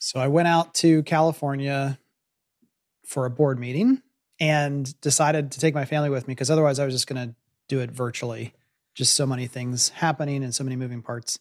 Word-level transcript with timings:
So 0.00 0.18
I 0.18 0.28
went 0.28 0.48
out 0.48 0.72
to 0.76 1.02
California 1.02 1.98
for 3.06 3.26
a 3.26 3.30
board 3.30 3.58
meeting 3.58 4.02
and 4.40 4.98
decided 5.02 5.52
to 5.52 5.60
take 5.60 5.74
my 5.74 5.84
family 5.84 6.08
with 6.08 6.26
me 6.26 6.32
because 6.32 6.50
otherwise 6.50 6.78
I 6.78 6.86
was 6.86 6.94
just 6.94 7.06
going 7.06 7.28
to 7.28 7.34
do 7.68 7.80
it 7.80 7.90
virtually. 7.90 8.54
Just 8.94 9.14
so 9.14 9.26
many 9.26 9.46
things 9.46 9.90
happening 9.90 10.42
and 10.42 10.54
so 10.54 10.64
many 10.64 10.74
moving 10.74 11.02
parts. 11.02 11.38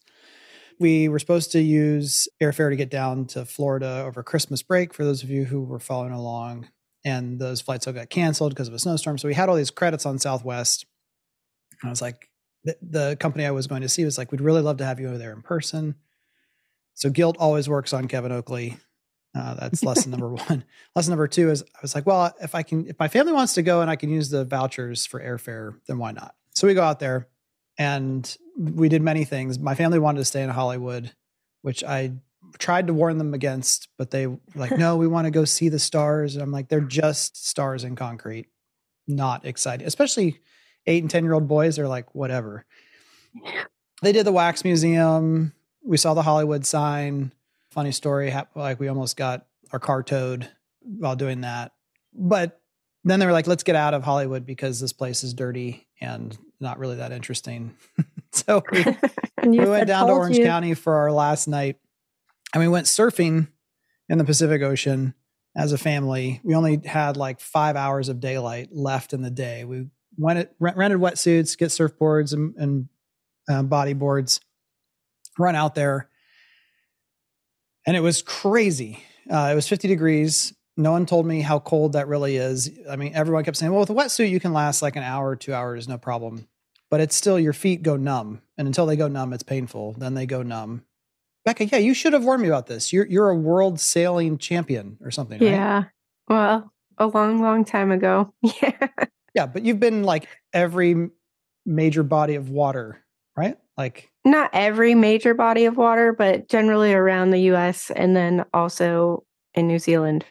We 0.78 1.08
were 1.08 1.20
supposed 1.20 1.54
to 1.54 1.62
use 1.62 2.28
airfare 2.42 2.70
to 2.70 2.76
get 2.76 2.92
down 2.92 3.26
to 3.28 3.46
Florida 3.46 4.04
over 4.06 4.24
Christmas 4.24 4.62
break 4.62 4.94
for 4.94 5.06
those 5.06 5.24
of 5.24 5.30
you 5.30 5.46
who 5.46 5.62
were 5.62 5.80
following 5.80 6.12
along. 6.12 6.68
And 7.06 7.40
those 7.40 7.62
flights 7.62 7.88
all 7.88 7.94
got 7.94 8.10
canceled 8.10 8.54
because 8.54 8.68
of 8.68 8.74
a 8.74 8.80
snowstorm. 8.80 9.18
So 9.18 9.30
we 9.30 9.34
had 9.36 9.48
all 9.48 9.56
these 9.56 9.72
credits 9.72 10.06
on 10.06 10.20
Southwest. 10.20 10.86
And 11.82 11.88
I 11.88 11.92
was 11.92 12.02
like, 12.02 12.30
the, 12.66 12.76
the 12.82 13.18
company 13.22 13.46
I 13.46 13.52
was 13.52 13.68
going 13.68 13.84
to 13.84 13.90
see 13.90 14.04
was 14.04 14.18
like, 14.18 14.34
we'd 14.34 14.42
really 14.42 14.62
love 14.62 14.78
to 14.78 14.86
have 14.86 15.00
you 15.00 15.08
over 15.08 15.18
there 15.18 15.32
in 15.32 15.42
person. 15.42 15.96
So 17.00 17.10
guilt 17.10 17.38
always 17.40 17.70
works 17.70 17.94
on 17.94 18.10
Kevin 18.10 18.34
Oakley. 18.34 18.78
Uh, 19.34 19.54
that's 19.54 19.84
lesson 19.84 20.12
number 20.12 20.34
one. 20.48 20.66
Lesson 20.96 21.12
number 21.12 21.30
two 21.30 21.50
is 21.50 21.64
I 21.64 21.80
was 21.82 21.96
like, 21.96 22.06
well, 22.06 22.34
if 22.42 22.54
I 22.54 22.62
can, 22.62 22.88
if 22.88 23.00
my 23.00 23.08
family 23.08 23.32
wants 23.32 23.54
to 23.54 23.62
go 23.62 23.82
and 23.82 23.90
I 23.90 23.96
can 23.96 24.10
use 24.10 24.30
the 24.30 24.44
vouchers 24.44 25.06
for 25.06 25.20
airfare, 25.22 25.80
then 25.88 25.98
why 25.98 26.12
not? 26.12 26.36
So 26.56 26.68
we 26.68 26.74
go 26.74 26.84
out 26.84 27.00
there 27.00 27.30
and 27.78 28.38
we 28.58 28.90
did 28.90 29.02
many 29.02 29.24
things. 29.24 29.58
My 29.58 29.76
family 29.76 29.98
wanted 29.98 30.20
to 30.20 30.26
stay 30.26 30.44
in 30.44 30.50
Hollywood, 30.50 31.14
which 31.62 31.86
I 31.86 32.12
tried 32.58 32.88
to 32.88 32.94
warn 32.94 33.18
them 33.18 33.34
against, 33.34 33.88
but 33.98 34.12
they 34.12 34.28
were 34.28 34.40
like, 34.56 34.78
no, 34.78 34.98
we 34.98 35.08
want 35.08 35.24
to 35.24 35.32
go 35.32 35.46
see 35.46 35.70
the 35.70 35.80
stars. 35.80 36.36
And 36.36 36.44
I'm 36.44 36.52
like, 36.52 36.68
they're 36.68 36.82
just 36.82 37.48
stars 37.48 37.86
in 37.86 37.96
concrete, 37.96 38.48
not 39.08 39.46
exciting, 39.46 39.88
especially 39.88 40.42
eight 40.86 41.02
and 41.02 41.10
10 41.10 41.24
year 41.24 41.34
old 41.34 41.48
boys 41.48 41.80
are 41.80 41.88
like, 41.88 42.14
whatever. 42.14 42.66
They 44.02 44.12
did 44.12 44.26
the 44.26 44.34
wax 44.34 44.66
museum. 44.66 45.54
We 45.84 45.98
saw 45.98 46.14
the 46.14 46.22
Hollywood 46.22 46.66
sign. 46.66 47.34
Funny 47.72 47.92
story. 47.92 48.34
Like 48.56 48.80
we 48.80 48.88
almost 48.88 49.18
got 49.18 49.46
our 49.72 49.80
car 49.80 50.04
towed 50.04 50.50
while 50.82 51.16
doing 51.16 51.42
that. 51.42 51.72
But 52.14 52.60
then 53.04 53.20
they 53.20 53.26
were 53.26 53.32
like, 53.32 53.48
let's 53.48 53.64
get 53.64 53.76
out 53.76 53.94
of 53.94 54.04
Hollywood 54.04 54.46
because 54.46 54.80
this 54.80 54.94
place 54.94 55.24
is 55.24 55.34
dirty 55.34 55.88
and 56.02 56.38
not 56.60 56.80
really 56.80 56.98
that 56.98 57.12
interesting. 57.12 57.76
so 58.32 58.64
we, 58.72 58.84
we 59.46 59.60
went 59.60 59.88
down 59.88 60.08
to 60.08 60.14
Orange 60.14 60.38
you. 60.38 60.46
County 60.46 60.74
for 60.74 60.96
our 60.96 61.12
last 61.12 61.48
night 61.48 61.78
and 62.54 62.62
we 62.62 62.68
went 62.68 62.88
surfing 62.88 63.48
in 64.08 64.18
the 64.18 64.24
Pacific 64.24 64.62
Ocean 64.62 65.14
as 65.56 65.72
a 65.72 65.78
family. 65.78 66.42
We 66.44 66.56
only 66.56 66.82
had 66.84 67.18
like 67.18 67.40
five 67.40 67.76
hours 67.76 68.10
of 68.10 68.20
daylight 68.20 68.70
left 68.72 69.14
in 69.14 69.22
the 69.22 69.30
day. 69.30 69.66
We 69.66 69.88
went 70.18 70.50
rented 70.60 71.00
wetsuits, 71.00 71.58
get 71.58 71.70
surfboards 71.70 72.34
and, 72.34 72.56
and 72.56 72.90
uh, 73.50 73.64
bodyboards, 73.64 74.40
run 75.40 75.56
out 75.56 75.76
there, 75.76 76.10
and 77.86 77.96
it 77.96 78.02
was 78.02 78.22
crazy. 78.22 79.04
Uh, 79.30 79.50
it 79.52 79.56
was 79.56 79.68
50 79.68 79.88
degrees. 79.88 80.54
No 80.78 80.92
one 80.92 81.06
told 81.06 81.26
me 81.26 81.42
how 81.42 81.60
cold 81.60 81.94
that 81.94 82.08
really 82.08 82.38
is. 82.38 82.72
I 82.90 82.96
mean, 82.96 83.14
everyone 83.14 83.44
kept 83.44 83.58
saying, 83.58 83.72
"Well, 83.72 83.82
with 83.82 83.90
a 83.90 83.94
wetsuit, 83.94 84.30
you 84.30 84.40
can 84.40 84.54
last 84.54 84.82
like 84.82 84.96
an 84.96 85.04
hour, 85.04 85.36
two 85.36 85.54
hours, 85.54 85.88
no 85.88 85.98
problem." 85.98 86.48
But 86.90 87.02
it's 87.02 87.16
still 87.16 87.40
your 87.40 87.54
feet 87.54 87.84
go 87.84 87.96
numb, 87.98 88.42
and 88.58 88.68
until 88.68 88.86
they 88.86 88.96
go 88.96 89.08
numb, 89.08 89.34
it's 89.34 89.44
painful. 89.44 89.94
Then 89.94 90.14
they 90.14 90.26
go 90.26 90.42
numb. 90.42 90.84
Becca, 91.46 91.66
yeah, 91.66 91.78
you 91.78 91.94
should 91.94 92.14
have 92.14 92.24
warned 92.24 92.42
me 92.42 92.48
about 92.48 92.68
this. 92.68 92.94
You're 92.94 93.06
you're 93.06 93.30
a 93.30 93.36
world 93.36 93.80
sailing 93.80 94.38
champion 94.38 94.98
or 95.02 95.12
something. 95.12 95.40
Right? 95.40 95.52
Yeah. 95.52 95.84
Well, 96.28 96.72
a 96.98 97.08
long, 97.08 97.42
long 97.42 97.66
time 97.66 97.92
ago. 97.92 98.34
Yeah. 98.62 98.88
Yeah, 99.36 99.46
but 99.46 99.64
you've 99.64 99.80
been 99.80 100.04
like 100.04 100.28
every 100.54 101.12
major 101.66 102.02
body 102.02 102.36
of 102.36 102.50
water, 102.50 103.06
right? 103.40 103.58
Like 103.78 104.12
not 104.26 104.50
every 104.52 104.94
major 104.94 105.34
body 105.34 105.66
of 105.66 105.78
water, 105.78 106.12
but 106.12 106.50
generally 106.50 106.94
around 106.94 107.32
the 107.32 107.40
US 107.54 107.90
and 107.90 108.16
then 108.16 108.46
also 108.54 109.24
in 109.54 109.68
New 109.68 109.80
Zealand. 109.80 110.26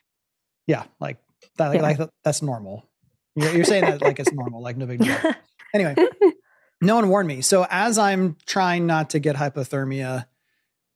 Yeah, 0.66 0.84
like 1.00 1.16
that 1.56 1.74
yeah. 1.74 1.80
like 1.80 1.98
that's 2.22 2.42
normal. 2.42 2.86
You're, 3.34 3.56
you're 3.56 3.64
saying 3.64 3.84
that 3.86 4.02
like 4.02 4.20
it's 4.20 4.32
normal, 4.32 4.62
like 4.62 4.76
no 4.76 4.86
big 4.86 5.00
deal. 5.00 5.16
Anyway, 5.74 5.94
no 6.80 6.94
one 6.94 7.10
warned 7.10 7.28
me. 7.28 7.42
So 7.42 7.66
as 7.68 7.98
I'm 7.98 8.36
trying 8.46 8.86
not 8.86 9.10
to 9.10 9.18
get 9.18 9.36
hypothermia 9.36 10.24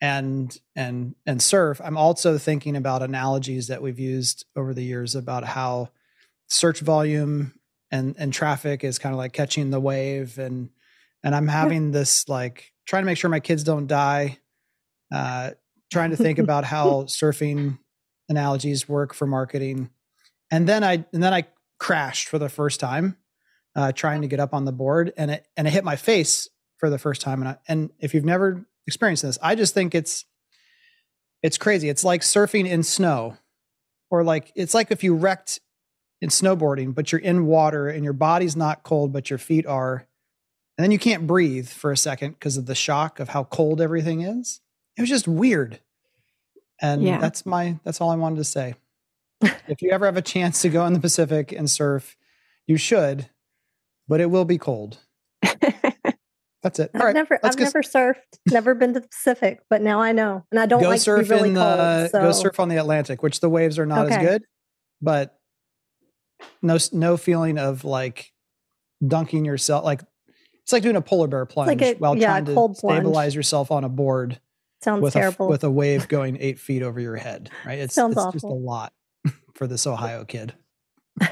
and 0.00 0.58
and 0.74 1.14
and 1.26 1.42
surf, 1.42 1.78
I'm 1.84 1.98
also 1.98 2.38
thinking 2.38 2.74
about 2.74 3.02
analogies 3.02 3.66
that 3.66 3.82
we've 3.82 3.98
used 3.98 4.46
over 4.56 4.72
the 4.72 4.82
years 4.82 5.14
about 5.14 5.44
how 5.44 5.90
search 6.48 6.80
volume 6.80 7.52
and 7.90 8.14
and 8.18 8.32
traffic 8.32 8.82
is 8.82 8.98
kind 8.98 9.14
of 9.14 9.18
like 9.18 9.34
catching 9.34 9.70
the 9.70 9.78
wave 9.78 10.38
and 10.38 10.70
and 11.24 11.34
i'm 11.34 11.48
having 11.60 11.90
this 11.90 12.28
like 12.28 12.72
trying 12.86 13.02
to 13.02 13.06
make 13.06 13.18
sure 13.18 13.30
my 13.30 13.40
kids 13.40 13.64
don't 13.64 13.86
die 13.86 14.38
uh 15.12 15.50
trying 15.90 16.10
to 16.10 16.16
think 16.16 16.38
about 16.38 16.64
how 16.64 17.02
surfing 17.02 17.78
analogies 18.28 18.88
work 18.88 19.12
for 19.12 19.26
marketing. 19.26 19.90
And 20.50 20.68
then 20.68 20.84
i 20.84 21.04
and 21.12 21.22
then 21.22 21.34
i 21.34 21.46
crashed 21.78 22.28
for 22.28 22.38
the 22.38 22.48
first 22.48 22.80
time 22.80 23.16
uh 23.74 23.92
trying 23.92 24.22
to 24.22 24.28
get 24.28 24.40
up 24.40 24.54
on 24.54 24.64
the 24.64 24.72
board 24.72 25.12
and 25.16 25.30
it 25.30 25.46
and 25.56 25.66
it 25.66 25.72
hit 25.72 25.84
my 25.84 25.96
face 25.96 26.48
for 26.78 26.90
the 26.90 26.98
first 26.98 27.20
time. 27.20 27.40
And 27.40 27.48
I, 27.50 27.56
and 27.68 27.90
if 27.98 28.14
you've 28.14 28.24
never 28.24 28.66
experienced 28.86 29.22
this 29.22 29.38
i 29.42 29.54
just 29.54 29.74
think 29.74 29.94
it's 29.94 30.24
it's 31.42 31.58
crazy. 31.58 31.88
It's 31.88 32.04
like 32.04 32.20
surfing 32.22 32.68
in 32.68 32.82
snow 32.82 33.36
or 34.10 34.24
like 34.24 34.52
it's 34.54 34.74
like 34.74 34.90
if 34.90 35.02
you 35.02 35.14
wrecked 35.14 35.60
in 36.20 36.28
snowboarding, 36.28 36.94
but 36.94 37.10
you're 37.10 37.20
in 37.20 37.46
water 37.46 37.88
and 37.88 38.04
your 38.04 38.12
body's 38.12 38.56
not 38.56 38.84
cold, 38.84 39.12
but 39.12 39.28
your 39.28 39.38
feet 39.38 39.66
are. 39.66 40.06
And 40.76 40.84
then 40.84 40.90
you 40.90 40.98
can't 40.98 41.26
breathe 41.26 41.68
for 41.68 41.92
a 41.92 41.96
second 41.96 42.32
because 42.32 42.56
of 42.56 42.66
the 42.66 42.74
shock 42.74 43.20
of 43.20 43.30
how 43.30 43.44
cold 43.44 43.80
everything 43.80 44.22
is. 44.22 44.60
It 44.96 45.02
was 45.02 45.10
just 45.10 45.28
weird. 45.28 45.80
And 46.80 47.02
yeah. 47.02 47.18
that's 47.18 47.46
my 47.46 47.78
that's 47.84 48.00
all 48.00 48.10
I 48.10 48.16
wanted 48.16 48.36
to 48.36 48.44
say. 48.44 48.74
if 49.68 49.82
you 49.82 49.90
ever 49.90 50.06
have 50.06 50.16
a 50.16 50.22
chance 50.22 50.62
to 50.62 50.68
go 50.68 50.86
in 50.86 50.92
the 50.92 51.00
Pacific 51.00 51.52
and 51.52 51.70
surf, 51.70 52.16
you 52.66 52.76
should, 52.76 53.28
but 54.08 54.20
it 54.20 54.30
will 54.30 54.44
be 54.44 54.58
cold. 54.58 54.98
That's 56.62 56.78
it. 56.78 56.92
All 56.94 57.00
I've 57.00 57.06
right, 57.06 57.14
never, 57.14 57.40
I've 57.42 57.58
never 57.58 57.82
surfed, 57.82 58.14
never 58.48 58.76
been 58.76 58.94
to 58.94 59.00
the 59.00 59.08
Pacific, 59.08 59.62
but 59.68 59.82
now 59.82 60.00
I 60.00 60.12
know, 60.12 60.46
and 60.52 60.60
I 60.60 60.66
don't 60.66 60.80
go 60.80 60.90
like 60.90 61.00
surf 61.00 61.28
really 61.28 61.48
in 61.48 61.54
the, 61.54 62.08
so. 62.08 62.20
go 62.20 62.30
surf 62.30 62.60
on 62.60 62.68
the 62.68 62.76
Atlantic, 62.76 63.20
which 63.20 63.40
the 63.40 63.48
waves 63.48 63.80
are 63.80 63.86
not 63.86 64.06
okay. 64.06 64.14
as 64.14 64.22
good, 64.22 64.44
but 65.00 65.36
no 66.60 66.78
no 66.92 67.16
feeling 67.16 67.58
of 67.58 67.84
like 67.84 68.32
dunking 69.04 69.44
yourself 69.44 69.84
like 69.84 70.02
it's 70.72 70.72
like 70.72 70.82
doing 70.82 70.96
a 70.96 71.02
polar 71.02 71.26
bear 71.26 71.44
plunge 71.44 71.68
like 71.68 71.82
a, 71.82 71.94
while 71.98 72.16
yeah, 72.16 72.40
trying 72.40 72.44
to 72.46 72.74
stabilize 72.74 73.12
plunge. 73.12 73.34
yourself 73.34 73.70
on 73.70 73.84
a 73.84 73.88
board 73.88 74.40
sounds 74.80 75.02
with 75.02 75.12
terrible 75.12 75.46
a, 75.46 75.50
with 75.50 75.64
a 75.64 75.70
wave 75.70 76.08
going 76.08 76.38
eight 76.40 76.58
feet 76.58 76.82
over 76.82 76.98
your 76.98 77.16
head 77.16 77.50
right 77.66 77.78
it's, 77.78 77.94
sounds 77.94 78.12
it's 78.12 78.20
awful. 78.20 78.32
just 78.32 78.44
a 78.44 78.48
lot 78.48 78.92
for 79.54 79.66
this 79.66 79.86
ohio 79.86 80.24
kid 80.24 80.54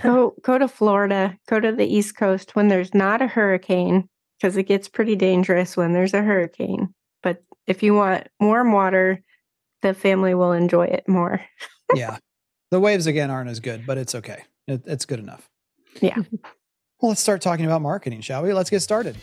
go 0.02 0.34
go 0.42 0.58
to 0.58 0.68
florida 0.68 1.38
go 1.48 1.58
to 1.58 1.72
the 1.72 1.86
east 1.86 2.16
coast 2.16 2.54
when 2.54 2.68
there's 2.68 2.92
not 2.94 3.22
a 3.22 3.26
hurricane 3.26 4.08
because 4.38 4.56
it 4.56 4.64
gets 4.64 4.88
pretty 4.88 5.16
dangerous 5.16 5.76
when 5.76 5.92
there's 5.92 6.14
a 6.14 6.22
hurricane 6.22 6.92
but 7.22 7.42
if 7.66 7.82
you 7.82 7.94
want 7.94 8.28
warm 8.40 8.72
water 8.72 9.22
the 9.82 9.94
family 9.94 10.34
will 10.34 10.52
enjoy 10.52 10.84
it 10.84 11.08
more 11.08 11.40
yeah 11.94 12.18
the 12.70 12.78
waves 12.78 13.06
again 13.06 13.30
aren't 13.30 13.48
as 13.48 13.58
good 13.58 13.86
but 13.86 13.96
it's 13.96 14.14
okay 14.14 14.44
it, 14.70 14.82
it's 14.86 15.04
good 15.04 15.18
enough. 15.18 15.48
Yeah. 16.00 16.16
Well, 17.00 17.08
let's 17.08 17.22
start 17.22 17.40
talking 17.40 17.64
about 17.64 17.80
marketing, 17.80 18.20
shall 18.20 18.42
we? 18.42 18.52
Let's 18.52 18.68
get 18.68 18.80
started. 18.80 19.16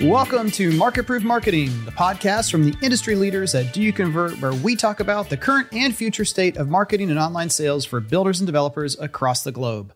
Welcome 0.00 0.52
to 0.52 0.70
Market 0.70 1.04
Proof 1.04 1.24
Marketing, 1.24 1.66
the 1.84 1.90
podcast 1.90 2.52
from 2.52 2.70
the 2.70 2.76
industry 2.80 3.16
leaders 3.16 3.56
at 3.56 3.72
Do 3.72 3.82
You 3.82 3.92
Convert, 3.92 4.40
where 4.40 4.52
we 4.52 4.76
talk 4.76 5.00
about 5.00 5.30
the 5.30 5.36
current 5.36 5.66
and 5.72 5.96
future 5.96 6.24
state 6.24 6.56
of 6.56 6.68
marketing 6.68 7.10
and 7.10 7.18
online 7.18 7.50
sales 7.50 7.84
for 7.84 7.98
builders 7.98 8.38
and 8.38 8.46
developers 8.46 8.96
across 9.00 9.42
the 9.42 9.50
globe. 9.50 9.92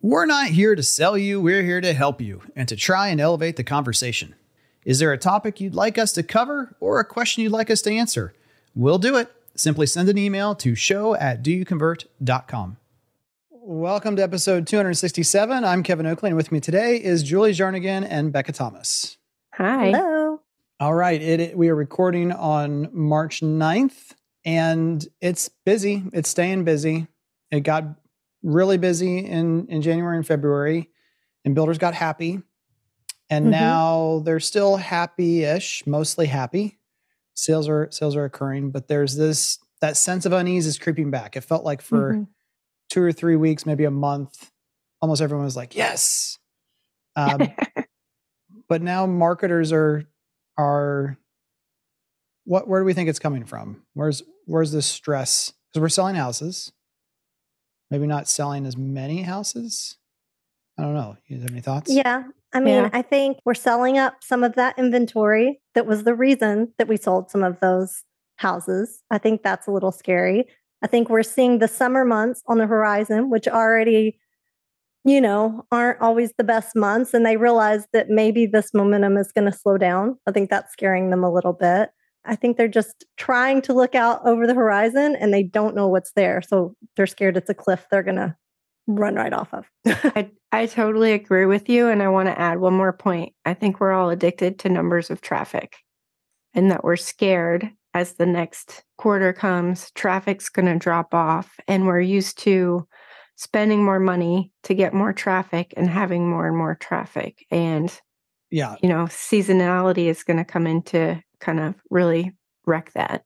We're 0.00 0.26
not 0.26 0.50
here 0.50 0.76
to 0.76 0.82
sell 0.84 1.18
you, 1.18 1.40
we're 1.40 1.64
here 1.64 1.80
to 1.80 1.92
help 1.92 2.20
you 2.20 2.42
and 2.54 2.68
to 2.68 2.76
try 2.76 3.08
and 3.08 3.20
elevate 3.20 3.56
the 3.56 3.64
conversation. 3.64 4.36
Is 4.84 5.00
there 5.00 5.12
a 5.12 5.18
topic 5.18 5.60
you'd 5.60 5.74
like 5.74 5.98
us 5.98 6.12
to 6.12 6.22
cover 6.22 6.76
or 6.78 7.00
a 7.00 7.04
question 7.04 7.42
you'd 7.42 7.50
like 7.50 7.68
us 7.68 7.82
to 7.82 7.90
answer? 7.90 8.32
We'll 8.76 8.98
do 8.98 9.16
it. 9.16 9.32
Simply 9.56 9.86
send 9.86 10.10
an 10.10 10.18
email 10.18 10.54
to 10.56 10.74
show 10.74 11.14
at 11.14 11.42
doyouconvert.com. 11.42 12.76
Welcome 13.50 14.16
to 14.16 14.22
episode 14.22 14.66
267. 14.66 15.64
I'm 15.64 15.82
Kevin 15.82 16.06
Oakley, 16.06 16.28
and 16.28 16.36
with 16.36 16.52
me 16.52 16.60
today 16.60 17.02
is 17.02 17.22
Julie 17.22 17.52
Jarnagin 17.52 18.06
and 18.08 18.32
Becca 18.32 18.52
Thomas. 18.52 19.16
Hi. 19.54 19.86
Hello. 19.86 20.40
All 20.78 20.92
right. 20.92 21.20
It, 21.20 21.40
it, 21.40 21.56
we 21.56 21.70
are 21.70 21.74
recording 21.74 22.32
on 22.32 22.90
March 22.92 23.40
9th, 23.40 24.12
and 24.44 25.04
it's 25.22 25.48
busy. 25.64 26.04
It's 26.12 26.28
staying 26.28 26.64
busy. 26.64 27.06
It 27.50 27.60
got 27.60 27.84
really 28.42 28.76
busy 28.76 29.18
in, 29.20 29.66
in 29.68 29.80
January 29.80 30.18
and 30.18 30.26
February, 30.26 30.90
and 31.46 31.54
builders 31.54 31.78
got 31.78 31.94
happy. 31.94 32.42
And 33.30 33.46
mm-hmm. 33.46 33.52
now 33.52 34.22
they're 34.22 34.38
still 34.38 34.76
happy 34.76 35.44
ish, 35.44 35.86
mostly 35.86 36.26
happy 36.26 36.75
sales 37.36 37.68
are 37.68 37.88
sales 37.90 38.16
are 38.16 38.24
occurring, 38.24 38.70
but 38.70 38.88
there's 38.88 39.16
this 39.16 39.58
that 39.80 39.96
sense 39.96 40.26
of 40.26 40.32
unease 40.32 40.66
is 40.66 40.78
creeping 40.78 41.10
back. 41.10 41.36
It 41.36 41.42
felt 41.42 41.64
like 41.64 41.82
for 41.82 42.12
mm-hmm. 42.12 42.22
two 42.90 43.02
or 43.02 43.12
three 43.12 43.36
weeks, 43.36 43.66
maybe 43.66 43.84
a 43.84 43.90
month, 43.90 44.50
almost 45.00 45.22
everyone 45.22 45.44
was 45.44 45.56
like, 45.56 45.76
"Yes." 45.76 46.38
Um, 47.14 47.48
but 48.68 48.82
now 48.82 49.06
marketers 49.06 49.72
are 49.72 50.04
are 50.58 51.18
what 52.44 52.66
where 52.66 52.80
do 52.80 52.84
we 52.86 52.94
think 52.94 53.08
it's 53.08 53.18
coming 53.18 53.44
from? 53.44 53.82
Where's 53.94 54.22
where's 54.46 54.72
the 54.72 54.82
stress? 54.82 55.52
Because 55.72 55.82
we're 55.82 55.88
selling 55.90 56.16
houses, 56.16 56.72
maybe 57.90 58.06
not 58.06 58.28
selling 58.28 58.64
as 58.66 58.76
many 58.76 59.22
houses. 59.22 59.98
I 60.78 60.82
don't 60.82 60.94
know. 60.94 61.16
You 61.26 61.40
have 61.40 61.50
any 61.50 61.60
thoughts? 61.60 61.92
Yeah. 61.92 62.24
I 62.52 62.60
mean, 62.60 62.84
Yeah. 62.84 62.90
I 62.92 63.02
think 63.02 63.38
we're 63.44 63.54
selling 63.54 63.98
up 63.98 64.22
some 64.22 64.42
of 64.44 64.54
that 64.54 64.78
inventory. 64.78 65.60
That 65.74 65.86
was 65.86 66.04
the 66.04 66.14
reason 66.14 66.72
that 66.78 66.88
we 66.88 66.96
sold 66.96 67.30
some 67.30 67.42
of 67.42 67.60
those 67.60 68.02
houses. 68.36 69.02
I 69.10 69.18
think 69.18 69.42
that's 69.42 69.66
a 69.66 69.70
little 69.72 69.92
scary. 69.92 70.46
I 70.82 70.86
think 70.86 71.08
we're 71.08 71.22
seeing 71.22 71.58
the 71.58 71.68
summer 71.68 72.04
months 72.04 72.42
on 72.46 72.58
the 72.58 72.66
horizon, 72.66 73.30
which 73.30 73.48
already, 73.48 74.18
you 75.04 75.20
know, 75.20 75.64
aren't 75.72 76.00
always 76.00 76.32
the 76.36 76.44
best 76.44 76.76
months. 76.76 77.14
And 77.14 77.24
they 77.24 77.36
realize 77.36 77.86
that 77.92 78.08
maybe 78.10 78.46
this 78.46 78.72
momentum 78.74 79.16
is 79.16 79.32
going 79.32 79.50
to 79.50 79.56
slow 79.56 79.78
down. 79.78 80.18
I 80.26 80.32
think 80.32 80.50
that's 80.50 80.72
scaring 80.72 81.10
them 81.10 81.24
a 81.24 81.32
little 81.32 81.52
bit. 81.52 81.90
I 82.24 82.36
think 82.36 82.56
they're 82.56 82.68
just 82.68 83.04
trying 83.16 83.62
to 83.62 83.72
look 83.72 83.94
out 83.94 84.20
over 84.26 84.46
the 84.46 84.54
horizon 84.54 85.16
and 85.16 85.32
they 85.32 85.42
don't 85.44 85.76
know 85.76 85.88
what's 85.88 86.12
there. 86.12 86.42
So 86.42 86.74
they're 86.96 87.06
scared 87.06 87.36
it's 87.36 87.50
a 87.50 87.54
cliff 87.54 87.86
they're 87.90 88.02
going 88.02 88.16
to 88.16 88.36
run 88.86 89.14
right 89.16 89.32
off 89.32 89.52
of. 89.52 89.66
I, 89.86 90.30
I 90.52 90.66
totally 90.66 91.12
agree 91.12 91.46
with 91.46 91.68
you. 91.68 91.88
And 91.88 92.02
I 92.02 92.08
want 92.08 92.28
to 92.28 92.38
add 92.40 92.58
one 92.58 92.74
more 92.74 92.92
point. 92.92 93.32
I 93.44 93.54
think 93.54 93.80
we're 93.80 93.92
all 93.92 94.10
addicted 94.10 94.58
to 94.60 94.68
numbers 94.68 95.10
of 95.10 95.20
traffic 95.20 95.76
and 96.54 96.70
that 96.70 96.84
we're 96.84 96.96
scared 96.96 97.70
as 97.94 98.14
the 98.14 98.26
next 98.26 98.84
quarter 98.98 99.32
comes, 99.32 99.90
traffic's 99.92 100.48
going 100.50 100.66
to 100.66 100.78
drop 100.78 101.14
off. 101.14 101.54
And 101.66 101.86
we're 101.86 102.00
used 102.00 102.38
to 102.40 102.86
spending 103.36 103.82
more 103.84 104.00
money 104.00 104.52
to 104.64 104.74
get 104.74 104.94
more 104.94 105.12
traffic 105.12 105.72
and 105.76 105.88
having 105.88 106.28
more 106.28 106.46
and 106.46 106.56
more 106.56 106.74
traffic. 106.74 107.44
And, 107.50 107.90
Yeah. 108.50 108.76
you 108.82 108.88
know, 108.88 109.04
seasonality 109.04 110.06
is 110.06 110.24
going 110.24 110.36
to 110.38 110.44
come 110.44 110.66
into 110.66 111.22
kind 111.40 111.58
of 111.60 111.74
really 111.90 112.32
wreck 112.66 112.92
that. 112.92 113.24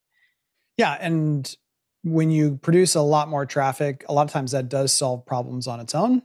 Yeah. 0.76 0.96
And 1.00 1.52
when 2.02 2.30
you 2.30 2.56
produce 2.62 2.94
a 2.94 3.02
lot 3.02 3.28
more 3.28 3.44
traffic, 3.46 4.04
a 4.08 4.12
lot 4.12 4.26
of 4.26 4.32
times 4.32 4.52
that 4.52 4.68
does 4.68 4.92
solve 4.92 5.26
problems 5.26 5.66
on 5.66 5.80
its 5.80 5.94
own. 5.94 6.22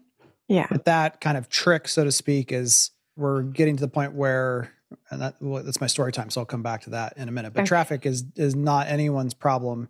Yeah. 0.47 0.67
But 0.69 0.85
that 0.85 1.21
kind 1.21 1.37
of 1.37 1.49
trick, 1.49 1.87
so 1.87 2.03
to 2.03 2.11
speak, 2.11 2.51
is 2.51 2.91
we're 3.17 3.41
getting 3.41 3.75
to 3.77 3.81
the 3.81 3.87
point 3.89 4.13
where, 4.13 4.71
and 5.09 5.21
that, 5.21 5.35
well, 5.41 5.63
that's 5.63 5.81
my 5.81 5.87
story 5.87 6.11
time. 6.11 6.29
So 6.29 6.41
I'll 6.41 6.45
come 6.45 6.63
back 6.63 6.81
to 6.83 6.91
that 6.91 7.13
in 7.17 7.27
a 7.27 7.31
minute. 7.31 7.53
But 7.53 7.61
Okay. 7.61 7.67
traffic 7.67 8.05
is 8.05 8.23
is 8.35 8.55
not 8.55 8.87
anyone's 8.87 9.33
problem 9.33 9.89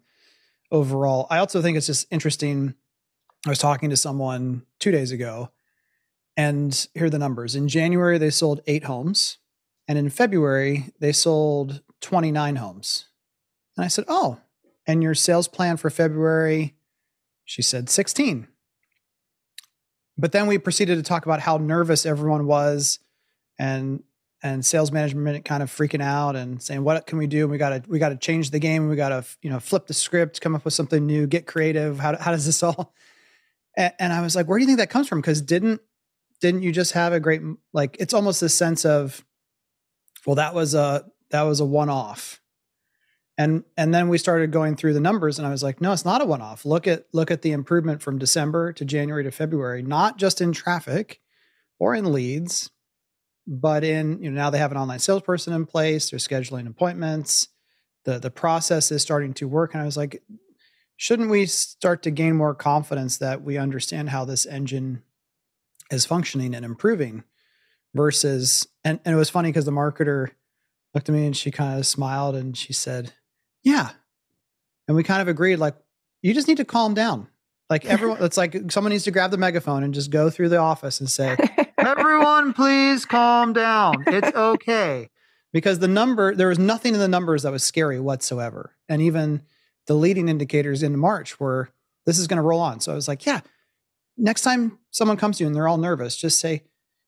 overall. 0.71 1.27
I 1.29 1.37
also 1.39 1.61
think 1.61 1.77
it's 1.77 1.87
just 1.87 2.07
interesting. 2.11 2.73
I 3.45 3.49
was 3.49 3.59
talking 3.59 3.89
to 3.91 3.97
someone 3.97 4.63
two 4.79 4.91
days 4.91 5.11
ago, 5.11 5.51
and 6.37 6.87
here 6.93 7.05
are 7.05 7.09
the 7.09 7.19
numbers. 7.19 7.55
In 7.55 7.67
January, 7.67 8.17
they 8.17 8.29
sold 8.31 8.61
eight 8.65 8.85
homes, 8.85 9.37
and 9.87 9.97
in 9.99 10.09
February, 10.09 10.91
they 10.99 11.11
sold 11.11 11.81
29 12.01 12.55
homes. 12.55 13.05
And 13.77 13.85
I 13.85 13.87
said, 13.87 14.05
Oh, 14.07 14.39
and 14.87 15.03
your 15.03 15.15
sales 15.15 15.47
plan 15.47 15.77
for 15.77 15.89
February? 15.89 16.75
She 17.43 17.61
said 17.61 17.89
16. 17.89 18.47
But 20.17 20.31
then 20.31 20.47
we 20.47 20.57
proceeded 20.57 20.95
to 20.95 21.03
talk 21.03 21.25
about 21.25 21.41
how 21.41 21.57
nervous 21.57 22.05
everyone 22.05 22.47
was 22.47 22.99
and 23.59 24.03
and 24.43 24.65
sales 24.65 24.91
management 24.91 25.43
kind 25.43 25.63
of 25.63 25.71
freaking 25.71 26.03
out 26.03 26.35
and 26.35 26.61
saying 26.61 26.83
what 26.83 27.07
can 27.07 27.17
we 27.17 27.25
do 27.25 27.47
we 27.47 27.57
got 27.57 27.69
to 27.69 27.89
we 27.89 27.99
got 27.99 28.09
to 28.09 28.15
change 28.15 28.51
the 28.51 28.59
game 28.59 28.89
we 28.89 28.95
got 28.95 29.09
to 29.09 29.25
you 29.41 29.49
know 29.49 29.59
flip 29.59 29.87
the 29.87 29.93
script 29.93 30.41
come 30.41 30.55
up 30.55 30.63
with 30.65 30.73
something 30.73 31.05
new 31.05 31.25
get 31.25 31.47
creative 31.47 31.99
how, 31.99 32.15
how 32.17 32.31
does 32.31 32.45
this 32.45 32.61
all 32.61 32.93
and, 33.77 33.93
and 33.97 34.13
i 34.13 34.21
was 34.21 34.35
like 34.35 34.47
where 34.47 34.59
do 34.59 34.63
you 34.63 34.67
think 34.67 34.77
that 34.77 34.89
comes 34.89 35.07
from 35.07 35.19
because 35.19 35.41
didn't 35.41 35.81
didn't 36.41 36.63
you 36.63 36.71
just 36.71 36.91
have 36.91 37.13
a 37.13 37.19
great 37.19 37.41
like 37.73 37.97
it's 37.99 38.13
almost 38.13 38.41
this 38.41 38.53
sense 38.53 38.85
of 38.85 39.25
well 40.25 40.35
that 40.35 40.53
was 40.53 40.75
a 40.75 41.05
that 41.31 41.43
was 41.43 41.59
a 41.59 41.65
one 41.65 41.89
off 41.89 42.41
and 43.37 43.63
and 43.77 43.93
then 43.93 44.07
we 44.07 44.17
started 44.17 44.51
going 44.51 44.75
through 44.75 44.93
the 44.93 44.99
numbers 44.99 45.37
and 45.37 45.47
i 45.47 45.51
was 45.51 45.63
like 45.63 45.81
no 45.81 45.91
it's 45.91 46.05
not 46.05 46.21
a 46.21 46.25
one 46.25 46.41
off 46.41 46.65
look 46.65 46.87
at 46.87 47.05
look 47.13 47.31
at 47.31 47.41
the 47.41 47.51
improvement 47.51 48.01
from 48.01 48.17
december 48.17 48.71
to 48.71 48.85
january 48.85 49.23
to 49.23 49.31
february 49.31 49.81
not 49.81 50.17
just 50.17 50.41
in 50.41 50.51
traffic 50.51 51.19
or 51.79 51.93
in 51.93 52.11
leads 52.11 52.69
but 53.47 53.83
in 53.83 54.21
you 54.21 54.29
know 54.29 54.35
now 54.35 54.49
they 54.49 54.57
have 54.57 54.71
an 54.71 54.77
online 54.77 54.99
salesperson 54.99 55.53
in 55.53 55.65
place 55.65 56.09
they're 56.09 56.19
scheduling 56.19 56.67
appointments 56.67 57.49
the 58.05 58.19
the 58.19 58.31
process 58.31 58.91
is 58.91 59.01
starting 59.01 59.33
to 59.33 59.47
work. 59.47 59.73
And 59.73 59.81
i 59.81 59.85
was 59.85 59.97
like 59.97 60.23
shouldn't 60.97 61.29
we 61.29 61.45
start 61.45 62.03
to 62.03 62.11
gain 62.11 62.35
more 62.35 62.55
confidence 62.55 63.17
that 63.17 63.41
we 63.41 63.57
understand 63.57 64.09
how 64.09 64.23
this 64.23 64.45
engine 64.45 65.03
is 65.91 66.05
functioning 66.05 66.55
and 66.55 66.65
improving 66.65 67.23
versus 67.93 68.67
and, 68.83 68.99
and 69.03 69.13
it 69.13 69.17
was 69.17 69.29
funny 69.29 69.49
because 69.49 69.65
the 69.65 69.71
marketer 69.71 70.29
looked 70.93 71.09
at 71.09 71.13
me 71.13 71.25
and 71.25 71.35
she 71.35 71.51
kind 71.51 71.77
of 71.77 71.85
smiled 71.85 72.35
and 72.35 72.57
she 72.57 72.71
said 72.71 73.13
yeah. 73.65 73.89
And 74.87 74.95
we 74.95 75.03
kind 75.03 75.21
of 75.21 75.27
agreed 75.27 75.57
like 75.57 75.75
you 76.21 76.33
just 76.33 76.47
need 76.47 76.57
to 76.57 76.65
calm 76.65 76.93
down. 76.93 77.27
Like 77.69 77.83
everyone 77.85 78.23
it's 78.23 78.37
like 78.37 78.71
someone 78.71 78.91
needs 78.91 79.03
to 79.03 79.11
grab 79.11 79.31
the 79.31 79.37
megaphone 79.37 79.83
and 79.83 79.93
just 79.93 80.11
go 80.11 80.29
through 80.29 80.49
the 80.49 80.57
office 80.57 81.01
and 81.01 81.09
say 81.09 81.35
everyone 81.77 82.53
please 82.53 83.05
calm 83.05 83.51
down. 83.51 84.05
It's 84.07 84.33
okay. 84.33 85.09
Because 85.51 85.79
the 85.79 85.87
number 85.87 86.33
there 86.33 86.47
was 86.47 86.59
nothing 86.59 86.93
in 86.93 86.99
the 86.99 87.07
numbers 87.09 87.43
that 87.43 87.51
was 87.51 87.63
scary 87.63 87.99
whatsoever. 87.99 88.77
And 88.87 89.01
even 89.01 89.41
the 89.87 89.95
leading 89.95 90.29
indicators 90.29 90.83
in 90.83 90.97
march 90.97 91.39
were 91.39 91.69
this 92.05 92.19
is 92.19 92.27
going 92.27 92.37
to 92.37 92.43
roll 92.43 92.61
on. 92.61 92.79
So 92.79 92.91
i 92.91 92.95
was 92.95 93.07
like 93.07 93.25
yeah 93.25 93.41
next 94.17 94.41
time 94.41 94.77
someone 94.91 95.17
comes 95.17 95.37
to 95.37 95.43
you 95.43 95.47
and 95.47 95.55
they're 95.55 95.67
all 95.67 95.77
nervous 95.77 96.15
just 96.15 96.39
say 96.39 96.63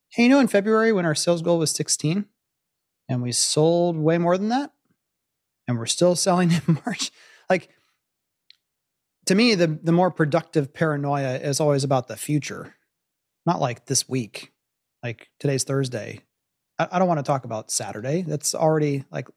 hey 0.09 0.23
you 0.23 0.29
know 0.29 0.39
in 0.39 0.47
february 0.47 0.91
when 0.91 1.05
our 1.05 1.15
sales 1.15 1.41
goal 1.41 1.57
was 1.57 1.71
16 1.71 2.25
and 3.07 3.21
we 3.21 3.31
sold 3.31 3.97
way 3.97 4.17
more 4.17 4.37
than 4.37 4.49
that 4.49 4.71
and 5.67 5.77
we're 5.77 5.85
still 5.85 6.15
selling 6.15 6.51
in 6.67 6.79
march. 6.85 7.11
Like 7.49 7.69
to 9.25 9.35
me 9.35 9.55
the 9.55 9.67
the 9.67 9.91
more 9.91 10.11
productive 10.11 10.73
paranoia 10.73 11.37
is 11.37 11.59
always 11.59 11.83
about 11.83 12.07
the 12.07 12.17
future 12.17 12.75
not 13.45 13.61
like 13.61 13.85
this 13.85 14.09
week. 14.09 14.51
Like 15.03 15.29
today's 15.39 15.63
thursday. 15.63 16.21
I, 16.79 16.87
I 16.91 16.99
don't 16.99 17.07
want 17.07 17.19
to 17.19 17.23
talk 17.23 17.45
about 17.45 17.71
saturday. 17.71 18.21
That's 18.21 18.53
already 18.55 19.05
like 19.11 19.27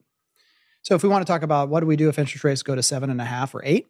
so 0.83 0.95
if 0.95 1.03
we 1.03 1.09
want 1.09 1.27
to 1.27 1.31
talk 1.31 1.43
about 1.43 1.69
what 1.69 1.81
do 1.81 1.87
we 1.87 1.97
do 1.97 2.09
if 2.09 2.19
interest 2.19 2.45
rates 2.45 2.63
go 2.63 2.75
to 2.75 2.83
seven 2.83 3.11
and 3.11 3.21
a 3.21 3.25
half 3.25 3.55
or 3.55 3.63
eight 3.65 3.89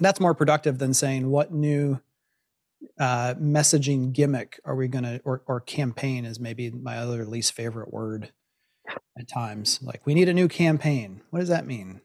that's 0.00 0.20
more 0.20 0.34
productive 0.34 0.78
than 0.78 0.94
saying 0.94 1.30
what 1.30 1.52
new 1.52 2.00
uh, 2.98 3.34
messaging 3.34 4.12
gimmick 4.12 4.60
are 4.64 4.74
we 4.74 4.88
going 4.88 5.04
to 5.04 5.20
or, 5.24 5.42
or 5.46 5.60
campaign 5.60 6.24
is 6.24 6.38
maybe 6.38 6.70
my 6.70 6.98
other 6.98 7.24
least 7.24 7.52
favorite 7.52 7.92
word 7.92 8.32
at 9.18 9.28
times. 9.28 9.80
Like 9.82 10.06
we 10.06 10.14
need 10.14 10.28
a 10.28 10.34
new 10.34 10.48
campaign. 10.48 11.22
What 11.30 11.40
does 11.40 11.48
that 11.48 11.66
mean? 11.66 12.00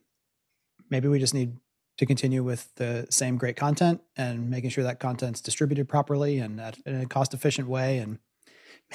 Maybe 0.90 1.08
we 1.08 1.20
just 1.20 1.34
need 1.34 1.58
to 1.98 2.06
continue 2.06 2.44
with 2.44 2.74
the 2.76 3.08
same 3.10 3.38
great 3.38 3.58
content 3.58 4.02
and 4.16 4.50
making 4.50 4.70
sure 4.70 4.84
that 4.86 5.00
content's 5.00 5.42
distributed 5.42 5.90
properly 5.90 6.40
and 6.40 6.60
at, 6.60 6.78
in 6.86 7.02
a 7.02 7.06
cost 7.06 7.34
efficient 7.34 7.68
way 7.68 7.98
and 7.98 8.20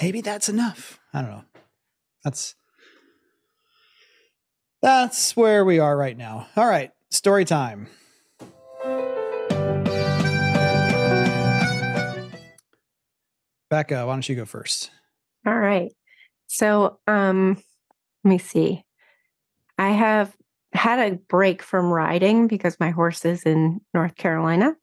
maybe 0.00 0.20
that's 0.20 0.48
enough. 0.48 0.98
I 1.12 1.20
don't 1.20 1.30
know. 1.30 1.44
That's 2.24 2.54
that's 4.80 5.36
where 5.36 5.64
we 5.64 5.78
are 5.78 5.96
right 5.96 6.16
now. 6.16 6.48
All 6.56 6.66
right 6.66 6.92
story 7.14 7.44
time. 7.44 7.86
Becca 13.70 14.06
why 14.06 14.12
don't 14.12 14.28
you 14.28 14.34
go 14.36 14.44
first? 14.44 14.90
All 15.46 15.58
right. 15.58 15.92
So, 16.46 16.98
um, 17.06 17.62
let 18.24 18.30
me 18.30 18.38
see. 18.38 18.84
I 19.78 19.90
have 19.90 20.34
had 20.72 20.98
a 20.98 21.16
break 21.16 21.62
from 21.62 21.92
riding 21.92 22.48
because 22.48 22.80
my 22.80 22.90
horse 22.90 23.24
is 23.24 23.42
in 23.42 23.80
North 23.92 24.16
Carolina. 24.16 24.74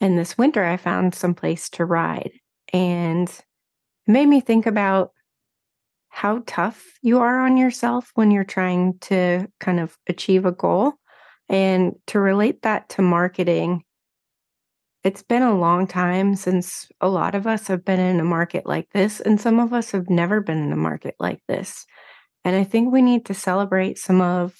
And 0.00 0.18
this 0.18 0.38
winter, 0.38 0.64
I 0.64 0.76
found 0.76 1.14
some 1.14 1.34
place 1.34 1.68
to 1.70 1.84
ride. 1.84 2.32
And 2.72 3.28
it 3.28 4.12
made 4.12 4.26
me 4.26 4.40
think 4.40 4.66
about 4.66 5.10
how 6.08 6.42
tough 6.46 6.84
you 7.02 7.18
are 7.18 7.40
on 7.40 7.56
yourself 7.56 8.10
when 8.14 8.30
you're 8.30 8.44
trying 8.44 8.98
to 9.00 9.46
kind 9.60 9.80
of 9.80 9.96
achieve 10.08 10.44
a 10.44 10.52
goal. 10.52 10.94
And 11.48 11.94
to 12.08 12.20
relate 12.20 12.62
that 12.62 12.88
to 12.90 13.02
marketing, 13.02 13.82
it's 15.04 15.22
been 15.22 15.42
a 15.42 15.56
long 15.56 15.86
time 15.86 16.34
since 16.34 16.88
a 17.00 17.08
lot 17.08 17.34
of 17.34 17.46
us 17.46 17.68
have 17.68 17.84
been 17.84 18.00
in 18.00 18.20
a 18.20 18.24
market 18.24 18.66
like 18.66 18.90
this, 18.90 19.20
and 19.20 19.40
some 19.40 19.58
of 19.58 19.72
us 19.72 19.92
have 19.92 20.10
never 20.10 20.40
been 20.40 20.58
in 20.58 20.72
a 20.72 20.76
market 20.76 21.14
like 21.18 21.40
this. 21.48 21.86
And 22.44 22.56
I 22.56 22.64
think 22.64 22.92
we 22.92 23.02
need 23.02 23.26
to 23.26 23.34
celebrate 23.34 23.98
some 23.98 24.20
of 24.20 24.54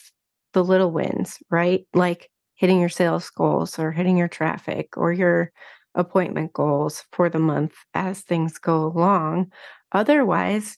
the 0.52 0.64
little 0.64 0.90
wins, 0.90 1.38
right? 1.50 1.86
Like 1.94 2.30
hitting 2.54 2.80
your 2.80 2.88
sales 2.88 3.30
goals 3.30 3.78
or 3.78 3.92
hitting 3.92 4.16
your 4.16 4.28
traffic 4.28 4.96
or 4.96 5.12
your 5.12 5.52
appointment 5.94 6.52
goals 6.52 7.04
for 7.12 7.28
the 7.28 7.38
month 7.38 7.74
as 7.94 8.20
things 8.20 8.58
go 8.58 8.84
along. 8.84 9.52
Otherwise, 9.92 10.76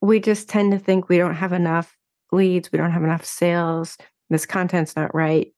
we 0.00 0.20
just 0.20 0.48
tend 0.48 0.72
to 0.72 0.78
think 0.78 1.08
we 1.08 1.18
don't 1.18 1.34
have 1.34 1.52
enough 1.52 1.96
leads, 2.32 2.72
we 2.72 2.78
don't 2.78 2.92
have 2.92 3.04
enough 3.04 3.24
sales, 3.24 3.96
this 4.30 4.46
content's 4.46 4.96
not 4.96 5.14
right. 5.14 5.52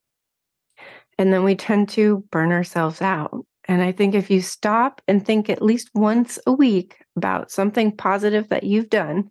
And 1.19 1.33
then 1.33 1.45
we 1.45 1.55
tend 1.55 1.89
to 1.91 2.25
burn 2.31 2.51
ourselves 2.53 3.03
out. 3.03 3.45
And 3.69 3.83
I 3.83 3.93
think 3.93 4.15
if 4.15 4.31
you 4.31 4.41
stop 4.41 5.01
and 5.07 5.25
think 5.25 5.49
at 5.49 5.63
least 5.63 5.91
once 5.95 6.39
a 6.47 6.53
week 6.53 6.97
about 7.17 7.51
something 7.51 7.95
positive 7.97 8.49
that 8.49 8.65
you've 8.65 8.91
done, 8.91 9.31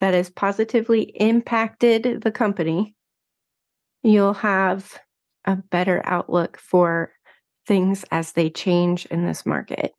that 0.00 0.14
has 0.14 0.30
positively 0.30 1.02
impacted 1.02 2.22
the 2.22 2.30
company, 2.30 2.94
you'll 4.02 4.34
have 4.34 4.98
a 5.44 5.56
better 5.56 6.02
outlook 6.04 6.58
for 6.58 7.12
things 7.66 8.04
as 8.10 8.32
they 8.32 8.50
change 8.50 9.06
in 9.06 9.24
this 9.24 9.46
market. 9.46 9.92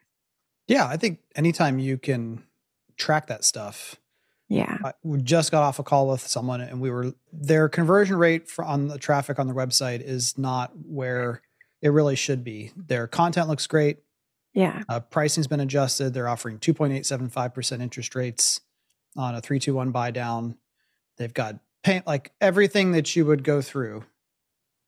Yeah, 0.67 0.85
I 0.87 0.97
think 0.97 1.19
anytime 1.35 1.79
you 1.79 1.97
can 1.97 2.43
track 2.97 3.27
that 3.27 3.43
stuff. 3.43 3.95
Yeah. 4.49 4.77
I, 4.83 4.93
we 5.03 5.21
just 5.21 5.51
got 5.51 5.63
off 5.63 5.79
a 5.79 5.83
call 5.83 6.07
with 6.07 6.21
someone 6.21 6.61
and 6.61 6.79
we 6.79 6.89
were 6.89 7.13
their 7.33 7.67
conversion 7.67 8.15
rate 8.15 8.49
for, 8.49 8.63
on 8.63 8.87
the 8.87 8.97
traffic 8.97 9.39
on 9.39 9.47
the 9.47 9.53
website 9.53 10.01
is 10.01 10.37
not 10.37 10.71
where 10.85 11.41
it 11.81 11.89
really 11.89 12.15
should 12.15 12.43
be. 12.43 12.71
Their 12.75 13.07
content 13.07 13.49
looks 13.49 13.67
great. 13.67 13.97
Yeah. 14.53 14.83
Uh, 14.89 15.01
pricing's 15.01 15.47
been 15.47 15.59
adjusted. 15.59 16.13
They're 16.13 16.29
offering 16.29 16.59
2.875% 16.59 17.81
interest 17.81 18.15
rates 18.15 18.61
on 19.17 19.35
a 19.35 19.41
321 19.41 19.91
buy 19.91 20.11
down. 20.11 20.57
They've 21.17 21.33
got 21.33 21.55
paint 21.83 22.05
like 22.07 22.31
everything 22.39 22.91
that 22.93 23.15
you 23.15 23.25
would 23.25 23.43
go 23.43 23.61
through. 23.61 24.03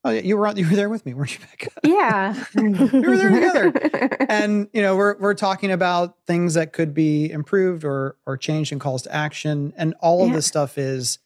Oh, 0.05 0.11
yeah, 0.11 0.21
you 0.21 0.37
were 0.37 0.47
you 0.55 0.69
were 0.69 0.75
there 0.77 0.87
with 0.89 1.05
me, 1.05 1.13
weren't 1.13 1.33
you, 1.33 1.39
Becca? 1.39 1.71
Yeah. 1.83 2.45
we 2.55 2.69
were 2.69 3.17
there 3.17 3.71
together. 3.71 4.17
And 4.29 4.69
you 4.71 4.81
know, 4.81 4.95
we're 4.95 5.17
we're 5.17 5.33
talking 5.33 5.71
about 5.71 6.15
things 6.25 6.53
that 6.53 6.71
could 6.71 6.93
be 6.93 7.29
improved 7.29 7.83
or 7.83 8.15
or 8.25 8.37
changed 8.37 8.71
in 8.71 8.79
calls 8.79 9.01
to 9.03 9.13
action. 9.13 9.73
And 9.75 9.95
all 9.99 10.21
of 10.23 10.29
Yeah. 10.29 10.35
this 10.35 10.45
stuff 10.45 10.77
is 10.77 11.19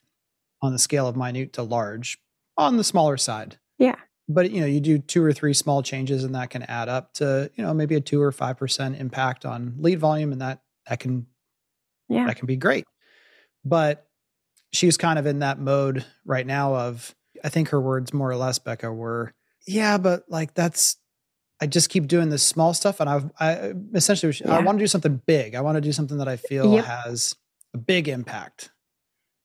on 0.62 0.72
the 0.72 0.80
scale 0.80 1.08
of 1.08 1.16
minute 1.16 1.54
to 1.54 1.62
large, 1.64 2.18
on 2.58 2.78
the 2.78 2.84
smaller 2.84 3.18
side. 3.18 3.58
Yeah. 3.78 3.96
But 4.28 4.50
you 4.52 4.62
know, 4.62 4.68
you 4.68 4.80
do 4.80 4.98
two 4.98 5.24
or 5.24 5.34
three 5.34 5.54
small 5.54 5.84
changes 5.84 6.24
and 6.24 6.34
that 6.34 6.50
can 6.50 6.64
add 6.64 6.90
up 6.90 7.14
to, 7.16 7.52
you 7.56 7.64
know, 7.64 7.74
maybe 7.74 7.94
a 7.96 8.02
two 8.02 8.22
or 8.22 8.32
five 8.32 8.58
percent 8.58 8.96
impact 9.00 9.46
on 9.46 9.76
lead 9.78 10.00
volume. 10.00 10.32
And 10.32 10.42
that 10.42 10.62
that 10.88 11.00
can 11.00 11.28
yeah. 12.10 12.26
that 12.26 12.38
can 12.38 12.48
be 12.48 12.56
great. 12.56 12.86
But 13.66 14.08
she's 14.72 14.98
kind 14.98 15.18
of 15.20 15.26
in 15.26 15.40
that 15.40 15.60
mode 15.60 16.06
right 16.26 16.46
now 16.46 16.76
of 16.76 17.14
I 17.44 17.50
think 17.50 17.70
her 17.70 17.80
words 17.82 18.14
more 18.14 18.30
or 18.30 18.36
less, 18.36 18.60
Becca, 18.60 18.92
were, 18.92 19.34
yeah, 19.68 19.98
but 19.98 20.24
like 20.30 20.54
that's 20.54 20.98
I 21.62 21.68
just 21.68 21.90
keep 21.90 22.08
doing 22.08 22.30
this 22.30 22.44
small 22.44 22.74
stuff 22.74 23.00
and 23.00 23.10
I've 23.10 23.32
I 23.40 23.74
essentially 23.94 24.34
I 24.46 24.60
want 24.62 24.78
to 24.80 24.84
do 24.84 24.88
something 24.88 25.22
big. 25.26 25.56
I 25.56 25.62
want 25.62 25.76
to 25.76 25.82
do 25.82 25.92
something 25.94 26.18
that 26.18 26.28
I 26.28 26.36
feel 26.38 26.74
Yep. 26.74 26.86
has 26.86 27.36
a 27.74 27.78
big 27.78 28.08
impact. 28.08 28.72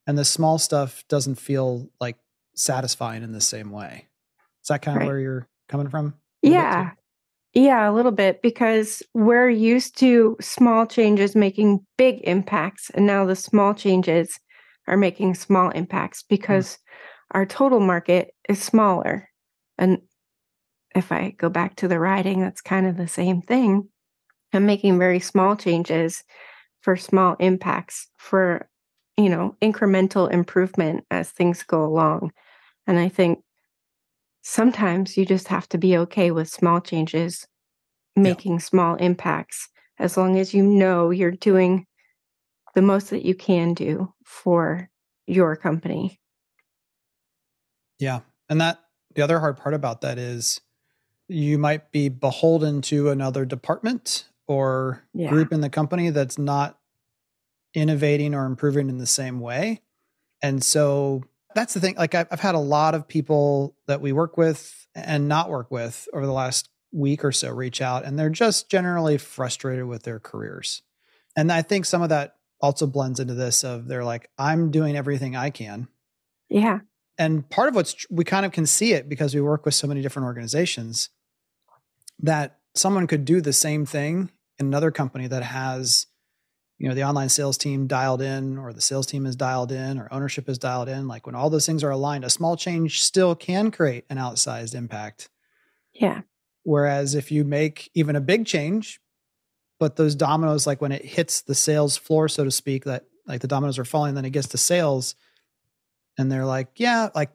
And 0.07 0.17
the 0.19 0.25
small 0.25 0.59
stuff 0.59 1.05
doesn't 1.09 1.37
feel 1.37 1.91
like 2.01 2.17
satisfying 2.55 3.23
in 3.23 3.33
the 3.33 3.41
same 3.41 3.71
way. 3.71 4.07
Is 4.63 4.69
that 4.69 4.83
kind 4.83 4.97
of 4.97 5.01
Right. 5.03 5.07
where 5.07 5.19
you're 5.21 5.49
coming 5.69 5.89
from? 5.91 6.15
a 6.43 6.47
little 6.49 6.63
bit, 6.63 6.73
too? 6.73 6.79
Yeah. 6.79 6.91
Yeah, 7.59 7.91
a 7.91 7.93
little 7.93 8.12
bit 8.12 8.41
because 8.41 9.03
we're 9.15 9.50
used 9.50 9.99
to 9.99 10.37
small 10.41 10.87
changes 10.87 11.35
making 11.35 11.85
big 11.97 12.21
impacts. 12.23 12.88
And 12.91 13.05
now 13.05 13.27
the 13.27 13.35
small 13.35 13.75
changes 13.75 14.38
are 14.87 14.97
making 14.97 15.35
small 15.35 15.71
impacts 15.71 16.23
mm. 16.23 16.29
because 16.29 16.79
our 17.33 17.45
total 17.45 17.81
market 17.81 18.31
is 18.49 18.62
smaller. 18.62 19.29
And 19.77 19.99
if 20.95 21.11
I 21.11 21.31
go 21.31 21.49
back 21.49 21.75
to 21.77 21.88
the 21.88 21.99
riding, 21.99 22.41
that's 22.41 22.61
kind 22.61 22.87
of 22.87 22.97
the 22.97 23.09
same 23.09 23.43
thing. 23.43 23.88
I'm 24.53 24.65
making 24.65 24.97
very 24.97 25.19
small 25.19 25.57
changes 25.57 26.23
for 26.83 26.97
small 26.97 27.35
impacts 27.41 28.07
for, 28.19 28.69
you 29.17 29.29
know, 29.29 29.57
incremental 29.61 30.31
improvement 30.31 31.07
as 31.11 31.33
things 31.33 31.65
go 31.65 31.85
along. 31.85 32.31
And 32.87 33.00
I 33.00 33.09
think 33.09 33.41
sometimes 34.49 35.14
you 35.19 35.26
just 35.26 35.49
have 35.49 35.69
to 35.69 35.76
be 35.76 35.95
okay 35.95 36.31
with 36.31 36.49
small 36.49 36.81
changes, 36.81 37.47
making 38.17 38.59
small 38.61 38.95
impacts, 38.95 39.69
as 39.99 40.17
long 40.17 40.38
as 40.38 40.55
you 40.55 40.62
know 40.62 41.11
you're 41.11 41.31
doing 41.31 41.87
the 42.75 42.81
most 42.81 43.11
that 43.11 43.26
you 43.26 43.35
can 43.35 43.75
do 43.75 44.11
for 44.25 44.88
your 45.26 45.55
company. 45.55 46.19
Yeah. 47.99 48.21
And 48.49 48.59
that 48.62 48.78
the 49.14 49.21
other 49.21 49.38
hard 49.38 49.59
part 49.59 49.75
about 49.75 50.00
that 50.00 50.19
is 50.19 50.62
you 51.28 51.59
might 51.59 51.93
be 51.93 52.09
beholden 52.09 52.81
to 52.83 53.11
another 53.11 53.45
department 53.45 54.31
or 54.47 55.05
Yeah. 55.12 55.28
group 55.28 55.52
in 55.52 55.61
the 55.61 55.69
company 55.69 56.09
that's 56.09 56.38
not 56.38 56.78
innovating 57.75 58.35
or 58.35 58.47
improving 58.47 58.88
in 58.88 58.97
the 58.97 59.07
same 59.07 59.40
way. 59.40 59.83
And 60.40 60.64
so 60.64 61.25
that's 61.55 61.75
the 61.75 61.81
thing. 61.81 61.95
Like 61.97 62.14
I've, 62.14 62.28
I've 62.31 62.40
had 62.40 62.55
a 62.55 62.61
lot 62.61 62.95
of 62.95 63.09
people 63.09 63.76
that 63.87 64.00
we 64.00 64.12
work 64.12 64.37
with 64.37 64.87
and 64.95 65.28
not 65.28 65.49
work 65.50 65.71
with 65.71 66.09
over 66.12 66.26
the 66.26 66.33
last 66.33 66.69
week 66.93 67.25
or 67.25 67.33
so 67.33 67.50
reach 67.52 67.81
out, 67.83 68.05
and 68.05 68.19
they're 68.19 68.31
just 68.31 68.71
generally 68.71 69.19
frustrated 69.19 69.85
with 69.87 70.02
their 70.02 70.19
careers. 70.19 70.83
And 71.37 71.52
I 71.52 71.62
think 71.62 71.85
some 71.85 72.02
of 72.02 72.09
that 72.09 72.37
also 72.61 72.87
blends 72.87 73.21
into 73.21 73.35
this 73.35 73.62
of 73.64 73.87
they're 73.87 74.05
like, 74.05 74.31
I'm 74.38 74.71
doing 74.71 74.97
everything 74.97 75.37
I 75.37 75.50
can 75.50 75.87
Yeah. 76.49 76.81
and 77.17 77.49
part 77.49 77.69
of 77.69 77.76
what's 77.76 78.05
we 78.11 78.25
kind 78.25 78.45
of 78.45 78.50
can 78.52 78.67
see 78.67 78.93
it 78.93 79.09
because 79.09 79.35
we 79.35 79.40
work 79.40 79.64
with 79.64 79.75
so 79.75 79.87
many 79.87 80.02
different 80.02 80.26
organizations 80.26 81.11
that 82.19 82.59
someone 82.75 83.07
could 83.07 83.25
do 83.25 83.40
the 83.40 83.52
same 83.52 83.87
thing 83.87 84.31
in 84.59 84.67
another 84.67 84.90
company 84.90 85.28
that 85.28 85.45
has 85.45 86.07
you 86.78 86.88
know 86.88 86.94
the 86.94 87.04
online 87.04 87.28
sales 87.28 87.58
team 87.58 87.87
dialed 87.87 88.23
in 88.23 88.56
or 88.56 88.73
the 88.73 88.80
sales 88.80 89.06
team 89.06 89.26
is 89.26 89.37
dialed 89.37 89.73
in 89.73 89.99
or 89.99 90.08
ownership 90.12 90.49
is 90.49 90.58
dialed 90.58 90.88
in 90.88 91.08
like 91.08 91.26
when 91.26 91.35
all 91.35 91.50
those 91.50 91.66
things 91.66 91.82
are 91.82 91.90
aligned 91.90 92.25
a 92.25 92.30
small 92.30 92.56
change 92.56 93.02
still 93.02 93.35
can 93.35 93.70
create 93.70 94.04
an 94.08 94.16
outsized 94.16 94.75
impact. 94.75 95.28
Yeah. 95.92 96.20
whereas 96.62 97.14
if 97.16 97.32
you 97.32 97.44
make 97.44 97.90
even 97.94 98.14
a 98.14 98.20
big 98.20 98.47
change 98.47 99.00
but 99.80 99.97
those 99.97 100.14
dominoes 100.14 100.66
like 100.66 100.80
when 100.80 100.92
it 100.92 101.04
hits 101.04 101.40
the 101.40 101.54
sales 101.54 101.97
floor 101.97 102.28
so 102.28 102.44
to 102.44 102.50
speak 102.50 102.85
that 102.85 103.04
like 103.26 103.40
the 103.40 103.49
dominoes 103.49 103.78
are 103.78 103.85
falling 103.85 104.14
then 104.14 104.25
it 104.25 104.30
gets 104.30 104.49
to 104.49 104.58
sales 104.58 105.16
and 106.16 106.30
they're 106.30 106.47
like 106.47 106.68
yeah 106.76 107.08
like 107.14 107.30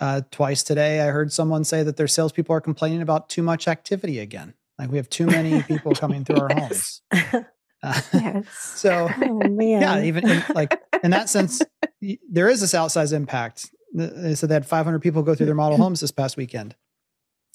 uh, 0.00 0.22
twice 0.30 0.62
today 0.62 1.00
i 1.00 1.06
heard 1.06 1.30
someone 1.30 1.62
say 1.62 1.82
that 1.82 1.96
their 1.96 2.08
salespeople 2.08 2.54
are 2.56 2.60
complaining 2.60 3.02
about 3.02 3.28
too 3.28 3.42
much 3.42 3.68
activity 3.68 4.18
again. 4.18 4.54
Like 4.78 4.90
we 4.90 4.96
have 4.96 5.10
too 5.10 5.26
many 5.26 5.62
people 5.68 5.94
coming 5.94 6.24
through 6.24 6.40
our 6.40 6.48
homes 6.54 7.02
Uh, 7.82 8.00
Yes. 8.12 8.46
so 8.76 9.08
oh 9.22 9.48
man. 9.48 9.80
yeah 9.82 10.02
even 10.02 10.28
in, 10.28 10.42
like 10.54 10.78
in 11.02 11.10
that 11.12 11.28
sense 11.28 11.62
there 12.30 12.48
is 12.48 12.60
this 12.60 12.72
outsized 12.72 13.12
impact 13.12 13.70
Th- 13.96 14.10
they 14.14 14.34
said 14.34 14.48
they 14.48 14.54
had 14.54 14.66
500 14.66 15.00
people 15.00 15.22
go 15.22 15.34
through 15.34 15.46
their 15.46 15.54
model 15.54 15.78
homes 15.78 16.00
this 16.00 16.10
past 16.10 16.36
weekend 16.36 16.76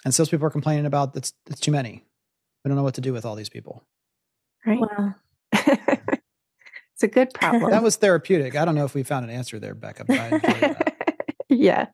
and 0.04 0.14
salespeople 0.14 0.48
are 0.48 0.52
complaining 0.52 0.86
about 0.86 1.14
that's 1.14 1.34
it's 1.48 1.60
too 1.60 1.72
many 1.72 2.04
we 2.64 2.70
don't 2.70 2.76
know 2.76 2.84
what 2.84 2.96
to 2.96 3.02
do 3.02 3.14
with 3.14 3.26
all 3.26 3.36
these 3.36 3.50
people 3.50 3.84
right. 4.66 4.80
Wow. 4.80 5.16
it's 5.54 7.04
a 7.04 7.08
good 7.08 7.34
problem. 7.34 7.70
that 7.72 7.84
was 7.84 7.96
therapeutic 7.98 8.56
i 8.56 8.66
don't 8.66 8.76
know 8.76 8.86
if 8.86 8.96
we 8.96 9.04
found 9.04 9.26
an 9.26 9.32
answer 9.32 9.60
there 9.60 9.76
becca 9.76 10.06
but 10.06 10.20
I 10.20 10.30
that. 10.30 10.96
yeah. 11.50 11.88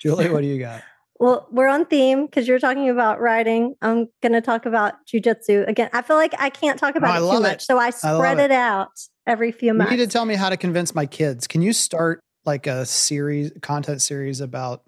julie 0.00 0.30
what 0.30 0.42
do 0.42 0.46
you 0.46 0.60
got 0.60 0.82
Well, 1.22 1.46
we're 1.52 1.68
on 1.68 1.86
theme 1.86 2.26
because 2.26 2.48
you're 2.48 2.58
talking 2.58 2.88
about 2.88 3.20
riding. 3.20 3.76
I'm 3.80 4.08
going 4.22 4.32
to 4.32 4.40
talk 4.40 4.66
about 4.66 4.94
jujitsu 5.06 5.68
again. 5.68 5.88
I 5.92 6.02
feel 6.02 6.16
like 6.16 6.34
I 6.38 6.50
can't 6.50 6.78
talk 6.78 6.96
about 6.96 7.10
I 7.10 7.18
it 7.18 7.30
too 7.30 7.40
much, 7.40 7.54
it. 7.54 7.62
so 7.62 7.78
I 7.78 7.86
I 7.86 7.90
spread 7.90 8.40
it. 8.40 8.46
it. 8.46 8.50
out 8.50 8.90
every 9.26 9.52
few 9.52 9.72
months. 9.72 9.92
you 9.92 9.98
need 9.98 10.04
to 10.04 10.10
tell 10.10 10.24
me 10.24 10.34
how 10.34 10.48
to 10.50 10.56
convince 10.56 10.96
my 10.96 11.06
kids 11.06 11.46
can 11.46 11.62
you 11.62 11.72
start 11.72 12.18
like 12.44 12.66
a 12.66 12.84
series 12.84 13.52
content 13.62 14.02
series 14.02 14.40
about 14.40 14.82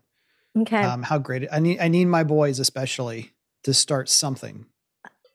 okay. 0.58 0.82
um, 0.82 1.04
how 1.04 1.18
great 1.18 1.44
it, 1.44 1.50
i 1.52 1.60
need 1.60 1.78
i 1.78 1.86
need 1.86 2.06
my 2.06 2.24
boys 2.24 2.58
especially 2.58 3.30
to 3.62 3.72
start 3.72 4.08
something 4.08 4.66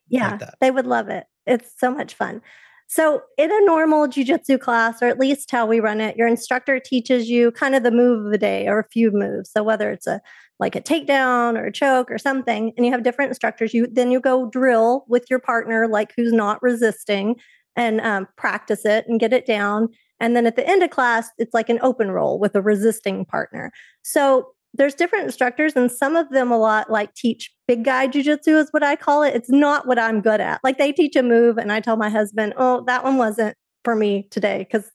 yeah, 0.10 0.38
that. 0.38 0.56
they 0.60 0.72
would 0.72 0.88
love 0.88 1.10
it. 1.10 1.26
It's 1.46 1.72
so 1.78 1.92
much 1.92 2.14
fun. 2.16 2.42
So, 2.88 3.22
in 3.38 3.52
a 3.52 3.66
normal 3.66 4.08
jujitsu 4.08 4.60
class, 4.60 5.02
or 5.02 5.06
at 5.06 5.20
least 5.20 5.52
how 5.52 5.68
we 5.68 5.80
run 5.80 6.02
it, 6.02 6.18
your 6.18 6.28
instructor 6.28 6.80
teaches 6.80 7.30
you 7.30 7.52
kind 7.52 7.76
of 7.76 7.84
the 7.84 7.92
move 7.92 8.26
of 8.26 8.32
the 8.32 8.38
day 8.38 8.68
or 8.68 8.80
a 8.80 8.88
few 8.90 9.12
moves. 9.12 9.52
So, 9.52 9.64
whether 9.64 9.92
it's 9.92 10.08
a 10.08 10.22
like 10.60 10.76
a 10.76 10.82
takedown 10.82 11.58
or 11.58 11.66
a 11.66 11.72
choke 11.72 12.12
or 12.12 12.18
something, 12.18 12.74
and 12.76 12.86
you 12.86 12.92
have 12.92 13.04
different 13.04 13.30
instructors, 13.30 13.74
you 13.74 13.88
then 13.88 14.12
you 14.12 14.20
go 14.20 14.50
drill 14.50 15.06
with 15.08 15.26
your 15.30 15.40
partner, 15.40 15.88
like 15.88 16.14
who's 16.16 16.34
not 16.34 16.62
resisting, 16.62 17.36
and 17.76 18.02
um, 18.02 18.28
practice 18.38 18.86
it 18.86 19.06
and 19.08 19.20
get 19.20 19.34
it 19.34 19.46
down. 19.46 19.90
And 20.20 20.36
then 20.36 20.46
at 20.46 20.58
the 20.58 20.68
end 20.68 20.84
of 20.84 20.90
class, 20.90 21.30
it's 21.38 21.54
like 21.54 21.70
an 21.70 21.80
open 21.82 22.12
roll 22.12 22.40
with 22.40 22.56
a 22.56 22.62
resisting 22.62 23.24
partner. 23.24 23.72
So 24.02 24.50
there's 24.74 24.94
different 24.94 25.26
instructors, 25.26 25.74
and 25.76 25.92
some 25.92 26.16
of 26.16 26.30
them 26.30 26.52
a 26.52 26.58
lot 26.58 26.92
like 26.92 27.14
teach 27.16 27.52
big 27.68 27.84
guy 27.84 28.08
jujitsu, 28.08 28.60
is 28.60 28.70
what 28.72 28.84
I 28.84 28.96
call 28.96 29.24
it. 29.24 29.34
It's 29.36 29.50
not 29.50 29.88
what 29.88 29.98
I'm 29.98 30.22
good 30.22 30.42
at. 30.42 30.60
Like 30.64 30.78
they 30.78 30.92
teach 30.92 31.16
a 31.16 31.24
move, 31.24 31.58
and 31.58 31.72
I 31.72 31.80
tell 31.80 31.98
my 31.98 32.10
husband, 32.10 32.54
"Oh, 32.58 32.84
that 32.86 33.04
one 33.04 33.18
wasn't 33.18 33.56
for 33.84 33.96
me 33.96 34.28
today 34.30 34.60
because 34.60 34.92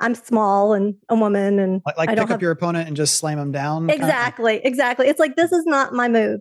I'm 0.00 0.14
small 0.14 0.72
and 0.72 0.94
a 1.08 1.14
woman, 1.14 1.58
and 1.58 1.82
like, 1.84 1.98
like 1.98 2.08
I 2.08 2.14
pick 2.14 2.22
up 2.22 2.28
have- 2.30 2.42
your 2.42 2.50
opponent 2.50 2.88
and 2.88 2.96
just 2.96 3.18
slam 3.18 3.38
them 3.38 3.52
down 3.52 3.88
kind 3.88 4.00
of- 4.02 4.08
exactly, 4.08 4.60
exactly. 4.64 5.08
It's 5.08 5.20
like 5.20 5.36
this 5.36 5.52
is 5.52 5.66
not 5.66 5.92
my 5.92 6.08
move, 6.08 6.40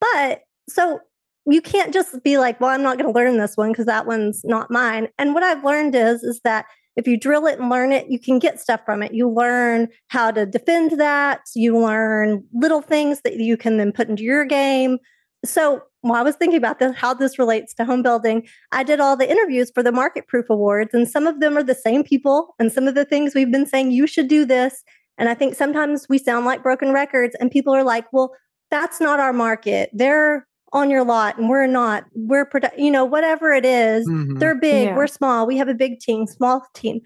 but 0.00 0.42
so 0.68 1.00
you 1.46 1.60
can't 1.60 1.92
just 1.92 2.22
be 2.22 2.38
like, 2.38 2.60
well, 2.60 2.70
I'm 2.70 2.82
not 2.82 2.98
going 2.98 3.12
to 3.12 3.18
learn 3.18 3.38
this 3.38 3.56
one 3.56 3.72
because 3.72 3.86
that 3.86 4.06
one's 4.06 4.42
not 4.44 4.70
mine. 4.70 5.08
And 5.18 5.34
what 5.34 5.42
I've 5.42 5.64
learned 5.64 5.94
is, 5.94 6.22
is 6.22 6.40
that 6.44 6.66
if 6.96 7.08
you 7.08 7.18
drill 7.18 7.46
it 7.46 7.58
and 7.58 7.70
learn 7.70 7.92
it, 7.92 8.08
you 8.08 8.20
can 8.20 8.38
get 8.38 8.60
stuff 8.60 8.80
from 8.84 9.02
it. 9.02 9.14
You 9.14 9.28
learn 9.28 9.88
how 10.08 10.30
to 10.30 10.44
defend 10.44 11.00
that. 11.00 11.40
You 11.54 11.78
learn 11.78 12.44
little 12.52 12.82
things 12.82 13.22
that 13.22 13.36
you 13.36 13.56
can 13.56 13.78
then 13.78 13.90
put 13.90 14.08
into 14.08 14.22
your 14.22 14.44
game. 14.44 14.98
So 15.44 15.82
while 16.02 16.14
I 16.20 16.22
was 16.22 16.36
thinking 16.36 16.56
about 16.58 16.78
this, 16.78 16.96
how 16.96 17.12
this 17.14 17.38
relates 17.38 17.74
to 17.74 17.84
home 17.84 18.02
building, 18.02 18.46
I 18.72 18.82
did 18.82 19.00
all 19.00 19.16
the 19.16 19.30
interviews 19.30 19.70
for 19.74 19.82
the 19.82 19.92
Market 19.92 20.26
Proof 20.28 20.48
Awards, 20.48 20.94
and 20.94 21.08
some 21.08 21.26
of 21.26 21.40
them 21.40 21.56
are 21.58 21.62
the 21.62 21.74
same 21.74 22.02
people, 22.02 22.54
and 22.58 22.72
some 22.72 22.88
of 22.88 22.94
the 22.94 23.04
things 23.04 23.34
we've 23.34 23.50
been 23.52 23.66
saying, 23.66 23.90
you 23.90 24.06
should 24.06 24.28
do 24.28 24.44
this. 24.44 24.82
And 25.18 25.28
I 25.28 25.34
think 25.34 25.54
sometimes 25.54 26.06
we 26.08 26.16
sound 26.18 26.46
like 26.46 26.62
broken 26.62 26.92
records, 26.92 27.36
and 27.38 27.50
people 27.50 27.74
are 27.74 27.84
like, 27.84 28.10
well, 28.12 28.34
that's 28.70 29.00
not 29.00 29.20
our 29.20 29.32
market. 29.32 29.90
They're 29.92 30.46
on 30.72 30.88
your 30.88 31.02
lot 31.04 31.36
and 31.36 31.48
we're 31.48 31.66
not. 31.66 32.04
We're, 32.14 32.48
produ- 32.48 32.78
you 32.78 32.92
know, 32.92 33.04
whatever 33.04 33.52
it 33.52 33.64
is, 33.64 34.08
Mhm. 34.08 34.38
they're 34.38 34.54
big, 34.54 34.88
Yeah. 34.90 34.96
we're 34.96 35.08
small, 35.08 35.44
we 35.44 35.56
have 35.56 35.66
a 35.66 35.74
big 35.74 35.98
team, 35.98 36.26
small 36.28 36.64
team. 36.74 37.00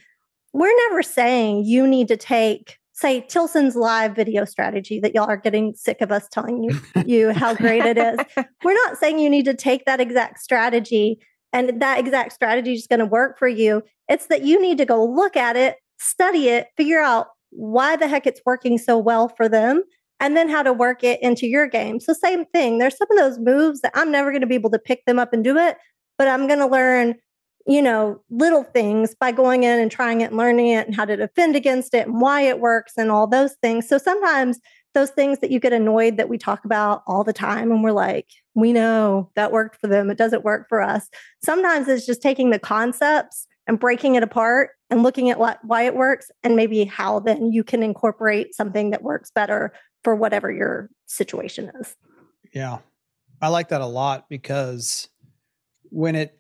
We're 0.53 0.77
never 0.89 1.03
saying 1.03 1.65
you 1.65 1.87
need 1.87 2.09
to 2.09 2.17
take, 2.19 2.77
say, 3.05 3.21
Tilson's 3.21 3.77
live 3.77 4.17
video 4.17 4.47
strategy 4.47 4.99
that 5.01 5.15
y'all 5.15 5.29
are 5.29 5.37
getting 5.37 5.75
sick 5.75 6.01
of 6.01 6.11
us 6.11 6.27
telling 6.31 6.63
you, 6.63 6.81
you 7.05 7.33
how 7.33 7.55
great 7.55 7.85
it 7.85 7.99
is. 7.99 8.19
We're 8.65 8.73
not 8.87 8.97
saying 8.97 9.19
you 9.19 9.29
need 9.29 9.45
to 9.45 9.53
take 9.55 9.85
that 9.85 10.01
exact 10.01 10.39
strategy 10.41 11.19
and 11.53 11.83
that 11.83 11.99
exact 11.99 12.33
strategy 12.33 12.73
is 12.73 12.87
going 12.87 13.01
to 13.01 13.07
work 13.07 13.39
for 13.39 13.47
you. 13.47 13.83
It's 14.09 14.27
that 14.29 14.43
you 14.43 14.61
need 14.61 14.79
to 14.79 14.87
go 14.87 15.05
look 15.05 15.37
at 15.37 15.55
it, 15.55 15.77
study 15.99 16.49
it, 16.49 16.69
figure 16.79 17.01
out 17.01 17.27
why 17.51 17.97
the 17.97 18.09
heck 18.09 18.27
it's 18.27 18.41
working 18.47 18.79
so 18.79 18.97
well 18.97 19.29
for 19.29 19.51
them, 19.51 19.83
and 20.19 20.35
then 20.35 20.49
how 20.49 20.63
to 20.63 20.73
work 20.73 21.05
it 21.05 21.23
into 21.23 21.47
your 21.47 21.69
game. 21.69 22.01
So, 22.01 22.15
same 22.15 22.47
thing. 22.47 22.79
There's 22.79 22.97
some 22.97 23.09
of 23.11 23.19
those 23.19 23.39
moves 23.39 23.83
that 23.83 23.93
I'm 23.95 24.11
never 24.11 24.31
going 24.31 24.41
to 24.41 24.47
be 24.47 24.55
able 24.55 24.71
to 24.71 24.79
pick 24.79 25.05
them 25.05 25.19
up 25.19 25.35
and 25.35 25.45
do 25.45 25.59
it, 25.59 25.77
but 26.17 26.27
I'm 26.27 26.47
going 26.47 26.59
to 26.59 26.67
learn, 26.67 27.17
you 27.67 27.81
know, 27.81 28.21
little 28.31 28.65
things 28.65 29.15
by 29.15 29.33
going 29.33 29.63
in 29.63 29.79
and 29.79 29.91
trying 29.91 30.21
it 30.21 30.27
and 30.27 30.37
learning 30.37 30.69
it 30.69 30.87
and 30.87 30.95
how 30.95 31.05
to 31.05 31.17
defend 31.17 31.57
against 31.57 31.95
it 31.95 32.07
and 32.07 32.21
why 32.21 32.43
it 32.43 32.61
works 32.61 32.93
and 32.97 33.11
all 33.11 33.27
those 33.27 33.55
things. 33.63 33.89
So, 33.89 33.99
sometimes 33.99 34.59
those 34.95 35.11
things 35.11 35.41
that 35.41 35.51
you 35.51 35.59
get 35.59 35.73
annoyed 35.73 36.17
that 36.17 36.29
we 36.29 36.39
talk 36.39 36.65
about 36.65 37.03
all 37.07 37.25
the 37.25 37.33
time 37.33 37.71
and 37.71 37.83
we're 37.83 37.93
like, 37.93 38.29
we 38.55 38.73
know 38.73 39.31
that 39.35 39.51
worked 39.51 39.81
for 39.81 39.89
them. 39.89 40.09
It 40.09 40.19
doesn't 40.19 40.45
work 40.45 40.69
for 40.69 40.81
us. 40.81 41.09
Sometimes 41.43 41.89
it's 41.89 42.07
just 42.07 42.23
taking 42.23 42.51
the 42.51 42.61
concepts 42.61 43.47
and 43.67 43.81
breaking 43.81 44.15
it 44.15 44.23
apart 44.23 44.71
and 44.91 45.03
looking 45.03 45.31
at 45.31 45.39
what, 45.39 45.59
why 45.65 45.83
it 45.83 45.97
works 45.97 46.31
and 46.45 46.55
maybe 46.55 46.85
how 46.85 47.19
then 47.19 47.51
you 47.51 47.65
can 47.65 47.83
incorporate 47.83 48.55
something 48.55 48.91
that 48.91 49.03
works 49.03 49.31
better 49.35 49.73
for 50.05 50.15
whatever 50.15 50.53
your 50.53 50.91
situation 51.07 51.73
is. 51.81 51.97
Yeah. 52.53 52.79
I 53.43 53.49
like 53.49 53.71
that 53.71 53.81
a 53.81 53.87
lot 53.87 54.29
because 54.29 55.09
when 55.91 56.15
it 56.15 56.39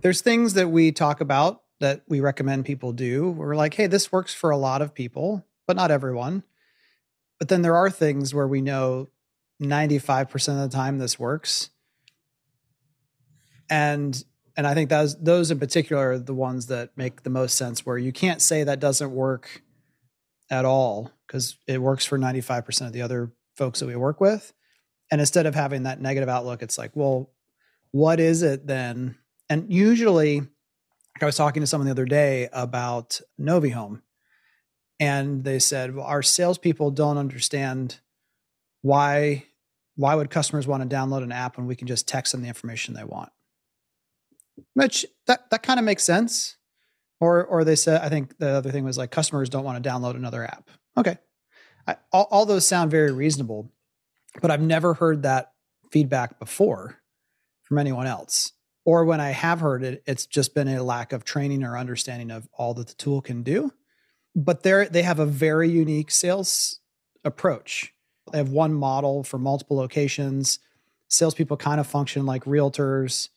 there's 0.00 0.20
things 0.20 0.54
that 0.54 0.68
we 0.68 0.92
talk 0.92 1.20
about 1.20 1.62
that 1.80 2.02
we 2.08 2.20
recommend 2.20 2.64
people 2.64 2.92
do. 2.92 3.30
We're 3.30 3.56
like, 3.56 3.74
hey, 3.74 3.86
this 3.86 4.10
works 4.12 4.32
for 4.32 4.50
a 4.50 4.56
lot 4.56 4.82
of 4.82 4.94
people, 4.94 5.44
but 5.66 5.76
not 5.76 5.90
everyone. 5.90 6.44
But 7.38 7.48
then 7.48 7.62
there 7.62 7.76
are 7.76 7.90
things 7.90 8.32
where 8.32 8.46
we 8.46 8.60
know 8.62 9.08
95% 9.60 10.64
of 10.64 10.70
the 10.70 10.74
time 10.74 10.98
this 10.98 11.18
works. 11.18 11.70
And 13.68 14.22
and 14.56 14.66
I 14.66 14.74
think 14.74 14.90
those 14.90 15.18
those 15.18 15.50
in 15.50 15.58
particular 15.58 16.12
are 16.12 16.18
the 16.18 16.34
ones 16.34 16.66
that 16.66 16.90
make 16.96 17.22
the 17.22 17.30
most 17.30 17.56
sense 17.56 17.86
where 17.86 17.96
you 17.96 18.12
can't 18.12 18.42
say 18.42 18.64
that 18.64 18.80
doesn't 18.80 19.10
work 19.10 19.62
at 20.50 20.64
all 20.64 21.10
because 21.26 21.56
it 21.66 21.80
works 21.80 22.04
for 22.04 22.18
95% 22.18 22.86
of 22.86 22.92
the 22.92 23.00
other 23.00 23.32
folks 23.56 23.80
that 23.80 23.86
we 23.86 23.96
work 23.96 24.20
with. 24.20 24.52
And 25.10 25.20
instead 25.20 25.46
of 25.46 25.54
having 25.54 25.84
that 25.84 26.00
negative 26.00 26.28
outlook, 26.28 26.62
it's 26.62 26.76
like, 26.76 26.90
well, 26.94 27.30
what 27.90 28.20
is 28.20 28.42
it 28.42 28.66
then? 28.66 29.16
And 29.52 29.70
usually, 29.70 30.40
like 30.40 31.22
I 31.22 31.26
was 31.26 31.36
talking 31.36 31.60
to 31.60 31.66
someone 31.66 31.84
the 31.84 31.90
other 31.90 32.06
day 32.06 32.48
about 32.54 33.20
Novi 33.36 33.68
Home, 33.68 34.02
and 34.98 35.44
they 35.44 35.58
said, 35.58 35.94
well, 35.94 36.06
our 36.06 36.22
salespeople 36.22 36.90
don't 36.92 37.18
understand 37.18 38.00
why 38.80 39.44
why 39.96 40.14
would 40.14 40.30
customers 40.30 40.66
want 40.66 40.88
to 40.88 40.96
download 40.96 41.22
an 41.22 41.32
app 41.32 41.58
when 41.58 41.66
we 41.66 41.76
can 41.76 41.86
just 41.86 42.08
text 42.08 42.32
them 42.32 42.40
the 42.40 42.48
information 42.48 42.94
they 42.94 43.04
want? 43.04 43.30
Which 44.72 45.04
that 45.26 45.50
that 45.50 45.62
kind 45.62 45.78
of 45.78 45.84
makes 45.84 46.02
sense. 46.02 46.56
Or 47.20 47.44
or 47.44 47.62
they 47.62 47.76
said, 47.76 48.00
I 48.00 48.08
think 48.08 48.38
the 48.38 48.48
other 48.52 48.70
thing 48.70 48.84
was 48.84 48.96
like 48.96 49.10
customers 49.10 49.50
don't 49.50 49.64
want 49.64 49.84
to 49.84 49.86
download 49.86 50.16
another 50.16 50.44
app. 50.44 50.70
Okay, 50.96 51.18
I, 51.86 51.96
all, 52.10 52.26
all 52.30 52.46
those 52.46 52.66
sound 52.66 52.90
very 52.90 53.12
reasonable, 53.12 53.70
but 54.40 54.50
I've 54.50 54.62
never 54.62 54.94
heard 54.94 55.24
that 55.24 55.52
feedback 55.90 56.38
before 56.38 56.96
from 57.64 57.76
anyone 57.76 58.06
else. 58.06 58.52
Or 58.84 59.04
when 59.04 59.20
I 59.20 59.30
have 59.30 59.60
heard 59.60 59.84
it, 59.84 60.02
it's 60.06 60.26
just 60.26 60.54
been 60.54 60.68
a 60.68 60.82
lack 60.82 61.12
of 61.12 61.24
training 61.24 61.62
or 61.62 61.78
understanding 61.78 62.30
of 62.30 62.48
all 62.52 62.74
that 62.74 62.88
the 62.88 62.94
tool 62.94 63.20
can 63.20 63.42
do. 63.42 63.72
But 64.34 64.62
they 64.62 64.88
they 64.90 65.02
have 65.02 65.18
a 65.18 65.26
very 65.26 65.70
unique 65.70 66.10
sales 66.10 66.80
approach. 67.24 67.92
They 68.30 68.38
have 68.38 68.50
one 68.50 68.74
model 68.74 69.24
for 69.24 69.38
multiple 69.38 69.76
locations. 69.76 70.58
Salespeople 71.08 71.58
kind 71.58 71.80
of 71.80 71.86
function 71.86 72.24
like 72.24 72.44
realtors. 72.44 73.28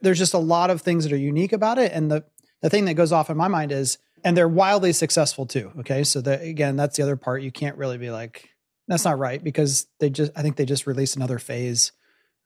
There's 0.00 0.18
just 0.18 0.34
a 0.34 0.38
lot 0.38 0.70
of 0.70 0.82
things 0.82 1.04
that 1.04 1.12
are 1.12 1.16
unique 1.16 1.52
about 1.52 1.78
it. 1.78 1.92
And 1.92 2.10
the, 2.10 2.24
the 2.62 2.70
thing 2.70 2.84
that 2.84 2.94
goes 2.94 3.12
off 3.12 3.30
in 3.30 3.36
my 3.36 3.48
mind 3.48 3.72
is, 3.72 3.98
and 4.22 4.36
they're 4.36 4.48
wildly 4.48 4.92
successful 4.92 5.44
too. 5.44 5.72
Okay. 5.80 6.04
So 6.04 6.20
again, 6.20 6.76
that's 6.76 6.96
the 6.96 7.02
other 7.02 7.16
part. 7.16 7.42
You 7.42 7.50
can't 7.50 7.76
really 7.76 7.98
be 7.98 8.10
like, 8.10 8.48
that's 8.86 9.04
not 9.04 9.18
right 9.18 9.42
because 9.42 9.86
they 9.98 10.10
just, 10.10 10.30
I 10.36 10.42
think 10.42 10.56
they 10.56 10.64
just 10.64 10.86
released 10.86 11.16
another 11.16 11.38
phase 11.38 11.92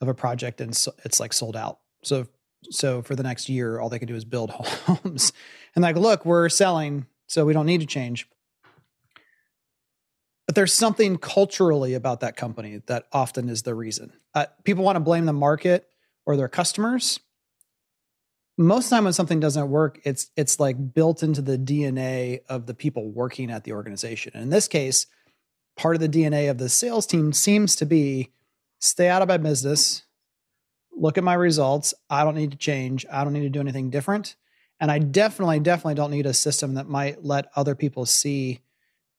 of 0.01 0.09
a 0.09 0.15
project 0.15 0.61
and 0.61 0.75
so 0.75 0.93
it's 1.05 1.21
like 1.21 1.33
sold 1.33 1.57
out. 1.57 1.81
So, 2.03 2.27
so 2.71 3.03
for 3.03 3.15
the 3.15 3.23
next 3.23 3.49
year, 3.49 3.81
all 3.81 3.89
they 3.89 3.99
can 3.99 4.09
do 4.09 4.15
is 4.15 4.25
build 4.25 4.51
homes 4.87 5.33
and 5.75 5.83
like, 5.83 5.97
look, 5.97 6.25
we're 6.25 6.49
selling, 6.49 7.07
so 7.27 7.45
we 7.45 7.53
don't 7.53 7.67
need 7.67 7.81
to 7.81 7.87
change. 7.87 8.29
But 10.47 10.55
there's 10.55 10.73
something 10.73 11.19
culturally 11.19 11.95
about 11.95 12.21
that 12.21 12.37
company 12.37 12.81
that 12.87 13.07
often 13.13 13.49
is 13.51 13.63
the 13.63 13.75
reason. 13.75 14.13
Uh, 14.35 14.47
people 14.65 14.83
want 14.83 14.97
to 14.97 15.01
blame 15.01 15.27
the 15.27 15.33
market 15.33 15.87
or 16.25 16.37
their 16.37 16.49
customers. 16.49 17.21
Most 18.57 18.87
of 18.87 18.91
the 18.91 18.97
time, 18.97 19.05
when 19.05 19.13
something 19.13 19.41
doesn't 19.41 19.69
work, 19.69 20.01
it's 20.05 20.31
it's 20.37 20.59
like 20.59 20.95
built 20.95 21.23
into 21.23 21.43
the 21.43 21.59
DNA 21.59 22.41
of 22.49 22.67
the 22.67 22.75
people 22.75 23.09
working 23.11 23.51
at 23.51 23.65
the 23.65 23.73
organization. 23.73 24.33
And 24.35 24.45
in 24.45 24.51
this 24.51 24.69
case, 24.69 25.07
part 25.77 25.95
of 25.95 26.01
the 26.01 26.09
DNA 26.09 26.51
of 26.51 26.59
the 26.59 26.69
sales 26.69 27.07
team 27.07 27.33
seems 27.33 27.77
to 27.77 27.87
be 27.87 28.33
stay 28.81 29.09
out 29.09 29.23
of 29.23 29.29
my 29.29 29.37
business, 29.37 30.03
look 31.01 31.19
at 31.19 31.25
my 31.25 31.35
results. 31.35 31.95
I 32.11 32.25
don't 32.25 32.35
need 32.35 32.51
to 32.51 32.57
change. 32.57 33.07
I 33.11 33.25
don't 33.25 33.33
need 33.33 33.43
to 33.43 33.49
do 33.49 33.61
anything 33.61 33.91
different. 33.91 34.37
And 34.81 34.91
I 34.91 34.99
definitely, 34.99 35.61
definitely 35.61 35.95
don't 35.95 36.11
need 36.11 36.27
a 36.27 36.35
system 36.35 36.75
that 36.75 36.89
might 36.89 37.25
let 37.25 37.51
other 37.57 37.75
people 37.75 38.07
see 38.07 38.61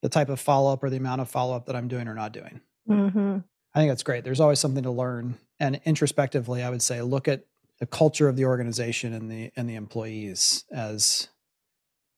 the 0.01 0.09
type 0.09 0.29
of 0.29 0.39
follow 0.39 0.71
up 0.71 0.83
or 0.83 0.89
the 0.89 0.97
amount 0.97 1.21
of 1.21 1.29
follow 1.29 1.55
up 1.55 1.65
that 1.65 1.75
I'm 1.75 1.87
doing 1.87 2.07
or 2.07 2.13
not 2.13 2.31
doing. 2.31 2.61
Mm-hmm. 2.87 3.37
I 3.73 3.79
think 3.79 3.91
that's 3.91 4.03
great. 4.03 4.23
There's 4.23 4.39
always 4.39 4.59
something 4.59 4.83
to 4.83 4.91
learn. 4.91 5.37
And 5.59 5.81
introspectively, 5.85 6.63
I 6.63 6.69
would 6.69 6.81
say 6.81 7.01
look 7.01 7.27
at 7.27 7.45
the 7.79 7.85
culture 7.85 8.27
of 8.27 8.35
the 8.35 8.45
organization 8.45 9.13
and 9.13 9.29
the 9.29 9.51
and 9.55 9.69
the 9.69 9.75
employees 9.75 10.65
as 10.71 11.29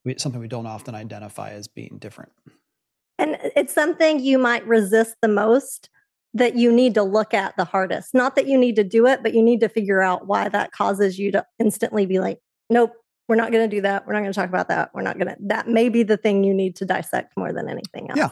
we, 0.04 0.16
something 0.18 0.40
we 0.40 0.48
don't 0.48 0.66
often 0.66 0.94
identify 0.94 1.50
as 1.50 1.68
being 1.68 1.98
different. 1.98 2.32
And 3.18 3.36
it's 3.56 3.72
something 3.72 4.20
you 4.20 4.38
might 4.38 4.66
resist 4.66 5.16
the 5.22 5.28
most 5.28 5.90
that 6.34 6.56
you 6.56 6.72
need 6.72 6.94
to 6.94 7.02
look 7.02 7.34
at 7.34 7.56
the 7.56 7.64
hardest. 7.64 8.14
Not 8.14 8.36
that 8.36 8.46
you 8.46 8.58
need 8.58 8.76
to 8.76 8.84
do 8.84 9.06
it, 9.06 9.22
but 9.22 9.34
you 9.34 9.42
need 9.42 9.60
to 9.60 9.68
figure 9.68 10.00
out 10.00 10.26
why 10.26 10.48
that 10.48 10.72
causes 10.72 11.18
you 11.18 11.32
to 11.32 11.44
instantly 11.58 12.06
be 12.06 12.20
like, 12.20 12.38
nope, 12.70 12.92
we're 13.28 13.36
not 13.36 13.52
going 13.52 13.68
to 13.68 13.76
do 13.76 13.82
that. 13.82 14.06
We're 14.06 14.14
not 14.14 14.20
going 14.20 14.32
to 14.32 14.38
talk 14.38 14.48
about 14.48 14.68
that. 14.68 14.90
We're 14.94 15.02
not 15.02 15.18
going 15.18 15.28
to. 15.28 15.36
That 15.40 15.68
may 15.68 15.88
be 15.88 16.02
the 16.02 16.16
thing 16.16 16.44
you 16.44 16.54
need 16.54 16.76
to 16.76 16.84
dissect 16.84 17.36
more 17.36 17.52
than 17.52 17.68
anything 17.68 18.10
else. 18.10 18.18
Yeah. 18.18 18.30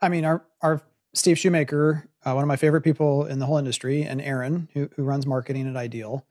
I 0.00 0.08
mean, 0.08 0.24
our 0.24 0.44
our 0.60 0.82
Steve 1.14 1.38
Shoemaker, 1.38 2.08
uh, 2.24 2.32
one 2.32 2.42
of 2.42 2.48
my 2.48 2.56
favorite 2.56 2.82
people 2.82 3.24
in 3.26 3.38
the 3.38 3.46
whole 3.46 3.58
industry, 3.58 4.02
and 4.02 4.20
Aaron, 4.20 4.68
who 4.74 4.90
who 4.96 5.02
runs 5.02 5.26
marketing 5.26 5.68
at 5.68 5.76
Ideal. 5.76 6.26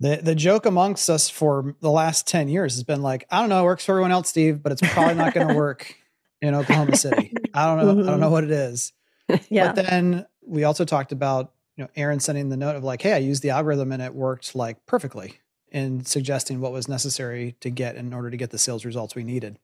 The 0.00 0.20
the 0.22 0.34
joke 0.34 0.64
amongst 0.64 1.10
us 1.10 1.28
for 1.28 1.74
the 1.80 1.90
last 1.90 2.26
ten 2.26 2.48
years 2.48 2.74
has 2.74 2.84
been 2.84 3.02
like, 3.02 3.26
I 3.30 3.40
don't 3.40 3.48
know, 3.48 3.60
it 3.60 3.64
works 3.64 3.84
for 3.84 3.92
everyone 3.92 4.12
else, 4.12 4.28
Steve, 4.28 4.62
but 4.62 4.72
it's 4.72 4.80
probably 4.80 5.14
not 5.14 5.34
going 5.34 5.48
to 5.48 5.54
work 5.54 5.94
in 6.40 6.54
Oklahoma 6.54 6.96
City. 6.96 7.34
I 7.52 7.66
don't 7.66 7.84
know. 7.84 8.04
I 8.04 8.06
don't 8.10 8.20
know 8.20 8.30
what 8.30 8.44
it 8.44 8.50
is. 8.50 8.92
Yeah. 9.50 9.72
But 9.72 9.86
then 9.86 10.26
we 10.46 10.64
also 10.64 10.84
talked 10.84 11.12
about 11.12 11.52
you 11.76 11.84
know 11.84 11.90
Aaron 11.96 12.20
sending 12.20 12.48
the 12.48 12.56
note 12.56 12.76
of 12.76 12.84
like, 12.84 13.02
hey, 13.02 13.12
I 13.12 13.18
used 13.18 13.42
the 13.42 13.50
algorithm 13.50 13.92
and 13.92 14.02
it 14.02 14.14
worked 14.14 14.54
like 14.54 14.84
perfectly 14.86 15.38
in 15.70 16.04
suggesting 16.04 16.60
what 16.60 16.72
was 16.72 16.88
necessary 16.88 17.54
to 17.60 17.70
get 17.70 17.96
in 17.96 18.14
order 18.14 18.30
to 18.30 18.36
get 18.36 18.50
the 18.50 18.58
sales 18.58 18.84
results 18.84 19.14
we 19.14 19.22
needed. 19.22 19.58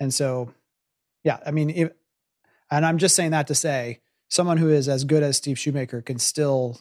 And 0.00 0.12
so, 0.12 0.52
yeah, 1.22 1.38
I 1.46 1.52
mean, 1.52 1.70
if, 1.70 1.90
and 2.70 2.84
I'm 2.84 2.98
just 2.98 3.14
saying 3.14 3.30
that 3.30 3.46
to 3.48 3.54
say 3.54 4.00
someone 4.28 4.58
who 4.58 4.68
is 4.68 4.88
as 4.88 5.04
good 5.04 5.22
as 5.22 5.36
Steve 5.36 5.58
Shoemaker 5.58 6.02
can 6.02 6.18
still 6.18 6.80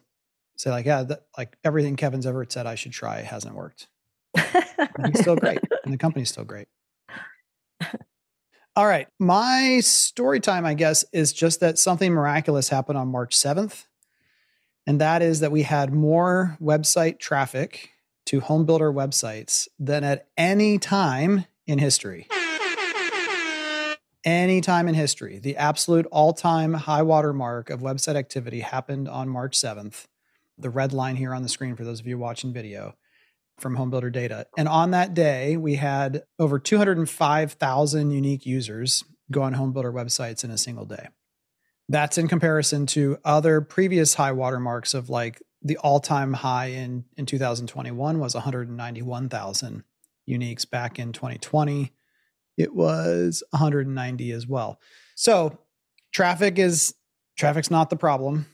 say 0.57 0.69
like, 0.71 0.85
yeah, 0.85 1.03
that, 1.03 1.23
like 1.37 1.57
everything 1.63 1.95
Kevin's 1.95 2.25
ever 2.25 2.45
said 2.47 2.65
I 2.65 2.75
should 2.75 2.91
try 2.91 3.21
hasn't 3.21 3.55
worked. 3.55 3.87
He's 4.35 5.19
still 5.19 5.35
great, 5.35 5.59
and 5.83 5.93
the 5.93 5.97
company's 5.97 6.29
still 6.29 6.43
great. 6.43 6.67
All 8.77 8.85
right, 8.85 9.07
my 9.17 9.79
story 9.79 10.39
time, 10.39 10.63
I 10.63 10.75
guess, 10.75 11.03
is 11.11 11.33
just 11.33 11.61
that 11.61 11.79
something 11.79 12.13
miraculous 12.13 12.69
happened 12.69 12.99
on 12.99 13.07
March 13.07 13.35
7th, 13.35 13.87
and 14.85 15.01
that 15.01 15.23
is 15.23 15.39
that 15.39 15.51
we 15.51 15.63
had 15.63 15.91
more 15.91 16.55
website 16.61 17.17
traffic 17.17 17.89
to 18.27 18.39
home 18.39 18.67
builder 18.67 18.93
websites 18.93 19.67
than 19.79 20.03
at 20.03 20.27
any 20.37 20.77
time 20.77 21.45
in 21.65 21.79
history. 21.79 22.27
any 24.23 24.61
time 24.61 24.87
in 24.87 24.93
history, 24.93 25.39
the 25.39 25.57
absolute 25.57 26.05
all 26.11 26.31
time 26.31 26.75
high 26.75 27.01
water 27.01 27.33
mark 27.33 27.71
of 27.71 27.79
website 27.79 28.15
activity 28.15 28.59
happened 28.59 29.09
on 29.09 29.27
March 29.27 29.57
7th. 29.57 30.05
The 30.55 30.69
red 30.69 30.93
line 30.93 31.15
here 31.15 31.33
on 31.33 31.41
the 31.41 31.49
screen 31.49 31.75
for 31.75 31.83
those 31.83 31.99
of 31.99 32.05
you 32.05 32.19
watching 32.19 32.53
video 32.53 32.93
from 33.59 33.75
Home 33.75 33.89
Builder 33.89 34.09
Data. 34.09 34.47
And 34.57 34.67
on 34.67 34.91
that 34.91 35.13
day, 35.13 35.57
we 35.57 35.75
had 35.75 36.23
over 36.39 36.59
205,000 36.59 38.11
unique 38.11 38.45
users 38.45 39.03
go 39.31 39.41
on 39.43 39.53
Home 39.53 39.73
Builder 39.73 39.91
websites 39.91 40.43
in 40.43 40.51
a 40.51 40.57
single 40.57 40.85
day. 40.85 41.07
That's 41.89 42.17
in 42.17 42.27
comparison 42.27 42.85
to 42.87 43.17
other 43.23 43.61
previous 43.61 44.13
high 44.13 44.33
watermarks 44.33 44.93
of 44.93 45.09
like 45.09 45.41
the 45.61 45.77
all-time 45.77 46.33
high 46.33 46.67
in 46.67 47.05
in 47.17 47.25
2021 47.25 48.19
was 48.19 48.33
191,000 48.33 49.83
uniques 50.29 50.69
back 50.69 50.99
in 50.99 51.11
2020 51.11 51.91
it 52.57 52.73
was 52.73 53.43
190 53.51 54.31
as 54.31 54.45
well 54.45 54.79
so 55.15 55.57
traffic 56.13 56.59
is 56.59 56.93
traffic's 57.37 57.71
not 57.71 57.89
the 57.89 57.95
problem 57.95 58.45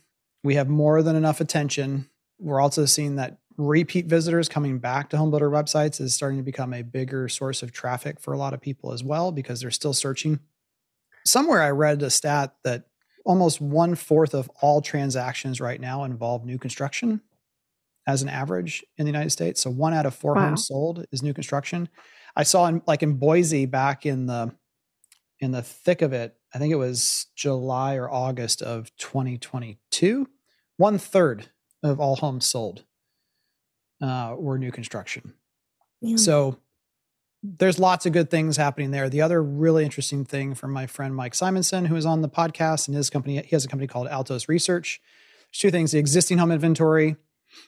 we 0.43 0.55
have 0.55 0.69
more 0.69 1.03
than 1.03 1.15
enough 1.15 1.41
attention 1.41 2.09
we're 2.39 2.61
also 2.61 2.85
seeing 2.85 3.17
that 3.17 3.37
repeat 3.57 4.05
visitors 4.05 4.49
coming 4.49 4.79
back 4.79 5.09
to 5.09 5.17
homebuilder 5.17 5.51
websites 5.51 6.01
is 6.01 6.13
starting 6.13 6.37
to 6.37 6.43
become 6.43 6.73
a 6.73 6.81
bigger 6.81 7.27
source 7.27 7.61
of 7.61 7.71
traffic 7.71 8.19
for 8.19 8.33
a 8.33 8.37
lot 8.37 8.53
of 8.53 8.61
people 8.61 8.91
as 8.91 9.03
well 9.03 9.31
because 9.31 9.61
they're 9.61 9.71
still 9.71 9.93
searching 9.93 10.39
somewhere 11.25 11.61
i 11.61 11.69
read 11.69 12.01
a 12.01 12.09
stat 12.09 12.55
that 12.63 12.85
almost 13.25 13.61
one 13.61 13.95
fourth 13.95 14.33
of 14.33 14.49
all 14.61 14.81
transactions 14.81 15.61
right 15.61 15.79
now 15.79 16.03
involve 16.03 16.45
new 16.45 16.57
construction 16.57 17.21
as 18.07 18.21
an 18.21 18.29
average 18.29 18.83
in 18.97 19.05
the 19.05 19.11
United 19.11 19.29
States. 19.29 19.61
So 19.61 19.69
one 19.69 19.93
out 19.93 20.05
of 20.05 20.13
four 20.13 20.33
wow. 20.33 20.47
homes 20.47 20.67
sold 20.67 21.05
is 21.11 21.23
new 21.23 21.33
construction. 21.33 21.89
I 22.35 22.43
saw 22.43 22.65
in 22.67 22.81
like 22.85 23.03
in 23.03 23.13
Boise 23.13 23.65
back 23.65 24.05
in 24.05 24.25
the 24.25 24.53
in 25.39 25.51
the 25.51 25.61
thick 25.61 26.01
of 26.01 26.13
it, 26.13 26.35
I 26.53 26.59
think 26.59 26.71
it 26.71 26.77
was 26.77 27.27
July 27.35 27.95
or 27.95 28.09
August 28.09 28.61
of 28.61 28.95
2022, 28.97 30.27
one 30.77 30.97
third 30.97 31.49
of 31.81 31.99
all 31.99 32.15
homes 32.15 32.45
sold 32.45 32.85
uh, 34.03 34.35
were 34.37 34.57
new 34.57 34.71
construction. 34.71 35.33
Yeah. 36.01 36.17
So 36.17 36.57
there's 37.41 37.79
lots 37.79 38.05
of 38.05 38.13
good 38.13 38.29
things 38.29 38.57
happening 38.57 38.91
there. 38.91 39.09
The 39.09 39.21
other 39.21 39.41
really 39.41 39.83
interesting 39.83 40.25
thing 40.25 40.55
from 40.55 40.71
my 40.71 40.87
friend 40.87 41.15
Mike 41.15 41.33
Simonsen, 41.33 41.87
who 41.87 41.95
is 41.95 42.05
on 42.05 42.21
the 42.21 42.29
podcast 42.29 42.87
and 42.87 42.95
his 42.95 43.09
company, 43.09 43.41
he 43.41 43.55
has 43.55 43.65
a 43.65 43.67
company 43.67 43.87
called 43.87 44.07
Altos 44.07 44.49
Research. 44.49 45.01
There's 45.47 45.59
two 45.59 45.71
things. 45.71 45.91
The 45.91 45.99
existing 45.99 46.37
home 46.37 46.51
inventory 46.51 47.15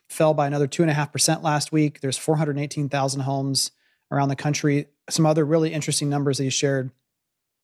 fell 0.10 0.34
by 0.34 0.48
another 0.48 0.68
two 0.68 0.84
and 0.84 0.92
a 0.92 0.94
half 0.94 1.12
percent 1.12 1.42
last 1.42 1.72
week. 1.72 2.02
There's 2.02 2.18
418,000 2.18 3.22
homes 3.22 3.72
around 4.12 4.30
the 4.30 4.36
country. 4.36 4.88
Some 5.10 5.26
other 5.26 5.46
really 5.46 5.72
interesting 5.72 6.10
numbers 6.10 6.38
that 6.38 6.44
he 6.44 6.50
shared 6.50 6.92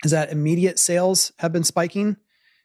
is 0.04 0.12
that 0.12 0.32
immediate 0.32 0.80
sales 0.80 1.34
have 1.40 1.52
been 1.52 1.64
spiking. 1.64 2.18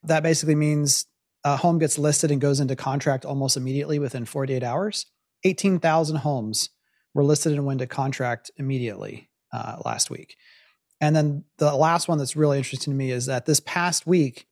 That 0.02 0.22
basically 0.22 0.54
means 0.54 1.06
a 1.44 1.56
home 1.56 1.78
gets 1.78 1.98
listed 1.98 2.30
and 2.30 2.40
goes 2.40 2.60
into 2.60 2.76
contract 2.76 3.24
almost 3.24 3.56
immediately 3.56 3.98
within 3.98 4.24
48 4.24 4.62
hours. 4.62 5.06
18,000 5.46 6.16
homes 6.16 6.70
were 7.14 7.24
listed 7.24 7.52
and 7.52 7.64
went 7.64 7.78
to 7.78 7.86
contract 7.86 8.50
immediately 8.56 9.30
uh, 9.52 9.76
last 9.84 10.10
week. 10.10 10.36
And 11.00 11.14
then 11.14 11.44
the 11.58 11.74
last 11.74 12.08
one 12.08 12.18
that's 12.18 12.36
really 12.36 12.58
interesting 12.58 12.92
to 12.92 12.96
me 12.96 13.10
is 13.10 13.26
that 13.26 13.46
this 13.46 13.60
past 13.60 14.06
week, 14.06 14.46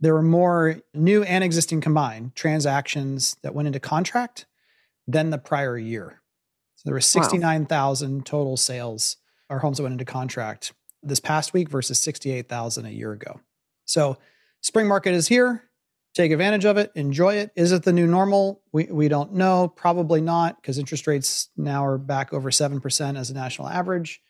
there 0.00 0.14
were 0.14 0.22
more 0.22 0.80
new 0.92 1.22
and 1.22 1.44
existing 1.44 1.80
combined 1.80 2.34
transactions 2.34 3.36
that 3.42 3.54
went 3.54 3.66
into 3.66 3.80
contract 3.80 4.46
than 5.06 5.30
the 5.30 5.38
prior 5.38 5.78
year. 5.78 6.20
So 6.76 6.82
there 6.86 6.94
were 6.94 7.00
69,000 7.00 8.16
wow. 8.16 8.22
total 8.24 8.56
sales 8.56 9.16
or 9.48 9.60
homes 9.60 9.76
that 9.76 9.84
went 9.84 9.92
into 9.92 10.04
contract 10.04 10.72
this 11.02 11.20
past 11.20 11.52
week 11.52 11.68
versus 11.68 12.02
68,000 12.02 12.86
a 12.86 12.90
year 12.90 13.12
ago. 13.12 13.40
So 13.84 14.18
spring 14.60 14.88
market 14.88 15.14
is 15.14 15.28
here. 15.28 15.63
Take 16.14 16.30
advantage 16.30 16.64
of 16.64 16.76
it, 16.76 16.92
enjoy 16.94 17.36
it. 17.36 17.50
Is 17.56 17.72
it 17.72 17.82
the 17.82 17.92
new 17.92 18.06
normal? 18.06 18.62
We, 18.72 18.84
we 18.84 19.08
don't 19.08 19.32
know. 19.32 19.66
Probably 19.66 20.20
not, 20.20 20.60
because 20.60 20.78
interest 20.78 21.06
rates 21.08 21.48
now 21.56 21.84
are 21.84 21.98
back 21.98 22.32
over 22.32 22.50
7% 22.50 23.18
as 23.18 23.30
a 23.30 23.34
national 23.34 23.68
average. 23.68 24.20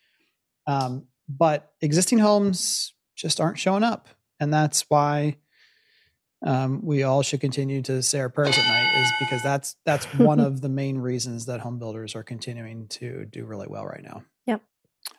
Um, 0.66 1.09
but 1.29 1.73
existing 1.83 2.18
homes 2.18 2.94
just 3.14 3.40
aren't 3.40 3.59
showing 3.59 3.83
up. 3.83 4.09
And 4.40 4.53
that's 4.53 4.88
why 4.88 5.37
um, 6.44 6.81
we 6.85 7.03
all 7.03 7.23
should 7.23 7.40
continue 7.40 7.83
to 7.83 8.03
say 8.03 8.20
our 8.20 8.29
prayers 8.29 8.57
at 8.59 8.66
night 8.66 9.03
is 9.03 9.12
because 9.20 9.42
that's 9.42 9.77
that's 9.85 10.05
one 10.18 10.40
of 10.40 10.61
the 10.61 10.68
main 10.68 10.99
reasons 10.99 11.47
that 11.47 11.61
home 11.61 11.79
builders 11.79 12.14
are 12.14 12.23
continuing 12.23 12.88
to 12.88 13.25
do 13.25 13.44
really 13.44 13.66
well 13.68 13.87
right 13.87 14.03
now. 14.03 14.23
Yep. 14.47 14.62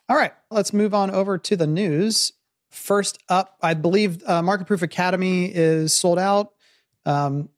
All 0.08 0.16
right, 0.16 0.32
let's 0.50 0.72
move 0.72 0.94
on 0.94 1.10
over 1.10 1.38
to 1.38 1.56
the 1.56 1.66
news. 1.66 2.32
First 2.70 3.18
up, 3.28 3.56
I 3.62 3.74
believe 3.74 4.22
uh, 4.26 4.42
Market 4.42 4.66
Proof 4.66 4.82
Academy 4.82 5.46
is 5.46 5.92
sold 5.92 6.18
out. 6.18 6.52
Um, 7.06 7.48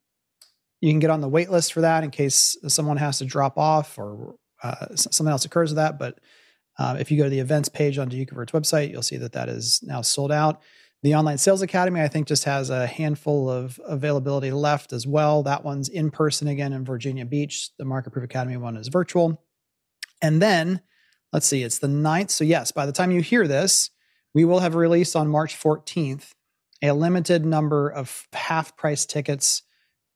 you 0.79 0.91
can 0.91 0.99
get 0.99 1.09
on 1.09 1.21
the 1.21 1.27
wait 1.27 1.49
list 1.49 1.73
for 1.73 1.81
that 1.81 2.03
in 2.03 2.11
case 2.11 2.55
someone 2.67 2.97
has 2.97 3.17
to 3.17 3.25
drop 3.25 3.57
off 3.57 3.97
or 3.97 4.35
uh, 4.63 4.95
something 4.95 5.31
else 5.31 5.43
occurs 5.43 5.71
with 5.71 5.77
that. 5.77 5.99
But 5.99 6.19
uh, 6.77 6.95
if 6.99 7.11
you 7.11 7.17
go 7.17 7.25
to 7.25 7.29
the 7.29 7.39
events 7.39 7.67
page 7.67 7.97
on 7.97 8.07
Do 8.07 8.17
You 8.17 8.25
Convert's 8.25 8.53
website, 8.53 8.89
you'll 8.89 9.01
see 9.01 9.17
that 9.17 9.33
that 9.33 9.49
is 9.49 9.81
now 9.83 10.01
sold 10.01 10.31
out. 10.31 10.61
The 11.01 11.15
Online 11.15 11.37
Sales 11.37 11.61
Academy, 11.61 12.01
I 12.01 12.09
think, 12.09 12.27
just 12.27 12.43
has 12.43 12.69
a 12.69 12.85
handful 12.85 13.49
of 13.49 13.79
availability 13.85 14.51
left 14.51 14.91
as 14.91 15.07
well. 15.07 15.43
That 15.43 15.63
one's 15.63 15.87
in 15.87 16.11
person 16.11 16.47
again 16.47 16.73
in 16.73 16.83
Virginia 16.83 17.25
Beach. 17.25 17.69
The 17.77 17.85
Market 17.85 18.11
Proof 18.11 18.25
Academy 18.25 18.57
one 18.57 18.75
is 18.75 18.89
virtual. 18.89 19.41
And 20.21 20.41
then, 20.41 20.81
let's 21.31 21.47
see, 21.47 21.63
it's 21.63 21.79
the 21.79 21.87
9th. 21.87 22.31
So, 22.31 22.43
yes, 22.43 22.73
by 22.73 22.85
the 22.85 22.91
time 22.91 23.11
you 23.11 23.21
hear 23.21 23.47
this, 23.47 23.89
we 24.33 24.43
will 24.43 24.59
have 24.59 24.75
released 24.75 25.15
on 25.15 25.29
March 25.29 25.57
14th 25.57 26.31
a 26.81 26.91
limited 26.91 27.45
number 27.45 27.89
of 27.89 28.27
half 28.33 28.75
price 28.77 29.05
tickets 29.05 29.63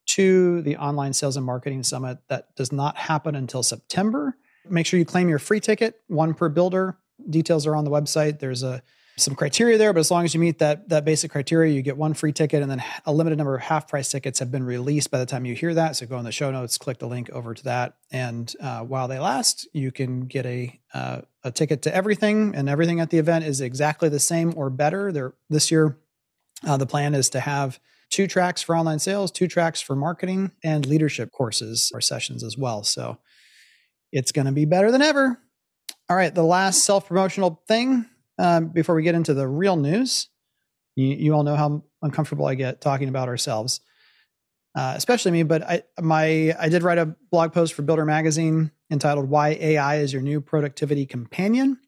to 0.05 0.61
the 0.61 0.77
Online 0.77 1.13
Sales 1.13 1.37
and 1.37 1.45
Marketing 1.45 1.83
Summit 1.83 2.19
that 2.29 2.55
does 2.55 2.71
not 2.71 2.97
happen 2.97 3.35
until 3.35 3.63
September. 3.63 4.35
Make 4.69 4.85
sure 4.85 4.97
you 4.99 5.05
claim 5.05 5.29
your 5.29 5.39
free 5.39 5.59
ticket, 5.59 6.01
one 6.07 6.33
per 6.33 6.49
builder. 6.49 6.97
Details 7.29 7.67
are 7.67 7.75
on 7.75 7.85
the 7.85 7.91
website. 7.91 8.39
There's 8.39 8.63
a 8.63 8.81
some 9.15 9.35
criteria 9.35 9.77
there, 9.77 9.93
but 9.93 9.99
as 9.99 10.09
long 10.09 10.25
as 10.25 10.33
you 10.33 10.39
meet 10.39 10.57
that 10.59 10.89
that 10.89 11.05
basic 11.05 11.31
criteria, 11.31 11.71
you 11.71 11.83
get 11.83 11.97
one 11.97 12.15
free 12.15 12.31
ticket, 12.31 12.63
and 12.63 12.71
then 12.71 12.83
a 13.05 13.13
limited 13.13 13.37
number 13.37 13.55
of 13.55 13.61
half 13.61 13.87
price 13.87 14.09
tickets 14.09 14.39
have 14.39 14.51
been 14.51 14.63
released 14.63 15.11
by 15.11 15.19
the 15.19 15.25
time 15.25 15.45
you 15.45 15.53
hear 15.53 15.73
that. 15.73 15.95
So 15.95 16.07
go 16.07 16.17
in 16.17 16.25
the 16.25 16.31
show 16.31 16.49
notes, 16.49 16.79
click 16.79 16.97
the 16.97 17.07
link 17.07 17.29
over 17.29 17.53
to 17.53 17.63
that, 17.65 17.95
and 18.11 18.51
uh, 18.59 18.81
while 18.81 19.07
they 19.07 19.19
last, 19.19 19.67
you 19.71 19.91
can 19.91 20.21
get 20.21 20.45
a 20.45 20.79
uh, 20.93 21.21
a 21.43 21.51
ticket 21.51 21.83
to 21.83 21.95
everything, 21.95 22.55
and 22.55 22.67
everything 22.67 22.99
at 22.99 23.11
the 23.11 23.19
event 23.19 23.45
is 23.45 23.61
exactly 23.61 24.09
the 24.09 24.19
same 24.19 24.53
or 24.57 24.71
better. 24.71 25.11
There 25.11 25.35
this 25.47 25.69
year, 25.69 25.99
uh, 26.65 26.77
the 26.77 26.85
plan 26.85 27.15
is 27.15 27.29
to 27.31 27.39
have 27.39 27.79
two 28.09 28.27
tracks 28.27 28.61
for 28.61 28.75
online 28.75 28.99
sales, 28.99 29.31
two 29.31 29.47
tracks 29.47 29.81
for 29.81 29.95
marketing, 29.95 30.51
and 30.63 30.85
leadership 30.85 31.31
courses 31.31 31.91
or 31.93 32.01
sessions 32.01 32.43
as 32.43 32.57
well. 32.57 32.83
So 32.83 33.17
it's 34.11 34.31
going 34.31 34.45
to 34.45 34.51
be 34.51 34.65
better 34.65 34.91
than 34.91 35.01
ever. 35.01 35.39
All 36.09 36.15
right, 36.15 36.33
the 36.33 36.43
last 36.43 36.85
self 36.85 37.07
promotional 37.07 37.63
thing 37.67 38.05
um, 38.37 38.69
before 38.69 38.95
we 38.95 39.03
get 39.03 39.15
into 39.15 39.33
the 39.33 39.47
real 39.47 39.75
news. 39.75 40.29
You, 40.95 41.07
you, 41.07 41.33
all 41.33 41.43
know 41.43 41.55
how 41.55 41.83
uncomfortable 42.03 42.45
I 42.45 42.53
get 42.53 42.81
talking 42.81 43.09
about 43.09 43.27
ourselves, 43.27 43.81
uh, 44.75 44.93
especially 44.95 45.31
me. 45.31 45.41
But 45.41 45.63
I 45.63 45.83
my 45.99 46.55
I 46.59 46.69
did 46.69 46.83
write 46.83 46.99
a 46.99 47.15
blog 47.31 47.51
post 47.51 47.73
for 47.73 47.81
Builder 47.81 48.05
Magazine 48.05 48.69
entitled 48.91 49.27
"Why 49.27 49.57
AI 49.59 49.97
is 49.97 50.13
Your 50.13 50.21
New 50.21 50.39
Productivity 50.39 51.07
Companion," 51.07 51.79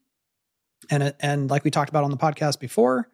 and 0.90 1.14
and 1.20 1.48
like 1.48 1.62
we 1.62 1.70
talked 1.70 1.90
about 1.90 2.02
on 2.02 2.10
the 2.10 2.16
podcast 2.16 2.58
before, 2.58 3.08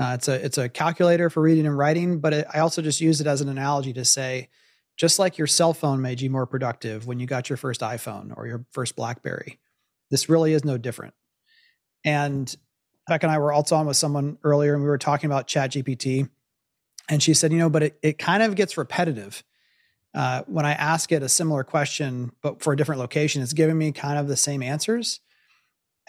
uh, 0.00 0.14
it's 0.14 0.28
a 0.28 0.44
it's 0.44 0.56
a 0.56 0.68
calculator 0.68 1.28
for 1.28 1.42
reading 1.42 1.66
and 1.66 1.76
writing, 1.76 2.20
but 2.20 2.32
it, 2.32 2.46
I 2.52 2.60
also 2.60 2.80
just 2.80 3.02
use 3.02 3.20
it 3.20 3.26
as 3.26 3.42
an 3.42 3.50
analogy 3.50 3.92
to 3.92 4.04
say, 4.06 4.48
just 4.96 5.18
like 5.18 5.36
your 5.36 5.46
cell 5.46 5.74
phone 5.74 6.00
made 6.00 6.22
you 6.22 6.30
more 6.30 6.46
productive 6.46 7.06
when 7.06 7.20
you 7.20 7.26
got 7.26 7.50
your 7.50 7.58
first 7.58 7.82
iPhone 7.82 8.32
or 8.34 8.46
your 8.46 8.64
first 8.72 8.96
BlackBerry, 8.96 9.58
this 10.10 10.30
really 10.30 10.54
is 10.54 10.64
no 10.64 10.78
different. 10.78 11.12
And 12.02 12.54
Beck 13.06 13.22
and 13.24 13.30
I 13.30 13.36
were 13.38 13.52
also 13.52 13.76
on 13.76 13.86
with 13.86 13.98
someone 13.98 14.38
earlier, 14.42 14.72
and 14.72 14.82
we 14.82 14.88
were 14.88 14.96
talking 14.96 15.28
about 15.28 15.46
Chat 15.46 15.72
GPT, 15.72 16.30
and 17.10 17.22
she 17.22 17.34
said, 17.34 17.52
you 17.52 17.58
know, 17.58 17.68
but 17.68 17.82
it 17.82 17.98
it 18.02 18.18
kind 18.18 18.42
of 18.42 18.54
gets 18.54 18.78
repetitive. 18.78 19.44
Uh, 20.14 20.42
when 20.46 20.64
I 20.64 20.72
ask 20.72 21.12
it 21.12 21.22
a 21.22 21.28
similar 21.28 21.62
question, 21.62 22.32
but 22.40 22.62
for 22.62 22.72
a 22.72 22.76
different 22.76 23.00
location, 23.00 23.42
it's 23.42 23.52
giving 23.52 23.76
me 23.76 23.92
kind 23.92 24.18
of 24.18 24.28
the 24.28 24.36
same 24.36 24.62
answers. 24.62 25.20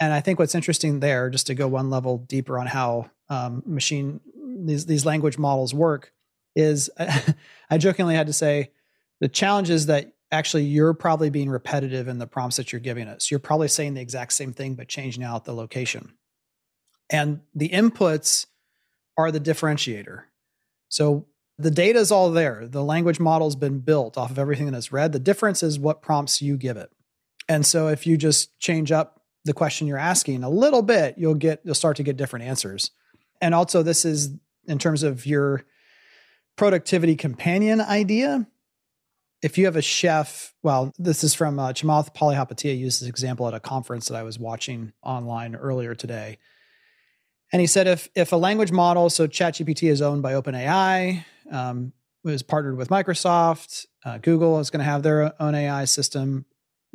And 0.02 0.12
I 0.12 0.20
think 0.20 0.40
what's 0.40 0.56
interesting 0.56 0.98
there, 0.98 1.30
just 1.30 1.46
to 1.46 1.54
go 1.54 1.68
one 1.68 1.88
level 1.88 2.18
deeper 2.18 2.58
on 2.58 2.66
how 2.66 3.08
um, 3.28 3.62
machine 3.64 4.20
these 4.34 4.84
these 4.84 5.06
language 5.06 5.38
models 5.38 5.72
work, 5.72 6.12
is 6.56 6.90
I 7.70 7.78
jokingly 7.78 8.16
had 8.16 8.26
to 8.26 8.32
say 8.32 8.72
the 9.20 9.28
challenge 9.28 9.70
is 9.70 9.86
that 9.86 10.12
actually 10.32 10.64
you're 10.64 10.92
probably 10.92 11.30
being 11.30 11.48
repetitive 11.48 12.08
in 12.08 12.18
the 12.18 12.26
prompts 12.26 12.56
that 12.56 12.72
you're 12.72 12.80
giving 12.80 13.06
us. 13.06 13.30
You're 13.30 13.38
probably 13.38 13.68
saying 13.68 13.94
the 13.94 14.00
exact 14.00 14.32
same 14.32 14.52
thing 14.52 14.74
but 14.74 14.88
changing 14.88 15.22
out 15.22 15.44
the 15.44 15.54
location, 15.54 16.14
and 17.08 17.38
the 17.54 17.68
inputs 17.68 18.46
are 19.16 19.30
the 19.30 19.38
differentiator. 19.38 20.24
So 20.88 21.26
the 21.58 21.70
data 21.70 22.00
is 22.00 22.10
all 22.10 22.32
there. 22.32 22.66
The 22.66 22.82
language 22.82 23.20
model's 23.20 23.54
been 23.54 23.78
built 23.78 24.18
off 24.18 24.32
of 24.32 24.38
everything 24.40 24.66
that 24.66 24.76
it's 24.76 24.90
read. 24.90 25.12
The 25.12 25.20
difference 25.20 25.62
is 25.62 25.78
what 25.78 26.02
prompts 26.02 26.42
you 26.42 26.56
give 26.56 26.76
it. 26.76 26.90
And 27.48 27.64
so 27.64 27.86
if 27.86 28.04
you 28.04 28.16
just 28.16 28.58
change 28.58 28.90
up 28.90 29.21
the 29.44 29.52
question 29.52 29.86
you're 29.86 29.98
asking 29.98 30.44
a 30.44 30.50
little 30.50 30.82
bit, 30.82 31.16
you'll 31.18 31.34
get 31.34 31.60
you'll 31.64 31.74
start 31.74 31.96
to 31.96 32.02
get 32.02 32.16
different 32.16 32.44
answers. 32.44 32.90
and 33.40 33.54
also 33.54 33.82
this 33.82 34.04
is 34.04 34.30
in 34.66 34.78
terms 34.78 35.02
of 35.02 35.26
your 35.26 35.64
productivity 36.56 37.16
companion 37.16 37.80
idea. 37.80 38.46
If 39.42 39.58
you 39.58 39.64
have 39.64 39.74
a 39.74 39.82
chef, 39.82 40.54
well, 40.62 40.92
this 40.98 41.24
is 41.24 41.34
from 41.34 41.58
uh, 41.58 41.72
Chamath 41.72 42.14
Palihapitiya 42.14 42.78
used 42.78 43.02
this 43.02 43.08
example 43.08 43.48
at 43.48 43.54
a 43.54 43.58
conference 43.60 44.06
that 44.08 44.14
I 44.14 44.22
was 44.22 44.38
watching 44.38 44.92
online 45.02 45.56
earlier 45.56 45.96
today. 45.96 46.38
And 47.52 47.60
he 47.60 47.66
said 47.66 47.86
if 47.88 48.08
if 48.14 48.32
a 48.32 48.36
language 48.36 48.70
model, 48.70 49.10
so 49.10 49.26
ChatGPT 49.26 49.90
is 49.90 50.00
owned 50.00 50.22
by 50.22 50.34
OpenAI, 50.34 51.24
um, 51.50 51.92
was 52.22 52.42
partnered 52.42 52.76
with 52.76 52.88
Microsoft, 52.88 53.86
uh, 54.04 54.18
Google 54.18 54.60
is 54.60 54.70
going 54.70 54.78
to 54.78 54.84
have 54.84 55.02
their 55.02 55.34
own 55.42 55.54
AI 55.54 55.84
system. 55.84 56.44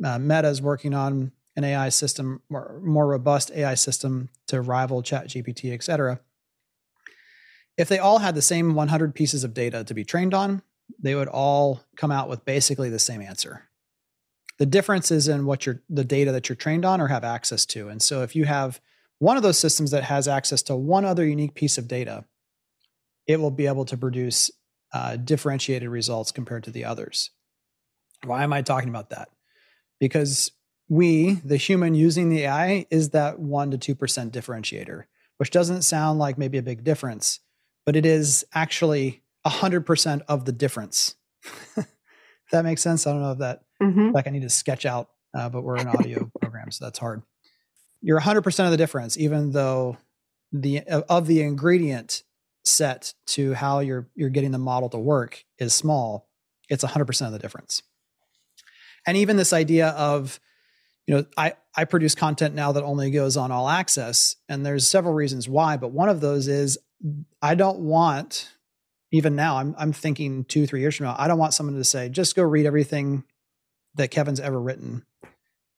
Uh, 0.02 0.18
Meta 0.18 0.48
is 0.48 0.62
working 0.62 0.94
on 0.94 1.32
an 1.58 1.64
AI 1.64 1.88
system, 1.88 2.40
more, 2.48 2.80
more 2.84 3.08
robust 3.08 3.50
AI 3.50 3.74
system 3.74 4.28
to 4.46 4.60
rival 4.60 5.02
ChatGPT, 5.02 5.74
et 5.74 5.82
cetera. 5.82 6.20
If 7.76 7.88
they 7.88 7.98
all 7.98 8.18
had 8.18 8.36
the 8.36 8.42
same 8.42 8.76
100 8.76 9.12
pieces 9.12 9.42
of 9.42 9.54
data 9.54 9.82
to 9.82 9.92
be 9.92 10.04
trained 10.04 10.34
on, 10.34 10.62
they 11.00 11.16
would 11.16 11.26
all 11.26 11.80
come 11.96 12.12
out 12.12 12.28
with 12.28 12.44
basically 12.44 12.90
the 12.90 13.00
same 13.00 13.20
answer. 13.20 13.64
The 14.58 14.66
difference 14.66 15.10
is 15.10 15.26
in 15.26 15.46
what 15.46 15.66
you're, 15.66 15.82
the 15.90 16.04
data 16.04 16.30
that 16.30 16.48
you're 16.48 16.54
trained 16.54 16.84
on 16.84 17.00
or 17.00 17.08
have 17.08 17.24
access 17.24 17.66
to. 17.66 17.88
And 17.88 18.00
so 18.00 18.22
if 18.22 18.36
you 18.36 18.44
have 18.44 18.80
one 19.18 19.36
of 19.36 19.42
those 19.42 19.58
systems 19.58 19.90
that 19.90 20.04
has 20.04 20.28
access 20.28 20.62
to 20.62 20.76
one 20.76 21.04
other 21.04 21.26
unique 21.26 21.54
piece 21.54 21.76
of 21.76 21.88
data, 21.88 22.24
it 23.26 23.40
will 23.40 23.50
be 23.50 23.66
able 23.66 23.84
to 23.86 23.96
produce 23.96 24.48
uh, 24.92 25.16
differentiated 25.16 25.88
results 25.88 26.30
compared 26.30 26.62
to 26.64 26.70
the 26.70 26.84
others. 26.84 27.30
Why 28.24 28.44
am 28.44 28.52
I 28.52 28.62
talking 28.62 28.88
about 28.90 29.10
that? 29.10 29.28
Because 29.98 30.52
we, 30.88 31.34
the 31.44 31.56
human 31.56 31.94
using 31.94 32.28
the 32.28 32.44
AI, 32.44 32.86
is 32.90 33.10
that 33.10 33.38
1% 33.38 33.80
to 33.80 33.94
2% 33.94 34.30
differentiator, 34.30 35.04
which 35.36 35.50
doesn't 35.50 35.82
sound 35.82 36.18
like 36.18 36.38
maybe 36.38 36.58
a 36.58 36.62
big 36.62 36.84
difference, 36.84 37.40
but 37.84 37.96
it 37.96 38.06
is 38.06 38.44
actually 38.54 39.22
100% 39.46 40.22
of 40.28 40.44
the 40.44 40.52
difference. 40.52 41.16
if 41.76 41.86
that 42.52 42.64
makes 42.64 42.82
sense. 42.82 43.06
I 43.06 43.12
don't 43.12 43.22
know 43.22 43.32
if 43.32 43.38
that, 43.38 43.62
mm-hmm. 43.82 44.10
like 44.12 44.26
I 44.26 44.30
need 44.30 44.42
to 44.42 44.50
sketch 44.50 44.86
out, 44.86 45.10
uh, 45.34 45.48
but 45.48 45.62
we're 45.62 45.76
an 45.76 45.88
audio 45.88 46.30
program, 46.40 46.70
so 46.70 46.84
that's 46.84 46.98
hard. 46.98 47.22
You're 48.00 48.20
100% 48.20 48.64
of 48.64 48.70
the 48.70 48.76
difference, 48.76 49.18
even 49.18 49.52
though 49.52 49.98
the 50.52 50.80
of 51.08 51.26
the 51.26 51.42
ingredient 51.42 52.22
set 52.64 53.12
to 53.26 53.54
how 53.54 53.80
you're 53.80 54.08
you're 54.14 54.30
getting 54.30 54.50
the 54.50 54.58
model 54.58 54.88
to 54.90 54.98
work 54.98 55.44
is 55.58 55.74
small, 55.74 56.28
it's 56.68 56.84
100% 56.84 57.26
of 57.26 57.32
the 57.32 57.38
difference. 57.38 57.82
And 59.06 59.16
even 59.16 59.36
this 59.36 59.52
idea 59.52 59.88
of 59.88 60.40
you 61.08 61.16
know, 61.16 61.24
I 61.36 61.54
I 61.74 61.84
produce 61.84 62.14
content 62.14 62.54
now 62.54 62.72
that 62.72 62.84
only 62.84 63.10
goes 63.10 63.36
on 63.36 63.50
all 63.50 63.68
access 63.68 64.36
and 64.48 64.64
there's 64.64 64.86
several 64.86 65.14
reasons 65.14 65.48
why, 65.48 65.76
but 65.76 65.90
one 65.90 66.08
of 66.08 66.20
those 66.20 66.46
is 66.46 66.78
I 67.42 67.54
don't 67.54 67.80
want 67.80 68.52
even 69.10 69.34
now 69.34 69.56
I'm 69.56 69.74
I'm 69.78 69.92
thinking 69.92 70.44
2 70.44 70.66
3 70.66 70.80
years 70.80 70.96
from 70.96 71.06
now, 71.06 71.16
I 71.18 71.26
don't 71.26 71.38
want 71.38 71.54
someone 71.54 71.76
to 71.76 71.84
say 71.84 72.08
just 72.08 72.36
go 72.36 72.42
read 72.42 72.66
everything 72.66 73.24
that 73.94 74.10
Kevin's 74.10 74.38
ever 74.38 74.60
written 74.60 75.04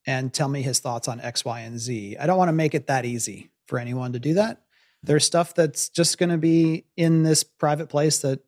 and 0.07 0.35
tell 0.35 0.49
me 0.49 0.63
his 0.63 0.81
thoughts 0.81 1.09
on 1.09 1.21
X, 1.21 1.45
Y, 1.45 1.61
and 1.61 1.79
Z. 1.79 2.17
I 2.19 2.27
don't 2.27 2.39
want 2.39 2.49
to 2.49 2.55
make 2.55 2.75
it 2.75 2.89
that 2.89 3.05
easy 3.05 3.51
for 3.67 3.79
anyone 3.79 4.13
to 4.13 4.19
do 4.19 4.35
that 4.35 4.61
there's 5.03 5.25
stuff 5.25 5.55
that's 5.55 5.89
just 5.89 6.19
going 6.19 6.29
to 6.31 6.39
be 6.39 6.85
in 6.97 7.23
this 7.23 7.43
private 7.43 7.89
place 7.89 8.19
that 8.21 8.41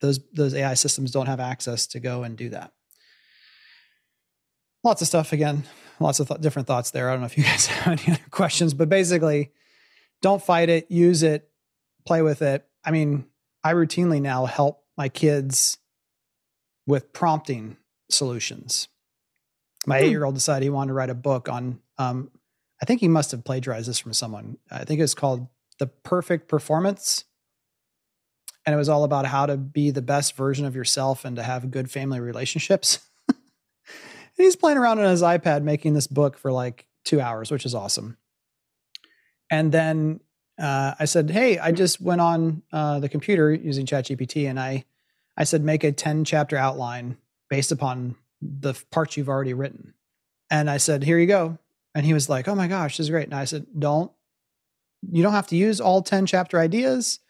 those 0.00 0.18
those 0.32 0.54
AI 0.54 0.74
systems 0.74 1.10
don't 1.10 1.26
have 1.26 1.40
access 1.40 1.86
to 1.88 2.00
go 2.00 2.22
and 2.22 2.36
do 2.36 2.48
that. 2.50 2.72
Lots 4.82 5.02
of 5.02 5.08
stuff 5.08 5.32
again, 5.32 5.64
lots 6.00 6.20
of 6.20 6.28
th- 6.28 6.40
different 6.40 6.66
thoughts 6.66 6.90
there. 6.90 7.08
I 7.08 7.12
don't 7.12 7.20
know 7.20 7.26
if 7.26 7.38
you 7.38 7.44
guys 7.52 7.66
have 7.66 8.00
any 8.00 8.12
other 8.12 8.24
questions, 8.30 8.74
but 8.74 8.88
basically, 8.88 9.52
don't 10.22 10.42
fight 10.42 10.68
it, 10.68 10.90
use 10.90 11.22
it, 11.22 11.48
play 12.06 12.22
with 12.22 12.42
it. 12.42 12.66
I 12.84 12.90
mean, 12.90 13.26
I 13.62 13.74
routinely 13.74 14.20
now 14.20 14.46
help 14.46 14.84
my 14.96 15.08
kids 15.08 15.78
with 16.86 17.12
prompting 17.12 17.76
solutions. 18.10 18.88
My 19.86 19.98
hmm. 19.98 20.06
eight 20.06 20.10
year 20.10 20.24
old 20.24 20.34
decided 20.34 20.64
he 20.64 20.70
wanted 20.70 20.88
to 20.88 20.94
write 20.94 21.10
a 21.10 21.14
book 21.14 21.48
on. 21.48 21.80
Um, 21.98 22.30
I 22.82 22.86
think 22.86 23.00
he 23.00 23.08
must 23.08 23.30
have 23.32 23.44
plagiarized 23.44 23.88
this 23.88 23.98
from 23.98 24.14
someone. 24.14 24.56
I 24.70 24.84
think 24.84 25.00
it's 25.00 25.14
called 25.14 25.48
the 25.78 25.86
perfect 25.86 26.48
performance 26.48 27.24
and 28.66 28.74
it 28.74 28.78
was 28.78 28.88
all 28.88 29.04
about 29.04 29.26
how 29.26 29.46
to 29.46 29.56
be 29.56 29.90
the 29.90 30.02
best 30.02 30.36
version 30.36 30.66
of 30.66 30.76
yourself 30.76 31.24
and 31.24 31.36
to 31.36 31.42
have 31.42 31.70
good 31.70 31.90
family 31.90 32.20
relationships. 32.20 33.00
and 34.36 34.44
he's 34.44 34.56
playing 34.56 34.78
around 34.78 34.98
on 34.98 35.06
his 35.06 35.22
iPad 35.22 35.62
making 35.62 35.94
this 35.94 36.06
book 36.06 36.38
for 36.38 36.52
like 36.52 36.86
two 37.04 37.20
hours, 37.20 37.50
which 37.50 37.66
is 37.66 37.74
awesome. 37.74 38.16
And 39.50 39.72
then 39.72 40.20
uh, 40.58 40.94
I 40.98 41.04
said, 41.06 41.30
"Hey, 41.30 41.58
I 41.58 41.72
just 41.72 42.00
went 42.00 42.20
on 42.20 42.62
uh, 42.72 43.00
the 43.00 43.08
computer 43.08 43.52
using 43.52 43.86
ChatGPT, 43.86 44.48
and 44.48 44.60
I, 44.60 44.84
I 45.36 45.44
said, 45.44 45.64
make 45.64 45.84
a 45.84 45.92
ten 45.92 46.24
chapter 46.24 46.56
outline 46.56 47.16
based 47.48 47.72
upon 47.72 48.16
the 48.40 48.74
parts 48.90 49.16
you've 49.16 49.28
already 49.28 49.54
written." 49.54 49.94
And 50.50 50.70
I 50.70 50.76
said, 50.76 51.04
"Here 51.04 51.18
you 51.18 51.26
go." 51.26 51.58
And 51.94 52.06
he 52.06 52.14
was 52.14 52.28
like, 52.28 52.46
"Oh 52.46 52.54
my 52.54 52.68
gosh, 52.68 52.96
this 52.96 53.06
is 53.06 53.10
great." 53.10 53.24
And 53.24 53.34
I 53.34 53.44
said, 53.44 53.66
"Don't 53.76 54.12
you 55.08 55.22
don't 55.22 55.32
have 55.32 55.46
to 55.48 55.56
use 55.56 55.80
all 55.80 56.02
10 56.02 56.26
chapter 56.26 56.58
ideas. 56.58 57.20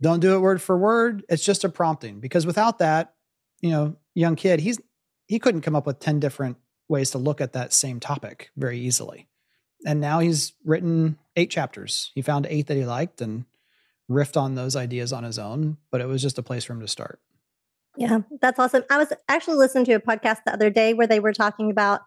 Don't 0.00 0.20
do 0.20 0.34
it 0.34 0.40
word 0.40 0.60
for 0.60 0.76
word. 0.76 1.24
It's 1.28 1.44
just 1.44 1.64
a 1.64 1.68
prompting 1.68 2.20
because 2.20 2.46
without 2.46 2.78
that, 2.78 3.14
you 3.60 3.70
know, 3.70 3.96
young 4.14 4.36
kid, 4.36 4.60
he's 4.60 4.80
he 5.26 5.38
couldn't 5.38 5.62
come 5.62 5.76
up 5.76 5.86
with 5.86 6.00
10 6.00 6.20
different 6.20 6.56
ways 6.88 7.10
to 7.12 7.18
look 7.18 7.40
at 7.40 7.52
that 7.54 7.72
same 7.72 8.00
topic 8.00 8.50
very 8.56 8.78
easily. 8.78 9.28
And 9.86 10.00
now 10.00 10.20
he's 10.20 10.52
written 10.64 11.18
eight 11.36 11.50
chapters. 11.50 12.10
He 12.14 12.22
found 12.22 12.46
eight 12.46 12.66
that 12.66 12.76
he 12.76 12.84
liked 12.84 13.20
and 13.20 13.44
riffed 14.10 14.36
on 14.40 14.54
those 14.54 14.76
ideas 14.76 15.12
on 15.12 15.24
his 15.24 15.38
own, 15.38 15.78
but 15.90 16.00
it 16.00 16.06
was 16.06 16.22
just 16.22 16.38
a 16.38 16.42
place 16.42 16.64
for 16.64 16.74
him 16.74 16.80
to 16.80 16.88
start. 16.88 17.20
Yeah, 17.96 18.20
that's 18.40 18.58
awesome. 18.58 18.84
I 18.90 18.98
was 18.98 19.12
actually 19.28 19.56
listening 19.56 19.84
to 19.86 19.92
a 19.92 20.00
podcast 20.00 20.38
the 20.44 20.52
other 20.52 20.70
day 20.70 20.94
where 20.94 21.06
they 21.06 21.20
were 21.20 21.32
talking 21.32 21.70
about 21.70 22.00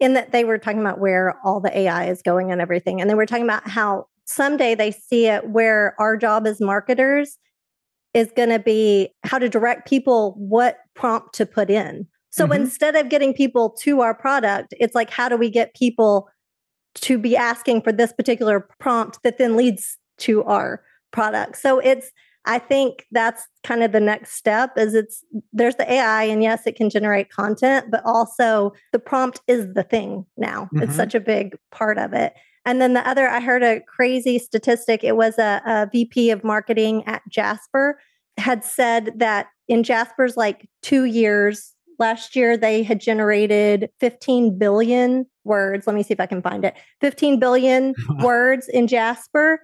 in 0.00 0.14
that 0.14 0.32
they 0.32 0.44
were 0.44 0.58
talking 0.58 0.80
about 0.80 0.98
where 0.98 1.36
all 1.44 1.60
the 1.60 1.76
AI 1.76 2.06
is 2.06 2.22
going 2.22 2.52
and 2.52 2.60
everything. 2.60 3.00
And 3.00 3.08
they 3.08 3.14
were 3.14 3.26
talking 3.26 3.44
about 3.44 3.68
how 3.68 4.06
someday 4.24 4.74
they 4.74 4.90
see 4.90 5.26
it 5.26 5.48
where 5.48 5.94
our 5.98 6.16
job 6.16 6.46
as 6.46 6.60
marketers 6.60 7.38
is 8.14 8.30
going 8.36 8.50
to 8.50 8.58
be 8.58 9.10
how 9.24 9.38
to 9.38 9.48
direct 9.48 9.88
people 9.88 10.34
what 10.36 10.78
prompt 10.94 11.34
to 11.34 11.46
put 11.46 11.70
in. 11.70 12.06
So 12.30 12.44
mm-hmm. 12.44 12.62
instead 12.62 12.96
of 12.96 13.08
getting 13.08 13.32
people 13.32 13.70
to 13.80 14.00
our 14.00 14.14
product, 14.14 14.74
it's 14.78 14.94
like, 14.94 15.10
how 15.10 15.28
do 15.28 15.36
we 15.36 15.50
get 15.50 15.74
people 15.74 16.28
to 16.96 17.18
be 17.18 17.36
asking 17.36 17.82
for 17.82 17.92
this 17.92 18.12
particular 18.12 18.68
prompt 18.80 19.18
that 19.22 19.38
then 19.38 19.56
leads 19.56 19.98
to 20.18 20.44
our 20.44 20.82
product? 21.12 21.56
So 21.56 21.78
it's, 21.78 22.10
I 22.44 22.58
think 22.58 23.06
that's 23.12 23.46
kind 23.62 23.82
of 23.82 23.92
the 23.92 24.00
next 24.00 24.32
step 24.32 24.78
is 24.78 24.94
it's 24.94 25.22
there's 25.52 25.76
the 25.76 25.90
AI 25.92 26.24
and 26.24 26.42
yes 26.42 26.66
it 26.66 26.76
can 26.76 26.88
generate 26.88 27.30
content 27.30 27.90
but 27.90 28.00
also 28.06 28.72
the 28.92 28.98
prompt 28.98 29.40
is 29.46 29.74
the 29.74 29.82
thing 29.82 30.24
now. 30.38 30.64
Mm-hmm. 30.64 30.84
It's 30.84 30.96
such 30.96 31.14
a 31.14 31.20
big 31.20 31.56
part 31.70 31.98
of 31.98 32.14
it. 32.14 32.32
And 32.64 32.80
then 32.80 32.94
the 32.94 33.06
other 33.06 33.28
I 33.28 33.40
heard 33.40 33.62
a 33.62 33.80
crazy 33.82 34.38
statistic 34.38 35.04
it 35.04 35.14
was 35.14 35.38
a, 35.38 35.60
a 35.66 35.88
VP 35.92 36.30
of 36.30 36.42
marketing 36.42 37.04
at 37.06 37.22
Jasper 37.28 38.00
had 38.38 38.64
said 38.64 39.12
that 39.16 39.48
in 39.68 39.82
Jasper's 39.82 40.36
like 40.36 40.70
2 40.82 41.04
years 41.04 41.74
last 41.98 42.36
year 42.36 42.56
they 42.56 42.82
had 42.82 43.00
generated 43.00 43.90
15 44.00 44.58
billion 44.58 45.26
words. 45.44 45.86
Let 45.86 45.96
me 45.96 46.02
see 46.02 46.14
if 46.14 46.20
I 46.20 46.26
can 46.26 46.42
find 46.42 46.64
it. 46.64 46.74
15 47.00 47.38
billion 47.40 47.94
words 48.20 48.68
in 48.68 48.86
Jasper 48.86 49.60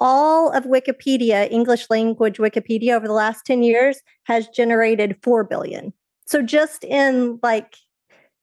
all 0.00 0.52
of 0.52 0.64
Wikipedia, 0.64 1.50
English 1.50 1.86
language 1.90 2.38
Wikipedia 2.38 2.94
over 2.94 3.06
the 3.06 3.14
last 3.14 3.44
10 3.46 3.62
years 3.62 4.00
has 4.24 4.48
generated 4.48 5.16
4 5.22 5.44
billion. 5.44 5.92
So 6.26 6.42
just 6.42 6.84
in 6.84 7.38
like 7.42 7.74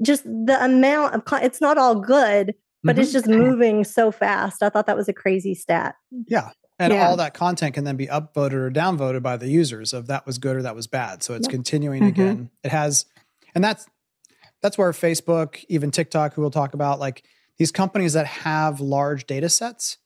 just 0.02 0.24
the 0.24 0.58
amount 0.64 1.16
of 1.16 1.24
it's 1.42 1.62
not 1.62 1.78
all 1.78 1.96
good, 1.96 2.54
but 2.84 2.94
mm-hmm. 2.94 3.02
it's 3.02 3.14
just 3.14 3.28
moving 3.30 3.84
so 3.84 4.12
fast. 4.12 4.64
I 4.64 4.70
thought 4.70 4.88
that 4.88 4.98
was 4.98 5.08
a 5.08 5.14
crazy 5.14 5.56
stat. 5.56 5.96
Yeah. 6.28 6.50
And 6.78 6.92
yeah. 6.92 7.08
all 7.08 7.16
that 7.18 7.34
content 7.34 7.74
can 7.76 7.86
then 7.86 7.96
be 7.96 8.08
upvoted 8.08 8.54
or 8.54 8.70
downvoted 8.70 9.24
by 9.24 9.38
the 9.38 9.48
users 9.48 9.94
of 9.94 10.08
that 10.08 10.26
was 10.26 10.38
good 10.38 10.58
or 10.58 10.62
that 10.64 10.76
was 10.76 10.88
bad. 10.88 11.24
So 11.24 11.34
it's 11.34 11.48
continuing 11.48 12.02
mm-hmm. 12.02 12.22
again. 12.22 12.50
It 12.66 12.72
has 12.72 13.06
and 13.56 13.64
that's 13.64 13.88
that's 14.62 14.78
where 14.78 14.92
Facebook, 14.92 15.64
even 15.70 15.92
TikTok, 15.92 16.34
who 16.34 16.42
we'll 16.42 16.52
talk 16.52 16.74
about, 16.74 17.00
like 17.00 17.24
these 17.58 17.72
companies 17.72 18.14
that 18.14 18.26
have 18.26 18.80
large 18.80 19.26
data 19.26 19.50
sets 19.50 19.98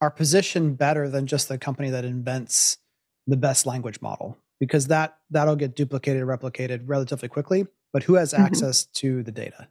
are 0.00 0.10
positioned 0.10 0.78
better 0.78 1.08
than 1.08 1.26
just 1.26 1.48
the 1.48 1.58
company 1.58 1.90
that 1.90 2.04
invents 2.04 2.78
the 3.26 3.36
best 3.36 3.66
language 3.66 4.00
model 4.00 4.38
because 4.60 4.86
that 4.88 5.18
that'll 5.30 5.56
get 5.56 5.76
duplicated 5.76 6.22
replicated 6.22 6.82
relatively 6.86 7.28
quickly 7.28 7.66
but 7.92 8.04
who 8.04 8.14
has 8.14 8.32
mm-hmm. 8.32 8.44
access 8.44 8.86
to 8.86 9.22
the 9.22 9.32
data 9.32 9.68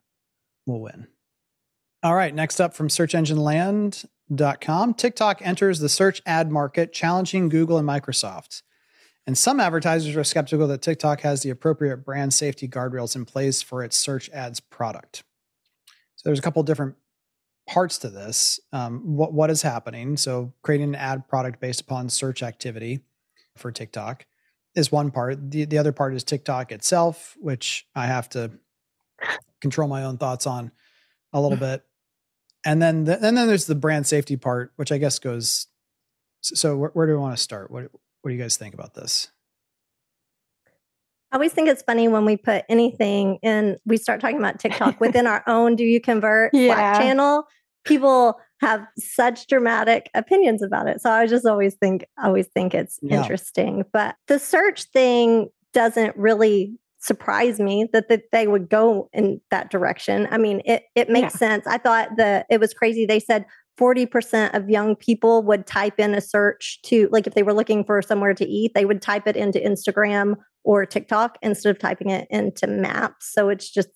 will 0.65 0.81
win 0.81 1.07
all 2.03 2.13
right 2.13 2.35
next 2.35 2.61
up 2.61 2.75
from 2.75 2.87
searchengineland.com 2.87 4.93
tiktok 4.93 5.41
enters 5.41 5.79
the 5.79 5.89
search 5.89 6.21
ad 6.25 6.51
market 6.51 6.93
challenging 6.93 7.49
google 7.49 7.79
and 7.79 7.87
microsoft 7.87 8.61
and 9.27 9.37
some 9.37 9.59
advertisers 9.59 10.15
are 10.15 10.23
skeptical 10.23 10.67
that 10.67 10.81
tiktok 10.81 11.21
has 11.21 11.41
the 11.43 11.49
appropriate 11.49 11.97
brand 11.97 12.33
safety 12.33 12.67
guardrails 12.67 13.15
in 13.15 13.25
place 13.25 13.61
for 13.61 13.83
its 13.83 13.95
search 13.95 14.29
ads 14.31 14.59
product 14.59 15.23
so 16.15 16.23
there's 16.25 16.39
a 16.39 16.41
couple 16.41 16.63
different 16.63 16.95
parts 17.67 17.97
to 17.99 18.09
this. 18.09 18.59
Um, 18.71 19.15
what 19.15 19.33
what 19.33 19.49
is 19.51 19.61
happening? 19.61 20.17
So 20.17 20.53
creating 20.63 20.89
an 20.89 20.95
ad 20.95 21.27
product 21.27 21.59
based 21.59 21.81
upon 21.81 22.09
search 22.09 22.41
activity 22.41 23.01
for 23.55 23.71
TikTok 23.71 24.25
is 24.73 24.91
one 24.91 25.11
part. 25.11 25.51
The 25.51 25.65
the 25.65 25.77
other 25.77 25.91
part 25.91 26.15
is 26.15 26.23
TikTok 26.23 26.71
itself, 26.71 27.35
which 27.39 27.85
I 27.93 28.07
have 28.07 28.29
to 28.29 28.51
control 29.61 29.87
my 29.87 30.03
own 30.05 30.17
thoughts 30.17 30.47
on 30.47 30.71
a 31.33 31.41
little 31.41 31.57
bit. 31.57 31.83
And 32.65 32.81
then 32.81 33.03
the, 33.03 33.15
and 33.15 33.37
then 33.37 33.47
there's 33.47 33.65
the 33.65 33.75
brand 33.75 34.07
safety 34.07 34.37
part, 34.37 34.73
which 34.77 34.91
I 34.91 34.97
guess 34.97 35.19
goes. 35.19 35.67
So 36.41 36.77
where, 36.77 36.89
where 36.91 37.05
do 37.05 37.13
we 37.13 37.19
want 37.19 37.35
to 37.35 37.41
start? 37.41 37.69
What 37.69 37.91
what 38.21 38.29
do 38.29 38.35
you 38.35 38.41
guys 38.41 38.57
think 38.57 38.73
about 38.73 38.93
this? 38.93 39.29
I 41.31 41.35
always 41.35 41.51
think 41.51 41.67
it's 41.67 41.81
funny 41.83 42.07
when 42.07 42.25
we 42.25 42.37
put 42.37 42.63
anything 42.69 43.37
in, 43.41 43.77
we 43.85 43.97
start 43.97 44.21
talking 44.21 44.37
about 44.37 44.59
TikTok 44.59 44.99
within 45.01 45.27
our 45.27 45.43
own 45.47 45.75
Do 45.75 45.83
You 45.83 45.99
Convert 45.99 46.53
Yeah. 46.53 46.73
Slack 46.73 46.99
channel. 47.01 47.43
People 47.83 48.39
have 48.61 48.85
such 48.97 49.47
dramatic 49.47 50.09
opinions 50.13 50.63
about 50.63 50.87
it. 50.87 51.01
So 51.01 51.11
I 51.11 51.27
just 51.27 51.45
always 51.45 51.75
think, 51.75 52.05
always 52.21 52.47
think 52.47 52.73
it's 52.73 52.97
Yeah. 53.01 53.17
interesting. 53.21 53.83
But 53.91 54.15
the 54.27 54.39
search 54.39 54.85
thing 54.85 55.49
doesn't 55.73 56.15
really 56.15 56.77
surprise 56.99 57.59
me 57.59 57.87
that, 57.93 58.09
that 58.09 58.23
they 58.31 58.47
would 58.47 58.69
go 58.69 59.09
in 59.13 59.39
that 59.51 59.69
direction. 59.69 60.27
I 60.31 60.37
mean, 60.37 60.61
it 60.65 60.83
it 60.95 61.09
makes 61.09 61.35
sense. 61.35 61.67
I 61.67 61.77
thought 61.77 62.09
that 62.17 62.45
it 62.49 62.59
was 62.59 62.73
crazy. 62.73 63.05
They 63.05 63.19
said 63.19 63.45
40% 63.79 64.55
of 64.55 64.69
young 64.69 64.95
people 64.95 65.43
would 65.43 65.67
type 65.67 65.99
in 65.99 66.13
a 66.15 66.21
search 66.21 66.79
to 66.83 67.07
like 67.11 67.27
if 67.27 67.35
they 67.35 67.43
were 67.43 67.53
looking 67.53 67.83
for 67.83 68.01
somewhere 68.01 68.33
to 68.33 68.45
eat, 68.45 68.73
they 68.73 68.85
would 68.85 69.01
type 69.01 69.27
it 69.27 69.35
into 69.35 69.59
Instagram 69.59 70.35
or 70.63 70.85
TikTok 70.85 71.37
instead 71.41 71.69
of 71.69 71.79
typing 71.79 72.09
it 72.09 72.27
into 72.29 72.67
maps. 72.67 73.31
So 73.31 73.49
it's 73.49 73.69
just 73.69 73.89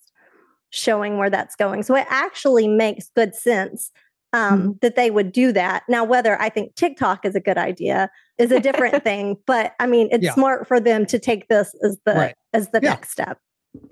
showing 0.70 1.18
where 1.18 1.30
that's 1.30 1.56
going. 1.56 1.82
So 1.82 1.94
it 1.96 2.06
actually 2.08 2.68
makes 2.68 3.10
good 3.14 3.34
sense 3.34 3.90
um, 4.32 4.78
that 4.80 4.96
they 4.96 5.10
would 5.10 5.30
do 5.32 5.52
that. 5.52 5.82
Now, 5.88 6.04
whether 6.04 6.40
I 6.40 6.48
think 6.48 6.74
TikTok 6.74 7.26
is 7.26 7.34
a 7.34 7.40
good 7.40 7.58
idea 7.58 8.08
is 8.38 8.50
a 8.50 8.60
different 8.60 9.04
thing, 9.04 9.36
but 9.46 9.74
I 9.78 9.86
mean, 9.86 10.08
it's 10.10 10.24
Yeah. 10.24 10.32
smart 10.34 10.66
for 10.66 10.80
them 10.80 11.04
to 11.06 11.18
take 11.18 11.48
this 11.48 11.74
as 11.84 11.98
the 12.06 12.14
Right. 12.14 12.34
as 12.54 12.70
the 12.70 12.80
Yeah. 12.82 12.90
next 12.90 13.10
step. 13.10 13.38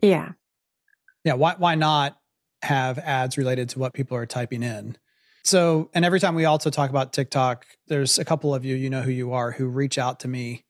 Yeah. 0.01 0.31
Yeah, 1.25 1.35
why 1.35 1.57
why 1.59 1.75
not 1.75 2.17
have 2.63 2.99
ads 2.99 3.37
related 3.37 3.69
to 3.71 3.79
what 3.79 3.93
people 3.93 4.17
are 4.17 4.25
typing 4.27 4.63
in? 4.63 4.97
So, 5.45 5.91
and 5.95 6.05
every 6.05 6.21
time 6.21 6.35
we 6.35 6.45
also 6.45 6.71
talk 6.71 6.91
about 6.91 7.13
TikTok, 7.13 7.67
there's 7.89 8.19
a 8.19 8.25
couple 8.25 8.55
of 8.55 8.65
you, 8.65 8.77
you 8.77 8.91
know 8.91 9.03
who 9.03 9.11
you 9.11 9.33
are, 9.33 9.53
who 9.53 9.67
reach 9.67 9.99
out 9.99 10.21
to 10.21 10.29
me 10.29 10.65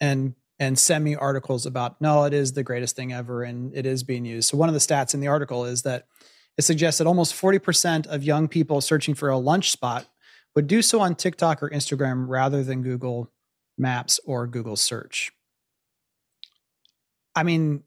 and 0.00 0.34
and 0.60 0.76
send 0.78 1.04
me 1.04 1.14
articles 1.14 1.66
about 1.66 2.00
no, 2.00 2.24
it 2.24 2.32
is 2.32 2.52
the 2.52 2.64
greatest 2.64 2.96
thing 2.96 3.12
ever 3.12 3.42
and 3.42 3.74
it 3.76 3.86
is 3.86 4.02
being 4.02 4.24
used. 4.24 4.50
So 4.50 4.56
one 4.56 4.68
of 4.68 4.72
the 4.72 4.80
stats 4.80 5.14
in 5.14 5.20
the 5.20 5.28
article 5.28 5.64
is 5.64 5.82
that 5.82 6.06
it 6.56 6.62
suggests 6.62 6.98
that 6.98 7.06
almost 7.06 7.34
40% 7.34 8.06
of 8.08 8.24
young 8.24 8.48
people 8.48 8.80
searching 8.80 9.14
for 9.14 9.28
a 9.28 9.38
lunch 9.38 9.70
spot 9.70 10.06
would 10.56 10.66
do 10.66 10.82
so 10.82 10.98
on 11.00 11.14
TikTok 11.14 11.62
or 11.62 11.70
Instagram 11.70 12.24
rather 12.26 12.64
than 12.64 12.82
Google 12.82 13.30
Maps 13.76 14.18
or 14.24 14.48
Google 14.48 14.74
search. 14.74 15.30
I 17.36 17.44
mean, 17.44 17.84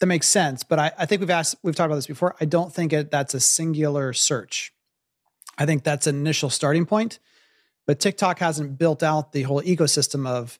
that 0.00 0.06
makes 0.06 0.26
sense, 0.26 0.64
but 0.64 0.80
I, 0.80 0.92
I 0.98 1.06
think 1.06 1.20
we've 1.20 1.30
asked 1.30 1.54
we've 1.62 1.76
talked 1.76 1.86
about 1.86 1.94
this 1.94 2.08
before. 2.08 2.34
I 2.40 2.44
don't 2.44 2.72
think 2.72 2.92
it, 2.92 3.12
that's 3.12 3.34
a 3.34 3.40
singular 3.40 4.12
search. 4.12 4.72
I 5.58 5.66
think 5.66 5.84
that's 5.84 6.06
an 6.06 6.16
initial 6.16 6.50
starting 6.50 6.86
point, 6.86 7.18
but 7.86 8.00
TikTok 8.00 8.38
hasn't 8.38 8.78
built 8.78 9.02
out 9.02 9.32
the 9.32 9.42
whole 9.42 9.62
ecosystem 9.62 10.26
of 10.26 10.58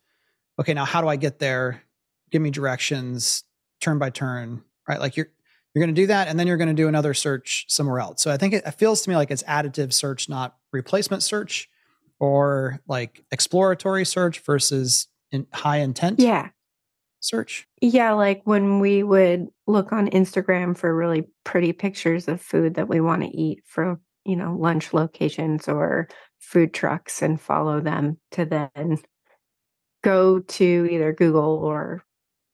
okay, 0.58 0.72
now 0.74 0.84
how 0.86 1.02
do 1.02 1.08
I 1.08 1.16
get 1.16 1.38
there? 1.38 1.82
Give 2.30 2.40
me 2.40 2.50
directions, 2.50 3.44
turn 3.80 3.98
by 3.98 4.10
turn, 4.10 4.62
right? 4.88 4.98
Like 5.00 5.16
you're 5.16 5.28
you're 5.74 5.84
going 5.84 5.94
to 5.94 6.00
do 6.00 6.06
that, 6.06 6.28
and 6.28 6.40
then 6.40 6.46
you're 6.46 6.56
going 6.56 6.68
to 6.68 6.74
do 6.74 6.88
another 6.88 7.12
search 7.12 7.66
somewhere 7.68 8.00
else. 8.00 8.22
So 8.22 8.30
I 8.30 8.38
think 8.38 8.54
it, 8.54 8.64
it 8.64 8.70
feels 8.72 9.02
to 9.02 9.10
me 9.10 9.16
like 9.16 9.30
it's 9.30 9.42
additive 9.42 9.92
search, 9.92 10.26
not 10.28 10.56
replacement 10.72 11.22
search, 11.22 11.68
or 12.18 12.80
like 12.88 13.22
exploratory 13.30 14.06
search 14.06 14.38
versus 14.40 15.08
in 15.30 15.46
high 15.52 15.78
intent 15.80 16.18
Yeah. 16.18 16.48
search. 17.20 17.68
Yeah, 17.82 18.12
like 18.12 18.40
when 18.44 18.80
we 18.80 19.02
would 19.02 19.48
look 19.66 19.92
on 19.92 20.08
Instagram 20.08 20.74
for 20.74 20.94
really 20.96 21.28
pretty 21.44 21.74
pictures 21.74 22.26
of 22.26 22.40
food 22.40 22.76
that 22.76 22.88
we 22.88 23.00
want 23.02 23.22
to 23.24 23.28
eat 23.28 23.62
for, 23.66 24.00
you 24.26 24.36
know, 24.36 24.56
lunch 24.58 24.92
locations 24.92 25.68
or 25.68 26.08
food 26.38 26.74
trucks 26.74 27.22
and 27.22 27.40
follow 27.40 27.80
them 27.80 28.18
to 28.32 28.44
then 28.44 28.98
go 30.02 30.40
to 30.40 30.88
either 30.90 31.12
Google 31.12 31.58
or 31.64 32.02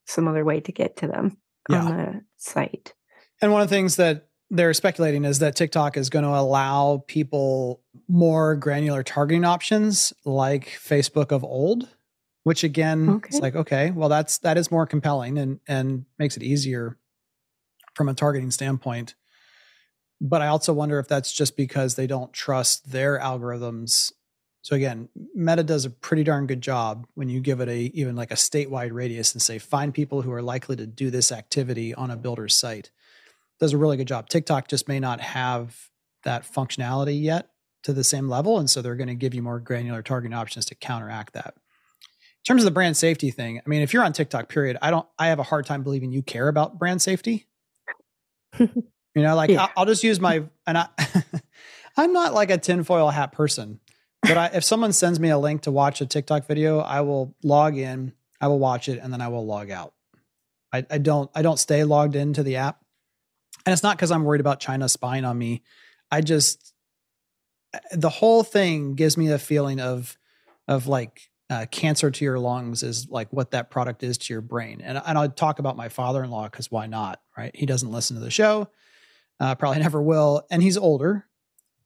some 0.06 0.28
other 0.28 0.44
way 0.44 0.60
to 0.60 0.72
get 0.72 0.96
to 0.98 1.06
them 1.06 1.36
Yeah. 1.68 1.84
on 1.84 1.96
the 1.96 2.20
site. 2.38 2.94
And 3.40 3.52
one 3.52 3.62
of 3.62 3.68
the 3.68 3.74
things 3.74 3.96
that 3.96 4.28
they're 4.50 4.74
speculating 4.74 5.24
is 5.24 5.38
that 5.38 5.56
TikTok 5.56 5.96
is 5.96 6.10
going 6.10 6.24
to 6.24 6.30
allow 6.30 7.04
people 7.06 7.82
more 8.08 8.54
granular 8.56 9.02
targeting 9.02 9.44
options 9.44 10.12
like 10.24 10.66
Facebook 10.66 11.32
of 11.32 11.42
old, 11.42 11.88
which 12.44 12.62
again, 12.62 13.20
it's 13.26 13.40
like, 13.40 13.54
okay, 13.56 13.90
well, 13.90 14.08
that's 14.10 14.38
that 14.38 14.58
is 14.58 14.70
more 14.70 14.86
compelling 14.86 15.38
and 15.38 15.60
and 15.66 16.04
makes 16.18 16.36
it 16.36 16.42
easier 16.42 16.98
from 17.94 18.08
a 18.08 18.14
targeting 18.14 18.50
standpoint. 18.50 19.14
But 20.24 20.40
I 20.40 20.46
also 20.46 20.72
wonder 20.72 21.00
if 21.00 21.08
that's 21.08 21.32
just 21.32 21.56
because 21.56 21.96
they 21.96 22.06
don't 22.06 22.32
trust 22.32 22.92
their 22.92 23.18
algorithms. 23.18 24.12
So 24.62 24.76
again, 24.76 25.08
Meta 25.34 25.64
does 25.64 25.84
a 25.84 25.90
pretty 25.90 26.22
darn 26.22 26.46
good 26.46 26.60
job 26.60 27.08
when 27.14 27.28
you 27.28 27.40
give 27.40 27.60
it 27.60 27.68
a 27.68 27.78
even 27.92 28.14
like 28.14 28.30
a 28.30 28.36
statewide 28.36 28.92
radius 28.92 29.32
and 29.32 29.42
say 29.42 29.58
find 29.58 29.92
people 29.92 30.22
who 30.22 30.30
are 30.30 30.40
likely 30.40 30.76
to 30.76 30.86
do 30.86 31.10
this 31.10 31.32
activity 31.32 31.92
on 31.92 32.12
a 32.12 32.16
builder's 32.16 32.54
site 32.54 32.92
does 33.58 33.72
a 33.72 33.76
really 33.76 33.96
good 33.96 34.06
job. 34.06 34.28
TikTok 34.28 34.68
just 34.68 34.86
may 34.86 35.00
not 35.00 35.20
have 35.20 35.90
that 36.22 36.44
functionality 36.44 37.20
yet 37.20 37.50
to 37.82 37.92
the 37.92 38.04
same 38.04 38.28
level. 38.28 38.60
And 38.60 38.70
so 38.70 38.80
they're 38.80 38.94
going 38.94 39.08
to 39.08 39.16
give 39.16 39.34
you 39.34 39.42
more 39.42 39.58
granular 39.58 40.02
targeting 40.02 40.36
options 40.36 40.66
to 40.66 40.76
counteract 40.76 41.32
that. 41.34 41.54
In 41.56 42.44
terms 42.46 42.62
of 42.62 42.66
the 42.66 42.70
brand 42.70 42.96
safety 42.96 43.32
thing, 43.32 43.58
I 43.58 43.68
mean, 43.68 43.82
if 43.82 43.92
you're 43.92 44.04
on 44.04 44.12
TikTok, 44.12 44.48
period, 44.48 44.78
I 44.80 44.92
don't, 44.92 45.06
I 45.18 45.28
have 45.28 45.40
a 45.40 45.44
hard 45.44 45.66
time 45.66 45.82
believing 45.82 46.12
you 46.12 46.22
care 46.22 46.46
about 46.46 46.78
brand 46.78 47.02
safety. 47.02 47.48
you 49.14 49.22
know, 49.22 49.34
like 49.34 49.50
Yeah. 49.50 49.62
I'll, 49.62 49.70
I'll 49.78 49.86
just 49.86 50.04
use 50.04 50.20
my, 50.20 50.44
and 50.66 50.78
I, 50.78 50.88
I'm 51.96 52.12
not 52.12 52.34
like 52.34 52.50
a 52.50 52.58
tinfoil 52.58 53.10
hat 53.10 53.32
person, 53.32 53.80
but 54.22 54.36
I, 54.36 54.46
if 54.54 54.64
someone 54.64 54.92
sends 54.92 55.20
me 55.20 55.30
a 55.30 55.38
link 55.38 55.62
to 55.62 55.70
watch 55.70 56.00
a 56.00 56.06
TikTok 56.06 56.46
video, 56.46 56.78
I 56.78 57.00
will 57.02 57.34
log 57.42 57.76
in, 57.76 58.12
I 58.40 58.48
will 58.48 58.58
watch 58.58 58.88
it, 58.88 58.98
and 59.02 59.12
then 59.12 59.20
I 59.20 59.28
will 59.28 59.46
log 59.46 59.70
out. 59.70 59.94
I, 60.72 60.86
I 60.90 60.98
don't, 60.98 61.30
I 61.34 61.42
don't 61.42 61.58
stay 61.58 61.84
logged 61.84 62.16
into 62.16 62.42
the 62.42 62.56
app. 62.56 62.82
And 63.64 63.72
it's 63.72 63.82
not 63.82 63.96
because 63.96 64.10
I'm 64.10 64.24
worried 64.24 64.40
about 64.40 64.60
China 64.60 64.88
spying 64.88 65.24
on 65.24 65.38
me. 65.38 65.62
I 66.10 66.20
just 66.20 66.72
the 67.92 68.10
whole 68.10 68.42
thing 68.42 68.94
gives 68.94 69.16
me 69.16 69.30
a 69.30 69.38
feeling 69.38 69.80
of 69.80 70.18
of 70.68 70.86
like 70.86 71.30
uh, 71.50 71.66
cancer 71.70 72.10
to 72.10 72.24
your 72.24 72.38
lungs 72.38 72.82
is 72.82 73.08
like 73.08 73.32
what 73.32 73.50
that 73.50 73.70
product 73.70 74.02
is 74.02 74.18
to 74.18 74.34
your 74.34 74.40
brain. 74.40 74.80
And 74.82 75.00
and 75.04 75.18
I'll 75.18 75.28
talk 75.28 75.58
about 75.58 75.76
my 75.76 75.88
father-in-law 75.88 76.44
because 76.44 76.70
why 76.70 76.86
not? 76.86 77.20
Right? 77.36 77.54
He 77.54 77.66
doesn't 77.66 77.90
listen 77.90 78.16
to 78.16 78.22
the 78.22 78.30
show, 78.30 78.68
uh, 79.42 79.54
probably 79.56 79.80
never 79.80 80.00
will, 80.00 80.46
and 80.50 80.62
he's 80.62 80.76
older. 80.76 81.26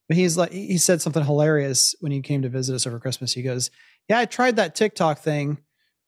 But 0.09 0.17
he's 0.17 0.37
like 0.37 0.53
he 0.53 0.79
said 0.79 1.03
something 1.03 1.25
hilarious 1.25 1.95
when 2.01 2.13
he 2.13 2.21
came 2.21 2.43
to 2.43 2.49
visit 2.49 2.75
us 2.75 2.87
over 2.87 3.01
Christmas. 3.01 3.33
He 3.33 3.43
goes, 3.43 3.71
"Yeah, 4.09 4.21
I 4.21 4.27
tried 4.27 4.57
that 4.57 4.75
TikTok 4.75 5.19
thing, 5.19 5.59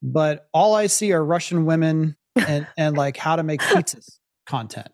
but 0.02 0.48
all 0.52 0.74
I 0.74 0.86
see 0.86 1.12
are 1.12 1.24
Russian 1.24 1.64
women 1.64 2.16
and 2.36 2.66
and 2.76 2.96
like 2.96 3.16
how 3.16 3.36
to 3.36 3.42
make 3.42 3.60
pizzas 3.60 4.18
content." 4.46 4.88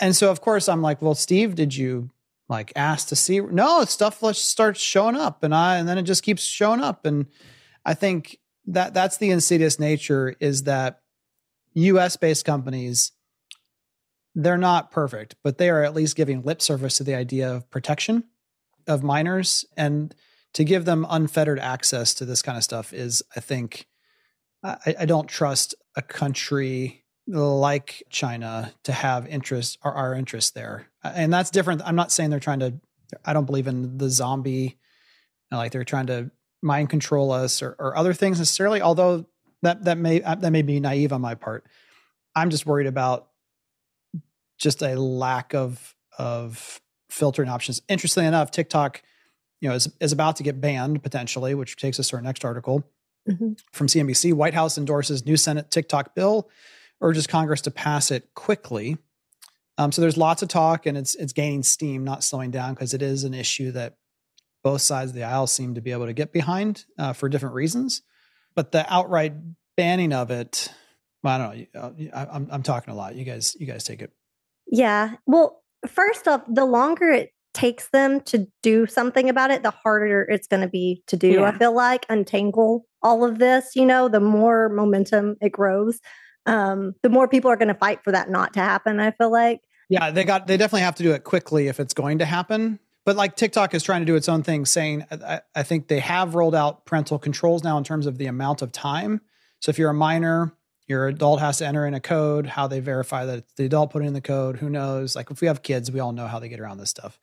And 0.00 0.14
so, 0.14 0.30
of 0.30 0.40
course, 0.40 0.68
I'm 0.68 0.82
like, 0.82 1.02
well, 1.02 1.14
Steve, 1.14 1.54
did 1.54 1.74
you 1.74 2.10
like 2.48 2.72
ask 2.76 3.08
to 3.08 3.16
see? 3.16 3.40
No, 3.40 3.84
stuff 3.84 4.22
starts 4.36 4.80
showing 4.80 5.16
up, 5.16 5.42
and 5.42 5.54
I, 5.54 5.78
and 5.78 5.88
then 5.88 5.98
it 5.98 6.02
just 6.02 6.22
keeps 6.22 6.42
showing 6.42 6.80
up. 6.80 7.04
And 7.04 7.26
I 7.84 7.94
think 7.94 8.38
that 8.66 8.94
that's 8.94 9.16
the 9.16 9.30
insidious 9.30 9.78
nature 9.78 10.36
is 10.38 10.64
that 10.64 11.00
U.S. 11.74 12.16
based 12.16 12.44
companies, 12.44 13.12
they're 14.38 14.56
not 14.56 14.92
perfect, 14.92 15.34
but 15.42 15.58
they 15.58 15.68
are 15.68 15.82
at 15.82 15.94
least 15.94 16.14
giving 16.14 16.42
lip 16.44 16.62
service 16.62 16.96
to 16.98 17.04
the 17.04 17.16
idea 17.16 17.52
of 17.52 17.68
protection 17.70 18.22
of 18.86 19.02
minors, 19.02 19.66
and 19.76 20.14
to 20.54 20.62
give 20.62 20.84
them 20.84 21.04
unfettered 21.10 21.58
access 21.58 22.14
to 22.14 22.24
this 22.24 22.40
kind 22.40 22.56
of 22.56 22.62
stuff 22.62 22.92
is, 22.92 23.22
I 23.36 23.40
think, 23.40 23.88
I, 24.62 24.94
I 25.00 25.04
don't 25.06 25.28
trust 25.28 25.74
a 25.96 26.02
country 26.02 27.04
like 27.26 28.04
China 28.10 28.72
to 28.84 28.92
have 28.92 29.26
interest 29.26 29.76
or 29.82 29.92
our 29.92 30.14
interest 30.14 30.54
there. 30.54 30.86
And 31.02 31.32
that's 31.32 31.50
different. 31.50 31.82
I'm 31.84 31.96
not 31.96 32.12
saying 32.12 32.30
they're 32.30 32.40
trying 32.40 32.60
to, 32.60 32.74
I 33.24 33.32
don't 33.32 33.44
believe 33.44 33.66
in 33.66 33.98
the 33.98 34.08
zombie, 34.08 34.78
like 35.50 35.72
they're 35.72 35.84
trying 35.84 36.06
to 36.06 36.30
mind 36.62 36.90
control 36.90 37.32
us 37.32 37.60
or, 37.60 37.74
or 37.78 37.96
other 37.96 38.14
things 38.14 38.38
necessarily, 38.38 38.80
although 38.80 39.26
that, 39.62 39.84
that 39.84 39.98
may, 39.98 40.20
that 40.20 40.50
may 40.50 40.62
be 40.62 40.78
naive 40.78 41.12
on 41.12 41.20
my 41.20 41.34
part. 41.34 41.66
I'm 42.36 42.50
just 42.50 42.66
worried 42.66 42.86
about 42.86 43.28
just 44.58 44.82
a 44.82 44.94
lack 45.00 45.54
of, 45.54 45.94
of 46.18 46.80
filtering 47.10 47.48
options. 47.48 47.80
Interestingly 47.88 48.26
enough, 48.26 48.50
TikTok, 48.50 49.02
you 49.60 49.68
know, 49.68 49.74
is, 49.74 49.88
is 50.00 50.12
about 50.12 50.36
to 50.36 50.42
get 50.42 50.60
banned 50.60 51.02
potentially, 51.02 51.54
which 51.54 51.76
takes 51.76 51.98
us 51.98 52.08
to 52.08 52.16
our 52.16 52.22
next 52.22 52.44
article 52.44 52.84
Mhm. 53.28 53.58
from 53.72 53.88
CNBC. 53.88 54.32
White 54.32 54.54
House 54.54 54.78
endorses 54.78 55.26
new 55.26 55.36
Senate 55.36 55.70
TikTok 55.70 56.14
bill 56.14 56.48
urges 57.02 57.26
Congress 57.26 57.60
to 57.62 57.70
pass 57.70 58.10
it 58.10 58.32
quickly. 58.34 58.96
Um, 59.76 59.92
so 59.92 60.00
there's 60.00 60.16
lots 60.16 60.42
of 60.42 60.48
talk, 60.48 60.86
and 60.86 60.96
it's 60.96 61.14
it's 61.14 61.32
gaining 61.34 61.62
steam, 61.62 62.04
not 62.04 62.24
slowing 62.24 62.50
down, 62.50 62.74
because 62.74 62.94
it 62.94 63.02
is 63.02 63.24
an 63.24 63.34
issue 63.34 63.70
that 63.72 63.96
both 64.64 64.80
sides 64.80 65.10
of 65.10 65.14
the 65.14 65.22
aisle 65.24 65.46
seem 65.46 65.74
to 65.74 65.80
be 65.80 65.92
able 65.92 66.06
to 66.06 66.12
get 66.14 66.32
behind 66.32 66.84
uh, 66.98 67.12
for 67.12 67.28
different 67.28 67.54
reasons. 67.54 68.02
But 68.56 68.72
the 68.72 68.90
outright 68.92 69.34
banning 69.76 70.12
of 70.12 70.30
it, 70.32 70.72
I 71.22 71.38
don't 71.38 71.74
know. 71.74 71.80
Uh, 71.80 71.90
I, 72.14 72.26
I'm 72.34 72.48
I'm 72.50 72.62
talking 72.62 72.92
a 72.92 72.96
lot. 72.96 73.14
You 73.14 73.24
guys, 73.24 73.56
you 73.60 73.66
guys 73.66 73.84
take 73.84 74.00
it. 74.02 74.10
Yeah. 74.70 75.14
Well, 75.26 75.62
first 75.86 76.28
off, 76.28 76.42
the 76.48 76.64
longer 76.64 77.10
it 77.10 77.32
takes 77.54 77.88
them 77.88 78.20
to 78.20 78.46
do 78.62 78.86
something 78.86 79.28
about 79.28 79.50
it, 79.50 79.62
the 79.62 79.70
harder 79.70 80.22
it's 80.22 80.46
going 80.46 80.60
to 80.60 80.68
be 80.68 81.02
to 81.06 81.16
do. 81.16 81.28
Yeah. 81.28 81.44
I 81.44 81.58
feel 81.58 81.74
like 81.74 82.06
untangle 82.08 82.86
all 83.02 83.24
of 83.24 83.38
this, 83.38 83.74
you 83.74 83.86
know, 83.86 84.08
the 84.08 84.20
more 84.20 84.68
momentum 84.68 85.36
it 85.40 85.50
grows, 85.50 86.00
um, 86.46 86.94
the 87.02 87.08
more 87.08 87.28
people 87.28 87.50
are 87.50 87.56
going 87.56 87.68
to 87.68 87.74
fight 87.74 88.00
for 88.04 88.12
that 88.12 88.30
not 88.30 88.54
to 88.54 88.60
happen. 88.60 89.00
I 89.00 89.10
feel 89.12 89.30
like. 89.30 89.60
Yeah, 89.88 90.10
they 90.10 90.24
got 90.24 90.46
they 90.46 90.56
definitely 90.56 90.82
have 90.82 90.96
to 90.96 91.02
do 91.02 91.12
it 91.12 91.24
quickly 91.24 91.68
if 91.68 91.80
it's 91.80 91.94
going 91.94 92.18
to 92.18 92.24
happen. 92.24 92.78
But 93.06 93.16
like 93.16 93.36
TikTok 93.36 93.72
is 93.72 93.82
trying 93.82 94.02
to 94.02 94.06
do 94.06 94.16
its 94.16 94.28
own 94.28 94.42
thing, 94.42 94.66
saying 94.66 95.06
I, 95.10 95.40
I 95.54 95.62
think 95.62 95.88
they 95.88 96.00
have 96.00 96.34
rolled 96.34 96.54
out 96.54 96.84
parental 96.84 97.18
controls 97.18 97.64
now 97.64 97.78
in 97.78 97.84
terms 97.84 98.06
of 98.06 98.18
the 98.18 98.26
amount 98.26 98.60
of 98.60 98.70
time. 98.70 99.22
So 99.60 99.70
if 99.70 99.78
you're 99.78 99.90
a 99.90 99.94
minor, 99.94 100.52
your 100.88 101.06
adult 101.06 101.40
has 101.40 101.58
to 101.58 101.66
enter 101.66 101.86
in 101.86 101.94
a 101.94 102.00
code. 102.00 102.46
How 102.46 102.66
they 102.66 102.80
verify 102.80 103.26
that 103.26 103.38
it's 103.38 103.52
the 103.52 103.66
adult 103.66 103.90
putting 103.90 104.08
in 104.08 104.14
the 104.14 104.20
code, 104.20 104.56
who 104.56 104.70
knows? 104.70 105.14
Like 105.14 105.30
if 105.30 105.40
we 105.40 105.46
have 105.46 105.62
kids, 105.62 105.92
we 105.92 106.00
all 106.00 106.12
know 106.12 106.26
how 106.26 106.38
they 106.38 106.48
get 106.48 106.60
around 106.60 106.78
this 106.78 106.90
stuff. 106.90 107.20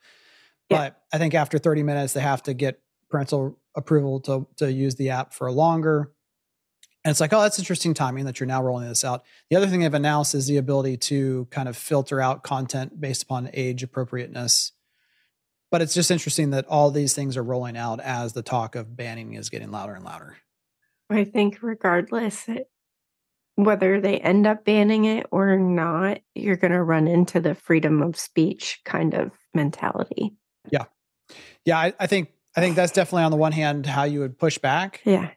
Yeah. 0.70 0.78
But 0.78 1.02
I 1.12 1.18
think 1.18 1.34
after 1.34 1.58
30 1.58 1.84
minutes, 1.84 2.14
they 2.14 2.22
have 2.22 2.44
to 2.44 2.54
get 2.54 2.80
parental 3.10 3.60
approval 3.76 4.20
to 4.22 4.48
to 4.58 4.72
use 4.72 4.96
the 4.96 5.10
app 5.10 5.34
for 5.34 5.52
longer. 5.52 6.12
And 7.04 7.12
it's 7.12 7.20
like, 7.20 7.34
oh, 7.34 7.42
that's 7.42 7.60
interesting 7.60 7.94
timing 7.94 8.26
that 8.26 8.40
you're 8.40 8.48
now 8.48 8.64
rolling 8.64 8.88
this 8.88 9.04
out. 9.04 9.24
The 9.52 9.56
other 9.58 9.68
thing 9.68 9.82
they've 9.82 9.94
announced 9.94 10.34
is 10.34 10.48
the 10.48 10.58
ability 10.58 10.98
to 10.98 11.48
kind 11.52 11.70
of 11.70 11.78
filter 11.78 12.20
out 12.20 12.42
content 12.42 13.00
based 13.00 13.22
upon 13.24 13.52
age 13.54 13.84
appropriateness. 13.84 14.72
But 15.70 15.84
it's 15.84 15.94
just 15.94 16.10
interesting 16.10 16.52
that 16.52 16.66
all 16.66 16.90
these 16.90 17.14
things 17.14 17.38
are 17.38 17.44
rolling 17.44 17.78
out 17.78 18.00
as 18.00 18.34
the 18.34 18.42
talk 18.42 18.76
of 18.76 18.96
banning 18.96 19.34
is 19.34 19.52
getting 19.52 19.70
louder 19.70 19.94
and 19.94 20.04
louder. 20.04 20.38
I 21.10 21.26
think 21.26 21.60
regardless 21.62 22.48
it, 22.48 22.70
whether 23.56 24.00
they 24.02 24.20
end 24.20 24.46
up 24.46 24.66
banning 24.66 25.06
it 25.06 25.26
or 25.32 25.58
not, 25.58 26.20
you're 26.34 26.58
going 26.58 26.74
to 26.74 26.84
run 26.84 27.08
into 27.08 27.40
the 27.40 27.56
freedom 27.56 28.02
of 28.02 28.18
speech 28.18 28.82
kind 28.84 29.14
of 29.14 29.32
mentality. 29.54 30.34
Yeah, 31.66 31.80
I, 31.80 31.94
I 32.00 32.08
think 32.08 32.30
I 32.56 32.62
think 32.62 32.76
that's 32.76 32.92
definitely 32.92 33.24
on 33.24 33.32
the 33.32 33.38
one 33.38 33.52
hand 33.52 33.86
how 33.86 34.04
you 34.04 34.20
would 34.20 34.38
push 34.38 34.58
back. 34.58 35.02
Yeah. 35.04 35.32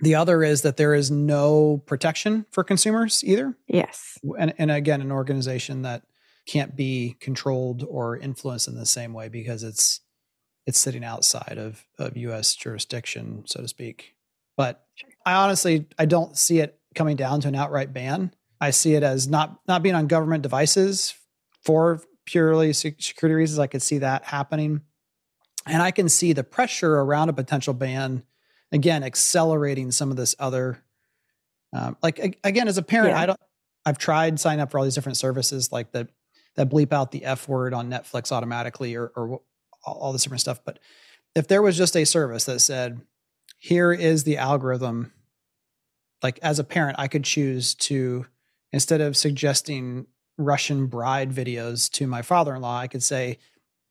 The 0.00 0.14
other 0.14 0.42
is 0.42 0.62
that 0.62 0.76
there 0.76 0.94
is 0.94 1.10
no 1.10 1.82
protection 1.86 2.46
for 2.50 2.62
consumers 2.62 3.22
either. 3.24 3.56
Yes. 3.68 4.18
And, 4.38 4.52
and 4.58 4.70
again, 4.70 5.00
an 5.00 5.12
organization 5.12 5.82
that 5.82 6.02
can't 6.46 6.76
be 6.76 7.16
controlled 7.20 7.84
or 7.88 8.16
influenced 8.16 8.68
in 8.68 8.74
the 8.74 8.86
same 8.86 9.12
way 9.12 9.28
because 9.28 9.62
it's 9.62 10.00
it's 10.64 10.78
sitting 10.78 11.02
outside 11.02 11.56
of, 11.58 11.84
of 11.98 12.16
US 12.16 12.54
jurisdiction, 12.54 13.42
so 13.46 13.62
to 13.62 13.68
speak. 13.68 14.14
But 14.56 14.84
I 15.24 15.34
honestly 15.34 15.86
I 15.98 16.04
don't 16.04 16.36
see 16.36 16.60
it 16.60 16.78
coming 16.94 17.16
down 17.16 17.40
to 17.42 17.48
an 17.48 17.54
outright 17.54 17.92
ban. 17.92 18.34
I 18.60 18.70
see 18.70 18.94
it 18.94 19.02
as 19.02 19.28
not 19.28 19.60
not 19.66 19.82
being 19.82 19.94
on 19.94 20.06
government 20.06 20.42
devices 20.42 21.14
for 21.64 22.00
purely 22.26 22.72
security 22.72 23.34
reasons. 23.34 23.58
I 23.58 23.66
could 23.66 23.82
see 23.82 23.98
that 23.98 24.24
happening. 24.24 24.82
And 25.66 25.82
I 25.82 25.90
can 25.90 26.08
see 26.08 26.32
the 26.32 26.44
pressure 26.44 26.94
around 26.94 27.28
a 27.28 27.32
potential 27.32 27.74
ban 27.74 28.24
again 28.72 29.02
accelerating 29.04 29.90
some 29.90 30.10
of 30.10 30.16
this 30.16 30.34
other 30.38 30.82
um, 31.72 31.96
like 32.02 32.38
again 32.42 32.68
as 32.68 32.78
a 32.78 32.82
parent 32.82 33.10
Yeah. 33.10 33.20
i 33.20 33.26
don't 33.26 33.40
i've 33.84 33.98
tried 33.98 34.40
signing 34.40 34.60
up 34.60 34.70
for 34.70 34.78
all 34.78 34.84
these 34.84 34.94
different 34.94 35.18
services 35.18 35.70
like 35.70 35.92
that 35.92 36.08
that 36.56 36.70
bleep 36.70 36.92
out 36.92 37.12
the 37.12 37.24
f 37.24 37.48
word 37.48 37.74
on 37.74 37.90
netflix 37.90 38.32
automatically 38.32 38.96
or 38.96 39.12
or 39.14 39.40
all 39.84 39.94
all 39.94 40.12
this 40.12 40.22
different 40.22 40.40
stuff 40.40 40.60
but 40.64 40.78
if 41.34 41.48
there 41.48 41.62
was 41.62 41.76
just 41.76 41.96
a 41.96 42.04
service 42.04 42.44
that 42.46 42.60
said 42.60 43.00
here 43.58 43.92
is 43.92 44.24
the 44.24 44.38
algorithm 44.38 45.12
like 46.22 46.38
as 46.42 46.58
a 46.58 46.64
parent 46.64 46.96
i 46.98 47.08
could 47.08 47.24
choose 47.24 47.74
to 47.74 48.26
instead 48.72 49.00
of 49.00 49.16
suggesting 49.16 50.06
russian 50.38 50.86
bride 50.86 51.30
videos 51.30 51.90
to 51.90 52.06
my 52.06 52.22
father-in-law 52.22 52.78
i 52.78 52.86
could 52.86 53.02
say 53.02 53.38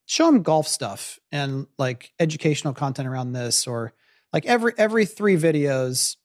show 0.05 0.27
him 0.27 0.41
golf 0.41 0.67
stuff 0.67 1.19
and 1.31 1.67
like 1.77 2.11
educational 2.19 2.73
content 2.73 3.07
around 3.07 3.33
this 3.33 3.67
or 3.67 3.93
like 4.33 4.45
every 4.45 4.73
every 4.77 5.05
three 5.05 5.37
videos 5.37 6.15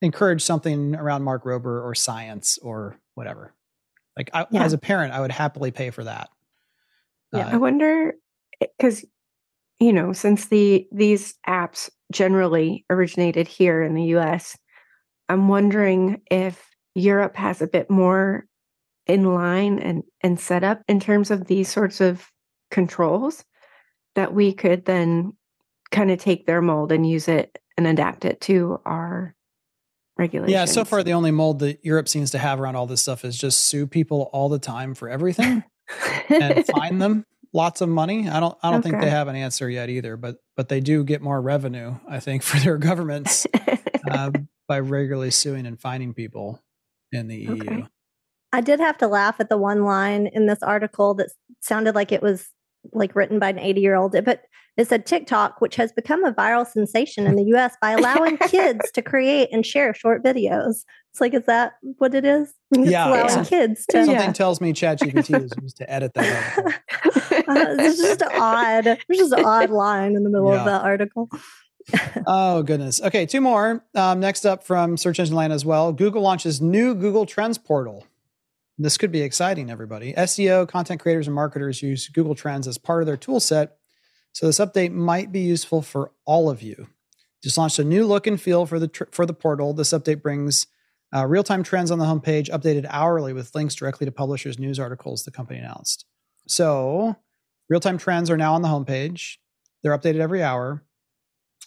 encourage 0.00 0.42
something 0.42 0.94
around 0.94 1.22
mark 1.22 1.44
rober 1.44 1.84
or 1.84 1.94
science 1.94 2.58
or 2.58 2.98
whatever 3.14 3.52
like 4.16 4.30
I, 4.32 4.46
Yeah. 4.50 4.64
as 4.64 4.72
a 4.72 4.78
parent 4.78 5.12
i 5.12 5.20
would 5.20 5.32
happily 5.32 5.70
pay 5.70 5.90
for 5.90 6.04
that 6.04 6.28
Yeah. 7.32 7.46
Uh, 7.46 7.50
I 7.52 7.56
wonder 7.56 8.14
eh, 8.60 8.66
because 8.78 9.04
you 9.80 9.92
know, 9.92 10.12
since 10.12 10.46
the 10.46 10.86
these 10.92 11.34
apps 11.48 11.90
generally 12.12 12.84
originated 12.88 13.48
here 13.48 13.82
in 13.82 13.94
the 13.94 14.04
US, 14.16 14.56
I'm 15.32 15.48
wondering 15.48 16.20
if 16.30 16.76
Europe 16.94 17.36
has 17.36 17.62
a 17.62 17.66
bit 17.66 17.88
more 17.88 18.46
in 19.06 19.34
line 19.34 19.78
and 19.78 20.02
and 20.20 20.38
set 20.38 20.62
up 20.62 20.82
in 20.88 21.00
terms 21.00 21.30
of 21.30 21.46
these 21.46 21.70
sorts 21.70 22.02
of 22.02 22.30
controls 22.70 23.42
that 24.14 24.34
we 24.34 24.52
could 24.52 24.84
then 24.84 25.32
kind 25.90 26.10
of 26.10 26.18
take 26.18 26.46
their 26.46 26.60
mold 26.60 26.92
and 26.92 27.08
use 27.08 27.28
it 27.28 27.58
and 27.78 27.86
adapt 27.86 28.26
it 28.26 28.42
to 28.42 28.78
our 28.84 29.34
regulations. 30.18 30.52
yeah 30.52 30.66
so 30.66 30.84
far 30.84 31.02
the 31.02 31.14
only 31.14 31.30
mold 31.30 31.60
that 31.60 31.82
europe 31.82 32.08
seems 32.08 32.30
to 32.30 32.38
have 32.38 32.60
around 32.60 32.76
all 32.76 32.86
this 32.86 33.00
stuff 33.00 33.24
is 33.24 33.36
just 33.36 33.60
sue 33.60 33.86
people 33.86 34.28
all 34.34 34.50
the 34.50 34.58
time 34.58 34.94
for 34.94 35.08
everything 35.08 35.64
and 36.28 36.66
fine 36.66 36.98
them 36.98 37.24
lots 37.54 37.80
of 37.80 37.88
money 37.88 38.28
i 38.28 38.40
don't 38.40 38.56
i 38.62 38.70
don't 38.70 38.82
think 38.82 38.98
they 39.00 39.10
have 39.10 39.28
an 39.28 39.36
answer 39.36 39.68
yet 39.68 39.90
either 39.90 40.16
but 40.16 40.36
but 40.56 40.68
they 40.68 40.80
do 40.80 41.04
get 41.04 41.20
more 41.20 41.40
revenue 41.40 41.94
i 42.08 42.18
think 42.18 42.42
for 42.48 42.58
their 42.58 42.78
governments 42.78 43.46
uh, 44.10 44.30
by 44.68 44.80
regularly 44.80 45.30
suing 45.30 45.66
and 45.66 45.80
fining 45.80 46.14
people 46.14 46.60
in 47.12 47.28
the 47.28 47.36
E 47.36 47.44
EU. 47.46 47.84
I 48.54 48.60
did 48.60 48.80
have 48.80 48.96
to 48.98 49.06
laugh 49.06 49.36
at 49.38 49.48
the 49.48 49.56
one 49.58 49.84
line 49.84 50.26
in 50.32 50.46
this 50.46 50.62
article 50.62 51.14
that 51.14 51.30
sounded 51.60 51.94
like 51.94 52.10
it 52.12 52.22
was 52.22 52.48
like 52.92 53.14
written 53.14 53.38
by 53.38 53.50
an 53.50 53.58
80 53.58 53.80
year 53.80 53.94
old, 53.96 54.12
but 54.24 54.42
it 54.76 54.88
said 54.88 55.04
TikTok, 55.06 55.60
which 55.60 55.76
has 55.76 55.92
become 55.92 56.24
a 56.24 56.32
viral 56.32 56.66
sensation 56.66 57.26
in 57.26 57.36
the 57.36 57.44
US 57.54 57.76
by 57.82 57.90
allowing 57.92 58.36
kids 58.48 58.90
to 58.92 59.02
create 59.02 59.48
and 59.52 59.64
share 59.66 59.92
short 59.94 60.22
videos. 60.24 60.84
It's 61.12 61.20
like, 61.20 61.34
is 61.34 61.44
that 61.46 61.72
what 61.98 62.14
it 62.14 62.24
is? 62.24 62.54
It's 62.72 62.90
Yeah, 62.90 63.08
allowing 63.08 63.28
yeah. 63.28 63.44
kids 63.44 63.84
to. 63.90 64.04
Something 64.06 64.14
Yeah. 64.28 64.32
tells 64.32 64.60
me 64.60 64.72
ChatGPT 64.72 65.42
was 65.42 65.52
used 65.62 65.76
to 65.78 65.90
edit 65.90 66.12
that. 66.14 66.80
Uh, 67.32 67.76
it's 67.78 67.98
just 67.98 68.22
odd. 68.22 68.86
It's 68.86 69.18
just 69.18 69.32
an 69.32 69.44
odd 69.44 69.70
line 69.70 70.14
in 70.16 70.24
the 70.24 70.30
middle 70.30 70.52
Yeah. 70.52 70.60
of 70.60 70.64
that 70.66 70.82
article. 70.82 71.28
Oh 72.28 72.62
goodness. 72.62 73.00
Okay, 73.02 73.26
two 73.26 73.40
more. 73.40 73.84
Um, 73.96 74.20
next 74.20 74.44
up 74.46 74.62
from 74.62 74.96
Search 74.96 75.18
Engine 75.18 75.34
Land 75.34 75.52
as 75.52 75.64
well. 75.64 75.92
Google 75.92 76.22
launches 76.22 76.60
new 76.60 76.94
Google 76.94 77.26
Trends 77.26 77.58
portal. 77.58 78.06
This 78.78 78.96
could 78.96 79.10
be 79.10 79.22
exciting, 79.22 79.68
everybody. 79.68 80.12
SEO, 80.12 80.68
content 80.68 81.00
creators, 81.00 81.26
and 81.26 81.34
marketers 81.34 81.82
use 81.82 82.06
Google 82.08 82.36
Trends 82.36 82.68
as 82.68 82.78
part 82.78 83.02
of 83.02 83.06
their 83.06 83.16
tool 83.16 83.40
set. 83.40 83.78
So 84.32 84.46
this 84.46 84.60
update 84.60 84.92
might 84.92 85.32
be 85.32 85.40
useful 85.40 85.82
for 85.82 86.12
all 86.24 86.48
of 86.48 86.62
you. 86.62 86.86
Just 87.42 87.58
launched 87.58 87.80
a 87.80 87.84
new 87.84 88.06
look 88.06 88.28
and 88.28 88.40
feel 88.40 88.64
for 88.64 88.78
the 88.78 88.86
tr- 88.88 89.04
for 89.10 89.26
the 89.26 89.34
portal. 89.34 89.74
This 89.74 89.90
update 89.92 90.22
brings 90.22 90.68
uh, 91.12 91.26
real-time 91.26 91.64
trends 91.64 91.90
on 91.90 91.98
the 91.98 92.04
homepage, 92.06 92.48
updated 92.48 92.86
hourly 92.90 93.32
with 93.32 93.54
links 93.56 93.74
directly 93.74 94.04
to 94.04 94.12
publishers' 94.12 94.58
news 94.58 94.78
articles. 94.78 95.24
The 95.24 95.32
company 95.32 95.58
announced. 95.58 96.06
So 96.46 97.16
real-time 97.68 97.98
trends 97.98 98.30
are 98.30 98.36
now 98.36 98.54
on 98.54 98.62
the 98.62 98.68
homepage. 98.68 99.36
They're 99.82 99.96
updated 99.96 100.20
every 100.20 100.42
hour 100.42 100.82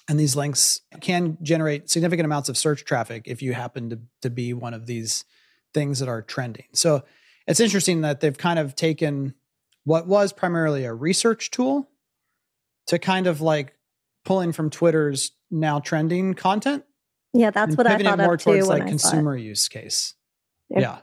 and 0.08 0.20
these 0.20 0.36
links 0.36 0.82
can 1.02 1.38
generate 1.42 1.90
significant 1.90 2.26
amounts 2.26 2.50
of 2.50 2.58
search 2.58 2.86
traffic 2.86 3.24
if 3.26 3.42
you 3.42 3.54
happen 3.54 3.90
to, 3.90 4.00
to 4.22 4.30
be 4.30 4.54
one 4.54 4.74
of 4.74 4.86
these 4.86 5.26
things 5.74 6.00
that 6.00 6.10
are 6.10 6.22
trending. 6.22 6.66
So 6.74 7.04
it's 7.48 7.60
interesting 7.60 8.02
that 8.02 8.20
they've 8.20 8.38
kind 8.38 8.60
of 8.60 8.76
taken 8.76 9.34
what 9.84 10.08
was 10.08 10.32
primarily 10.32 10.86
a 10.86 10.94
research 10.94 11.52
tool 11.52 11.90
to 12.88 13.00
kind 13.00 13.28
of 13.28 13.42
like 13.42 13.76
pulling 14.24 14.52
from 14.52 14.70
Twitter's 14.70 15.32
now 15.50 15.80
trending 15.80 16.34
content. 16.34 16.84
Yeah, 17.34 17.52
that's 17.52 17.76
what 17.76 17.88
I 17.88 17.98
thought 17.98 18.20
more 18.20 18.36
of 18.36 18.40
too 18.40 18.52
towards 18.52 18.68
when 18.68 18.80
like 18.80 18.88
I 18.88 18.96
saw 18.98 19.08
it. 19.08 19.12
consumer 19.12 19.36
use 19.36 19.68
case. 19.68 20.14
Yeah. 20.70 20.80
yeah. 20.80 20.98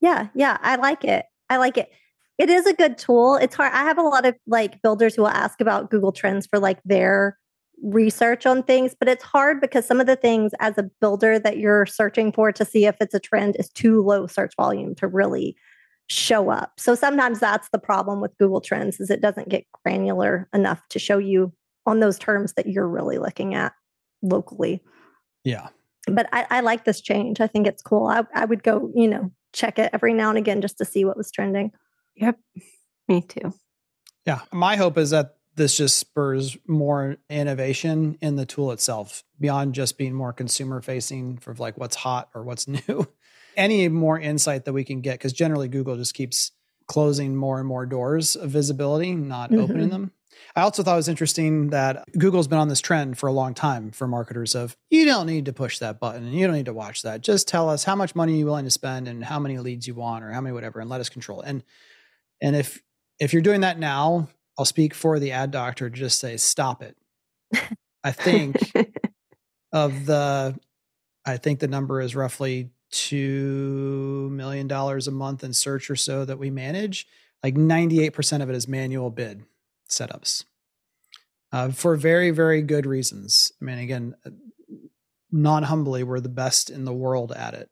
Yeah, 0.00 0.28
yeah, 0.34 0.56
I 0.62 0.76
like 0.76 1.04
it. 1.04 1.26
I 1.50 1.58
like 1.58 1.76
it. 1.76 1.92
It 2.40 2.48
is 2.48 2.64
a 2.64 2.72
good 2.72 2.96
tool. 2.96 3.36
It's 3.36 3.54
hard. 3.54 3.70
I 3.74 3.82
have 3.82 3.98
a 3.98 4.02
lot 4.02 4.24
of 4.24 4.34
like 4.46 4.80
builders 4.80 5.14
who 5.14 5.22
will 5.22 5.28
ask 5.28 5.60
about 5.60 5.90
Google 5.90 6.10
Trends 6.10 6.46
for 6.46 6.58
like 6.58 6.80
their 6.86 7.36
research 7.82 8.46
on 8.46 8.62
things, 8.62 8.96
but 8.98 9.08
it's 9.08 9.22
hard 9.22 9.60
because 9.60 9.84
some 9.84 10.00
of 10.00 10.06
the 10.06 10.16
things 10.16 10.52
as 10.58 10.78
a 10.78 10.88
builder 11.02 11.38
that 11.38 11.58
you're 11.58 11.84
searching 11.84 12.32
for 12.32 12.50
to 12.50 12.64
see 12.64 12.86
if 12.86 12.96
it's 12.98 13.12
a 13.12 13.20
trend 13.20 13.56
is 13.58 13.68
too 13.68 14.02
low 14.02 14.26
search 14.26 14.54
volume 14.56 14.94
to 14.94 15.06
really 15.06 15.54
show 16.06 16.48
up. 16.48 16.72
So 16.78 16.94
sometimes 16.94 17.40
that's 17.40 17.68
the 17.74 17.78
problem 17.78 18.22
with 18.22 18.38
Google 18.38 18.62
Trends 18.62 19.00
is 19.00 19.10
it 19.10 19.20
doesn't 19.20 19.50
get 19.50 19.66
granular 19.84 20.48
enough 20.54 20.80
to 20.88 20.98
show 20.98 21.18
you 21.18 21.52
on 21.84 22.00
those 22.00 22.18
terms 22.18 22.54
that 22.54 22.66
you're 22.66 22.88
really 22.88 23.18
looking 23.18 23.54
at 23.54 23.74
locally 24.22 24.82
Yeah. 25.44 25.68
but 26.06 26.26
I, 26.32 26.46
I 26.48 26.60
like 26.60 26.86
this 26.86 27.02
change. 27.02 27.38
I 27.42 27.48
think 27.48 27.66
it's 27.66 27.82
cool. 27.82 28.06
I, 28.06 28.24
I 28.34 28.46
would 28.46 28.62
go, 28.62 28.90
you 28.94 29.08
know, 29.08 29.30
check 29.52 29.78
it 29.78 29.90
every 29.92 30.14
now 30.14 30.30
and 30.30 30.38
again 30.38 30.62
just 30.62 30.78
to 30.78 30.86
see 30.86 31.04
what 31.04 31.18
was 31.18 31.30
trending. 31.30 31.72
Yep. 32.20 32.38
Me 33.08 33.22
too. 33.22 33.52
Yeah. 34.26 34.40
My 34.52 34.76
hope 34.76 34.98
is 34.98 35.10
that 35.10 35.36
this 35.56 35.76
just 35.76 35.98
spurs 35.98 36.56
more 36.66 37.16
innovation 37.28 38.16
in 38.20 38.36
the 38.36 38.46
tool 38.46 38.72
itself 38.72 39.24
beyond 39.40 39.74
just 39.74 39.98
being 39.98 40.14
more 40.14 40.32
consumer 40.32 40.80
facing 40.80 41.38
for 41.38 41.54
like 41.54 41.76
what's 41.76 41.96
hot 41.96 42.28
or 42.34 42.44
what's 42.44 42.68
new. 42.88 43.08
Any 43.56 43.88
more 43.88 44.18
insight 44.18 44.64
that 44.66 44.72
we 44.72 44.84
can 44.84 45.00
get, 45.00 45.14
because 45.14 45.32
generally 45.32 45.68
Google 45.68 45.96
just 45.96 46.14
keeps 46.14 46.52
closing 46.86 47.34
more 47.36 47.58
and 47.58 47.66
more 47.66 47.84
doors 47.84 48.36
of 48.36 48.50
visibility, 48.50 49.14
not 49.14 49.50
mm-hmm. 49.50 49.60
opening 49.60 49.88
them. 49.88 50.12
I 50.56 50.62
also 50.62 50.82
thought 50.82 50.94
it 50.94 50.96
was 50.96 51.08
interesting 51.08 51.70
that 51.70 52.04
Google's 52.16 52.48
been 52.48 52.58
on 52.58 52.68
this 52.68 52.80
trend 52.80 53.18
for 53.18 53.26
a 53.28 53.32
long 53.32 53.54
time 53.54 53.90
for 53.90 54.06
marketers 54.06 54.54
of 54.54 54.76
you 54.88 55.04
don't 55.04 55.26
need 55.26 55.46
to 55.46 55.52
push 55.52 55.78
that 55.78 56.00
button 56.00 56.24
and 56.24 56.34
you 56.34 56.46
don't 56.46 56.56
need 56.56 56.66
to 56.66 56.72
watch 56.72 57.02
that. 57.02 57.20
Just 57.20 57.48
tell 57.48 57.68
us 57.68 57.84
how 57.84 57.96
much 57.96 58.14
money 58.14 58.38
you're 58.38 58.46
willing 58.46 58.64
to 58.64 58.70
spend 58.70 59.08
and 59.08 59.24
how 59.24 59.38
many 59.38 59.58
leads 59.58 59.86
you 59.86 59.94
want 59.94 60.24
or 60.24 60.30
how 60.30 60.40
many 60.40 60.52
whatever 60.52 60.80
and 60.80 60.88
let 60.88 61.00
us 61.00 61.08
control. 61.08 61.40
It. 61.42 61.48
And 61.48 61.64
and 62.40 62.56
if 62.56 62.82
if 63.18 63.32
you're 63.32 63.42
doing 63.42 63.60
that 63.62 63.78
now, 63.78 64.28
I'll 64.58 64.64
speak 64.64 64.94
for 64.94 65.18
the 65.18 65.32
ad 65.32 65.50
doctor 65.50 65.90
to 65.90 65.96
just 65.96 66.20
say 66.20 66.36
stop 66.36 66.82
it. 66.82 66.96
I 68.04 68.12
think 68.12 68.56
of 69.72 70.06
the 70.06 70.58
I 71.26 71.36
think 71.36 71.60
the 71.60 71.68
number 71.68 72.00
is 72.00 72.16
roughly 72.16 72.70
two 72.90 74.28
million 74.32 74.66
dollars 74.66 75.06
a 75.06 75.12
month 75.12 75.44
in 75.44 75.52
search 75.52 75.90
or 75.90 75.96
so 75.96 76.24
that 76.24 76.38
we 76.38 76.50
manage. 76.50 77.06
Like 77.42 77.54
98% 77.54 78.42
of 78.42 78.50
it 78.50 78.56
is 78.56 78.68
manual 78.68 79.10
bid 79.10 79.44
setups 79.88 80.44
uh, 81.52 81.70
for 81.70 81.96
very, 81.96 82.30
very 82.30 82.62
good 82.62 82.86
reasons. 82.86 83.52
I 83.60 83.64
mean, 83.64 83.78
again, 83.78 84.14
non 85.30 85.62
humbly, 85.64 86.02
we're 86.02 86.20
the 86.20 86.28
best 86.28 86.70
in 86.70 86.84
the 86.84 86.92
world 86.92 87.32
at 87.32 87.54
it. 87.54 87.70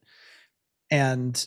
And 0.91 1.47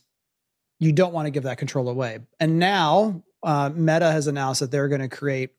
you 0.82 0.92
don't 0.92 1.14
want 1.14 1.28
to 1.28 1.32
give 1.32 1.44
that 1.44 1.60
control 1.60 1.88
away. 1.88 2.20
And 2.40 2.58
now 2.58 3.24
uh, 3.44 3.70
Meta 3.74 4.12
has 4.12 4.26
announced 4.26 4.62
that 4.62 4.72
they're 4.72 4.88
going 4.88 5.02
to 5.02 5.08
create 5.08 5.52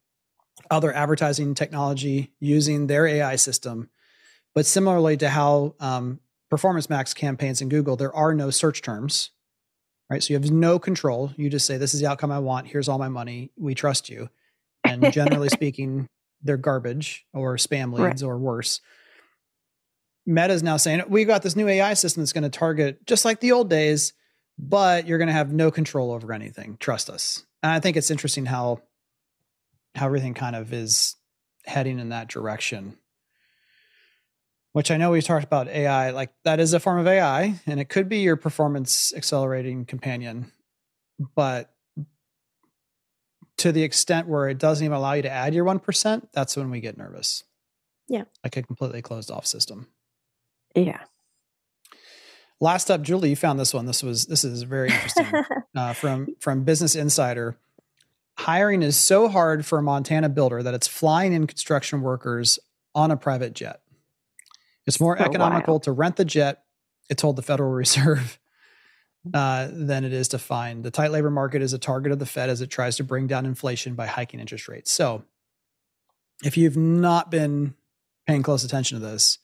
other 0.68 0.92
advertising 0.92 1.54
technology 1.54 2.32
using 2.40 2.88
their 2.88 3.06
AI 3.06 3.36
system. 3.36 3.88
But 4.52 4.66
similarly 4.66 5.16
to 5.18 5.28
how 5.28 5.76
um, 5.78 6.18
Performance 6.50 6.90
Max 6.90 7.14
campaigns 7.14 7.62
in 7.62 7.68
Google, 7.68 7.94
there 7.94 8.14
are 8.14 8.34
no 8.34 8.50
search 8.50 8.82
terms, 8.82 9.30
right? 10.10 10.20
So 10.20 10.34
you 10.34 10.40
have 10.40 10.50
no 10.50 10.80
control. 10.80 11.32
You 11.36 11.48
just 11.48 11.66
say, 11.66 11.78
This 11.78 11.94
is 11.94 12.00
the 12.00 12.08
outcome 12.08 12.32
I 12.32 12.40
want. 12.40 12.66
Here's 12.66 12.88
all 12.88 12.98
my 12.98 13.08
money. 13.08 13.52
We 13.56 13.76
trust 13.76 14.08
you 14.08 14.28
and 14.84 15.12
generally 15.12 15.48
speaking, 15.48 16.08
they're 16.42 16.56
garbage 16.56 17.24
or 17.32 17.56
spam 17.56 17.92
leads 17.92 18.22
right. 18.22 18.28
or 18.28 18.38
worse. 18.38 18.80
Meta 20.26 20.52
is 20.52 20.64
now 20.64 20.76
saying 20.76 21.04
we 21.08 21.24
got 21.24 21.42
this 21.42 21.54
new 21.54 21.68
AI 21.68 21.94
system 21.94 22.22
that's 22.22 22.32
going 22.32 22.42
to 22.42 22.50
target 22.50 23.06
just 23.06 23.24
like 23.24 23.38
the 23.38 23.52
old 23.52 23.70
days, 23.70 24.12
but 24.58 25.06
you're 25.06 25.18
going 25.18 25.28
to 25.28 25.34
have 25.34 25.52
no 25.52 25.70
control 25.70 26.12
over 26.12 26.32
anything. 26.32 26.76
Trust 26.78 27.10
us. 27.10 27.44
And 27.62 27.72
I 27.72 27.80
think 27.80 27.96
it's 27.96 28.10
interesting 28.10 28.46
how 28.46 28.82
how 29.94 30.06
everything 30.06 30.34
kind 30.34 30.56
of 30.56 30.72
is 30.72 31.16
heading 31.64 31.98
in 31.98 32.10
that 32.10 32.28
direction. 32.28 32.96
Which 34.72 34.90
I 34.90 34.96
know 34.96 35.10
we've 35.10 35.22
talked 35.22 35.44
about 35.44 35.68
AI, 35.68 36.10
like 36.10 36.32
that 36.44 36.58
is 36.58 36.72
a 36.72 36.80
form 36.80 36.98
of 36.98 37.06
AI, 37.06 37.60
and 37.66 37.78
it 37.78 37.90
could 37.90 38.08
be 38.08 38.20
your 38.20 38.36
performance 38.36 39.12
accelerating 39.14 39.84
companion. 39.84 40.50
But 41.34 41.70
to 43.58 43.70
the 43.70 43.82
extent 43.82 44.28
where 44.28 44.48
it 44.48 44.56
doesn't 44.58 44.82
even 44.82 44.96
allow 44.96 45.12
you 45.12 45.22
to 45.22 45.30
add 45.30 45.54
your 45.54 45.66
1%, 45.66 46.28
that's 46.32 46.56
when 46.56 46.70
we 46.70 46.80
get 46.80 46.96
nervous. 46.96 47.44
Yeah. 48.08 48.24
Like 48.42 48.56
a 48.56 48.62
completely 48.62 49.02
closed 49.02 49.30
off 49.30 49.46
system. 49.46 49.88
Yeah. 50.74 51.00
Last 52.62 52.92
up, 52.92 53.02
Julie, 53.02 53.30
you 53.30 53.34
found 53.34 53.58
this 53.58 53.74
one. 53.74 53.86
This 53.86 54.04
was 54.04 54.26
this 54.26 54.44
is 54.44 54.62
very 54.62 54.88
interesting 54.88 55.26
uh, 55.76 55.94
from 55.94 56.28
from 56.38 56.62
Business 56.62 56.94
Insider. 56.94 57.56
Hiring 58.38 58.84
is 58.84 58.96
so 58.96 59.26
hard 59.26 59.66
for 59.66 59.80
a 59.80 59.82
Montana 59.82 60.28
builder 60.28 60.62
that 60.62 60.72
it's 60.72 60.86
flying 60.86 61.32
in 61.32 61.48
construction 61.48 62.02
workers 62.02 62.60
on 62.94 63.10
a 63.10 63.16
private 63.16 63.54
jet. 63.54 63.80
It's 64.86 65.00
more 65.00 65.18
so 65.18 65.24
economical 65.24 65.74
wild. 65.74 65.82
to 65.82 65.92
rent 65.92 66.14
the 66.14 66.24
jet, 66.24 66.62
it 67.10 67.18
told 67.18 67.34
the 67.34 67.42
Federal 67.42 67.70
Reserve 67.72 68.38
uh, 69.34 69.66
than 69.72 70.04
it 70.04 70.12
is 70.12 70.28
to 70.28 70.38
find. 70.38 70.84
The 70.84 70.92
tight 70.92 71.10
labor 71.10 71.32
market 71.32 71.62
is 71.62 71.72
a 71.72 71.78
target 71.78 72.12
of 72.12 72.20
the 72.20 72.26
Fed 72.26 72.48
as 72.48 72.60
it 72.60 72.70
tries 72.70 72.96
to 72.98 73.02
bring 73.02 73.26
down 73.26 73.44
inflation 73.44 73.96
by 73.96 74.06
hiking 74.06 74.38
interest 74.38 74.68
rates. 74.68 74.92
So, 74.92 75.24
if 76.44 76.56
you've 76.56 76.76
not 76.76 77.28
been 77.28 77.74
paying 78.24 78.44
close 78.44 78.62
attention 78.62 79.00
to 79.00 79.04
this, 79.04 79.38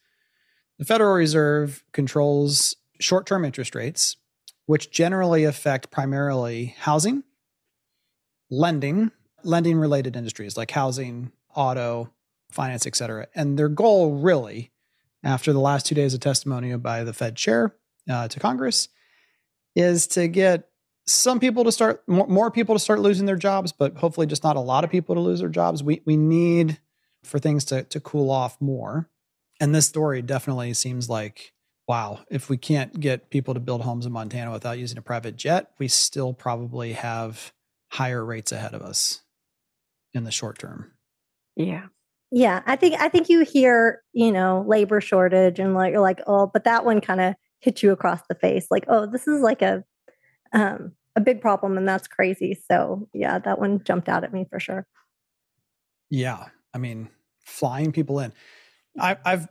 the 0.78 0.84
Federal 0.84 1.14
Reserve 1.14 1.82
controls 1.90 2.76
short 3.00 3.26
term 3.26 3.44
interest 3.44 3.74
rates, 3.74 4.16
which 4.66 4.90
generally 4.90 5.44
affect 5.44 5.90
primarily 5.90 6.74
housing, 6.80 7.24
lending, 8.50 9.10
lending 9.44 9.78
related 9.78 10.16
industries 10.16 10.56
like 10.56 10.70
housing, 10.70 11.32
auto, 11.54 12.10
finance, 12.50 12.86
et 12.86 12.96
cetera. 12.96 13.26
And 13.34 13.58
their 13.58 13.68
goal, 13.68 14.16
really, 14.16 14.70
after 15.22 15.52
the 15.52 15.60
last 15.60 15.86
two 15.86 15.94
days 15.94 16.14
of 16.14 16.20
testimony 16.20 16.74
by 16.76 17.04
the 17.04 17.12
Fed 17.12 17.36
chair 17.36 17.74
uh, 18.10 18.28
to 18.28 18.40
Congress, 18.40 18.88
is 19.74 20.06
to 20.08 20.28
get 20.28 20.68
some 21.06 21.40
people 21.40 21.64
to 21.64 21.72
start 21.72 22.02
more, 22.06 22.26
more 22.26 22.50
people 22.50 22.74
to 22.74 22.78
start 22.78 23.00
losing 23.00 23.26
their 23.26 23.36
jobs, 23.36 23.72
but 23.72 23.96
hopefully 23.96 24.26
just 24.26 24.44
not 24.44 24.56
a 24.56 24.60
lot 24.60 24.84
of 24.84 24.90
people 24.90 25.14
to 25.14 25.20
lose 25.20 25.40
their 25.40 25.48
jobs. 25.48 25.82
We 25.82 26.02
we 26.04 26.16
need 26.16 26.78
for 27.24 27.38
things 27.38 27.64
to 27.66 27.84
to 27.84 28.00
cool 28.00 28.30
off 28.30 28.60
more. 28.60 29.08
And 29.60 29.74
this 29.74 29.86
story 29.86 30.22
definitely 30.22 30.74
seems 30.74 31.08
like 31.08 31.52
wow, 31.88 32.20
if 32.30 32.50
we 32.50 32.58
can't 32.58 33.00
get 33.00 33.30
people 33.30 33.54
to 33.54 33.60
build 33.60 33.80
homes 33.80 34.04
in 34.04 34.12
Montana 34.12 34.52
without 34.52 34.78
using 34.78 34.98
a 34.98 35.02
private 35.02 35.36
jet, 35.36 35.70
we 35.78 35.88
still 35.88 36.34
probably 36.34 36.92
have 36.92 37.52
higher 37.88 38.22
rates 38.22 38.52
ahead 38.52 38.74
of 38.74 38.82
us 38.82 39.22
in 40.12 40.24
the 40.24 40.30
short 40.30 40.58
term. 40.58 40.92
Yeah. 41.56 41.86
Yeah, 42.30 42.62
I 42.66 42.76
think 42.76 43.00
I 43.00 43.08
think 43.08 43.30
you 43.30 43.42
hear, 43.42 44.02
you 44.12 44.30
know, 44.30 44.62
labor 44.68 45.00
shortage 45.00 45.58
and 45.58 45.72
like 45.72 45.92
you're 45.92 46.02
like, 46.02 46.20
oh, 46.26 46.46
but 46.46 46.64
that 46.64 46.84
one 46.84 47.00
kind 47.00 47.22
of 47.22 47.34
hit 47.60 47.82
you 47.82 47.90
across 47.90 48.20
the 48.28 48.36
face 48.36 48.68
like 48.70 48.84
oh 48.86 49.04
this 49.04 49.26
is 49.26 49.40
like 49.40 49.62
a 49.62 49.82
um 50.52 50.92
a 51.16 51.20
big 51.20 51.40
problem 51.40 51.76
and 51.78 51.88
that's 51.88 52.06
crazy. 52.06 52.56
So 52.70 53.08
yeah 53.14 53.38
that 53.38 53.58
one 53.58 53.82
jumped 53.82 54.10
out 54.10 54.24
at 54.24 54.32
me 54.32 54.46
for 54.50 54.60
sure. 54.60 54.86
Yeah. 56.10 56.48
I 56.74 56.78
mean 56.78 57.08
flying 57.46 57.92
people 57.92 58.20
in. 58.20 58.32
I, 59.00 59.16
i've 59.24 59.48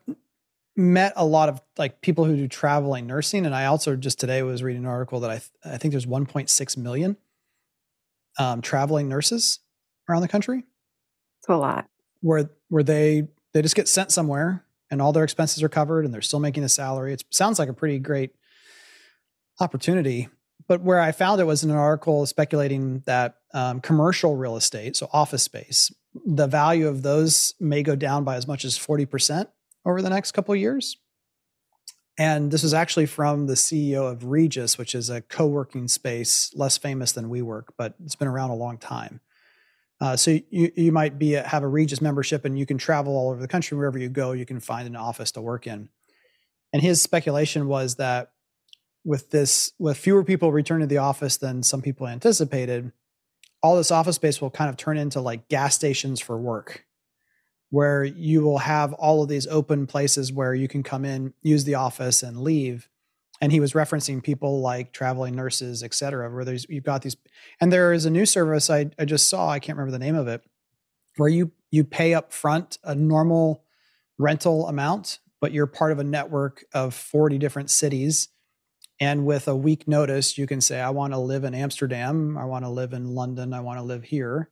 met 0.78 1.12
a 1.16 1.26
lot 1.26 1.50
of 1.50 1.62
like 1.78 2.02
people 2.02 2.24
who 2.24 2.36
do 2.36 2.48
traveling 2.48 3.08
nursing 3.08 3.46
and 3.46 3.56
i 3.56 3.66
also 3.66 3.96
just 3.96 4.20
today 4.20 4.44
was 4.44 4.62
reading 4.62 4.84
an 4.84 4.90
article 4.90 5.20
that 5.20 5.32
i 5.32 5.38
th- 5.38 5.52
i 5.66 5.78
think 5.78 5.92
there's 5.92 6.06
1.6 6.06 6.78
million 6.78 7.18
um, 8.40 8.62
traveling 8.62 9.10
nurses 9.10 9.60
around 10.08 10.22
the 10.22 10.28
country 10.28 10.64
it's 11.40 11.50
a 11.50 11.56
lot 11.56 11.88
where 12.22 12.50
where 12.70 12.84
they 12.84 13.28
they 13.54 13.62
just 13.62 13.76
get 13.76 13.88
sent 13.88 14.12
somewhere 14.12 14.64
and 14.90 15.02
all 15.02 15.12
their 15.12 15.24
expenses 15.24 15.64
are 15.64 15.70
covered 15.70 16.06
and 16.06 16.14
they're 16.14 16.22
still 16.22 16.40
making 16.40 16.64
a 16.64 16.70
salary. 16.70 17.14
It 17.14 17.24
sounds 17.30 17.60
like 17.60 17.70
a 17.70 17.74
pretty 17.74 18.00
great 18.00 18.32
opportunity. 19.60 20.30
But 20.68 20.82
where 20.82 21.00
I 21.00 21.12
found 21.12 21.40
it 21.40 21.46
was 21.46 21.64
in 21.64 21.72
an 21.72 21.78
article 21.78 22.26
speculating 22.26 23.04
that 23.06 23.38
um, 23.54 23.80
commercial 23.80 24.36
real 24.36 24.58
estate, 24.58 24.96
so 24.96 25.10
office 25.14 25.44
space, 25.44 25.94
the 26.26 26.48
value 26.48 26.88
of 26.88 27.04
those 27.04 27.54
may 27.60 27.84
go 27.84 27.96
down 27.96 28.24
by 28.24 28.36
as 28.36 28.48
much 28.48 28.66
as 28.66 28.78
40% 28.78 29.48
over 29.88 30.02
the 30.02 30.10
next 30.10 30.34
couple 30.34 30.54
of 30.54 30.60
years. 30.60 30.98
And 32.20 32.52
this 32.52 32.64
is 32.64 32.74
actually 32.74 33.06
from 33.06 33.46
the 33.46 33.54
CEO 33.54 34.12
of 34.12 34.26
Regus, 34.26 34.78
which 34.78 34.96
is 34.96 35.10
a 35.10 35.22
co 35.22 35.46
working 35.46 35.88
space, 35.88 36.52
less 36.56 36.78
famous 36.78 37.12
than 37.12 37.30
WeWork, 37.30 37.66
but 37.78 37.94
it's 38.04 38.16
been 38.16 38.28
around 38.28 38.50
a 38.50 38.56
long 38.56 38.78
time. 38.78 39.22
Uh, 40.00 40.16
so 40.16 40.32
you 40.50 40.72
you 40.76 40.92
might 40.92 41.18
be 41.18 41.36
a, 41.36 41.48
have 41.48 41.64
a 41.64 41.68
Regus 41.68 42.02
membership 42.02 42.46
and 42.46 42.58
you 42.58 42.66
can 42.66 42.78
travel 42.78 43.16
all 43.16 43.30
over 43.30 43.42
the 43.42 43.48
country 43.48 43.78
wherever 43.78 43.98
you 43.98 44.10
go. 44.10 44.32
You 44.32 44.46
can 44.46 44.60
find 44.60 44.88
an 44.88 44.96
office 44.96 45.32
to 45.32 45.42
work 45.42 45.68
in. 45.68 45.90
And 46.74 46.82
his 46.82 47.02
speculation 47.02 47.68
was 47.68 47.96
that 47.96 48.32
with 49.06 49.32
this, 49.32 49.72
with 49.80 49.98
fewer 49.98 50.24
people 50.24 50.52
returning 50.52 50.88
to 50.88 50.94
the 50.94 51.00
office 51.00 51.38
than 51.38 51.64
some 51.64 51.82
people 51.82 52.08
anticipated, 52.08 52.92
all 53.64 53.78
this 53.78 53.92
office 53.92 54.18
space 54.18 54.42
will 54.42 54.50
kind 54.50 54.70
of 54.70 54.78
turn 54.78 54.98
into 54.98 55.22
like 55.22 55.48
gas 55.48 55.76
stations 55.76 56.20
for 56.20 56.38
work, 56.38 56.86
where 57.70 58.04
you 58.04 58.42
will 58.42 58.60
have 58.60 58.94
all 58.94 59.22
of 59.22 59.30
these 59.30 59.48
open 59.48 59.88
places 59.88 60.32
where 60.32 60.54
you 60.54 60.68
can 60.68 60.84
come 60.84 61.04
in, 61.04 61.34
use 61.42 61.64
the 61.66 61.76
office, 61.76 62.24
and 62.24 62.40
leave 62.40 62.90
and 63.42 63.52
he 63.52 63.60
was 63.60 63.74
referencing 63.74 64.24
people 64.24 64.62
like 64.62 64.92
traveling 64.92 65.36
nurses, 65.36 65.84
et 65.84 65.94
cetera, 65.94 66.30
where 66.32 66.46
there's 66.46 66.66
you've 66.70 66.84
got 66.84 67.02
these, 67.02 67.16
and 67.62 67.72
there 67.72 67.94
is 67.94 68.06
a 68.06 68.10
new 68.10 68.26
service 68.26 68.70
I, 68.70 68.90
I 68.98 69.06
just 69.06 69.30
saw, 69.30 69.50
I 69.50 69.60
can't 69.60 69.78
remember 69.78 69.92
the 69.98 70.04
name 70.04 70.16
of 70.16 70.28
it, 70.28 70.44
where 71.18 71.30
you 71.30 71.52
you 71.70 71.84
pay 71.84 72.14
up 72.14 72.32
front 72.32 72.78
a 72.84 72.96
normal 72.96 73.64
rental 74.18 74.68
amount, 74.68 75.20
but 75.40 75.52
you're 75.52 75.68
part 75.68 75.92
of 75.92 76.00
a 76.00 76.04
network 76.04 76.66
of 76.74 76.94
40 76.94 77.38
different 77.38 77.70
cities. 77.70 78.30
And 79.00 79.28
with 79.28 79.48
a 79.48 79.56
week 79.56 79.88
notice, 79.88 80.40
you 80.40 80.48
can 80.48 80.60
say, 80.60 80.82
I 80.82 80.90
want 80.90 81.14
to 81.14 81.20
live 81.20 81.44
in 81.44 81.54
Amsterdam, 81.54 82.36
I 82.38 82.46
want 82.46 82.66
to 82.66 82.70
live 82.70 82.94
in 82.94 83.14
London, 83.14 83.54
I 83.54 83.60
want 83.60 83.78
to 83.78 83.84
live 83.84 84.06
here. 84.06 84.50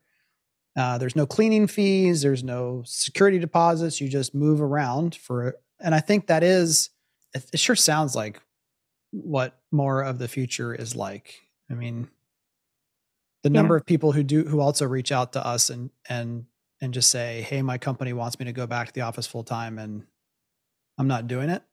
Uh, 0.76 0.98
there's 0.98 1.16
no 1.16 1.26
cleaning 1.26 1.68
fees, 1.68 2.22
there's 2.22 2.44
no 2.44 2.84
security 2.86 3.40
deposits. 3.40 4.02
You 4.02 4.10
just 4.10 4.36
move 4.36 4.62
around 4.62 5.16
for, 5.16 5.56
and 5.80 5.96
I 5.96 6.00
think 6.02 6.28
that 6.28 6.44
is, 6.44 6.90
it, 7.34 7.46
it 7.54 7.60
sure 7.60 7.76
sounds 7.78 8.16
like 8.16 8.42
what 9.12 9.58
more 9.72 10.02
of 10.02 10.20
the 10.20 10.28
future 10.28 10.74
is 10.76 10.96
like. 10.96 11.42
I 11.72 11.76
mean, 11.76 12.10
the 13.44 13.50
Yeah. 13.50 13.54
number 13.54 13.76
of 13.78 13.86
people 13.86 14.12
who 14.12 14.24
do 14.24 14.44
who 14.44 14.60
also 14.60 14.86
reach 14.86 15.12
out 15.12 15.34
to 15.34 15.46
us 15.46 15.70
and 15.70 15.92
and 16.10 16.46
and 16.82 16.94
just 16.94 17.10
say, 17.10 17.42
"Hey, 17.42 17.62
my 17.62 17.78
company 17.78 18.12
wants 18.12 18.38
me 18.40 18.46
to 18.46 18.52
go 18.52 18.68
back 18.68 18.88
to 18.88 18.94
the 18.94 19.02
office 19.02 19.28
full 19.28 19.44
time, 19.44 19.78
and 19.80 20.06
I'm 20.98 21.08
not 21.08 21.28
doing 21.28 21.50
it." 21.50 21.64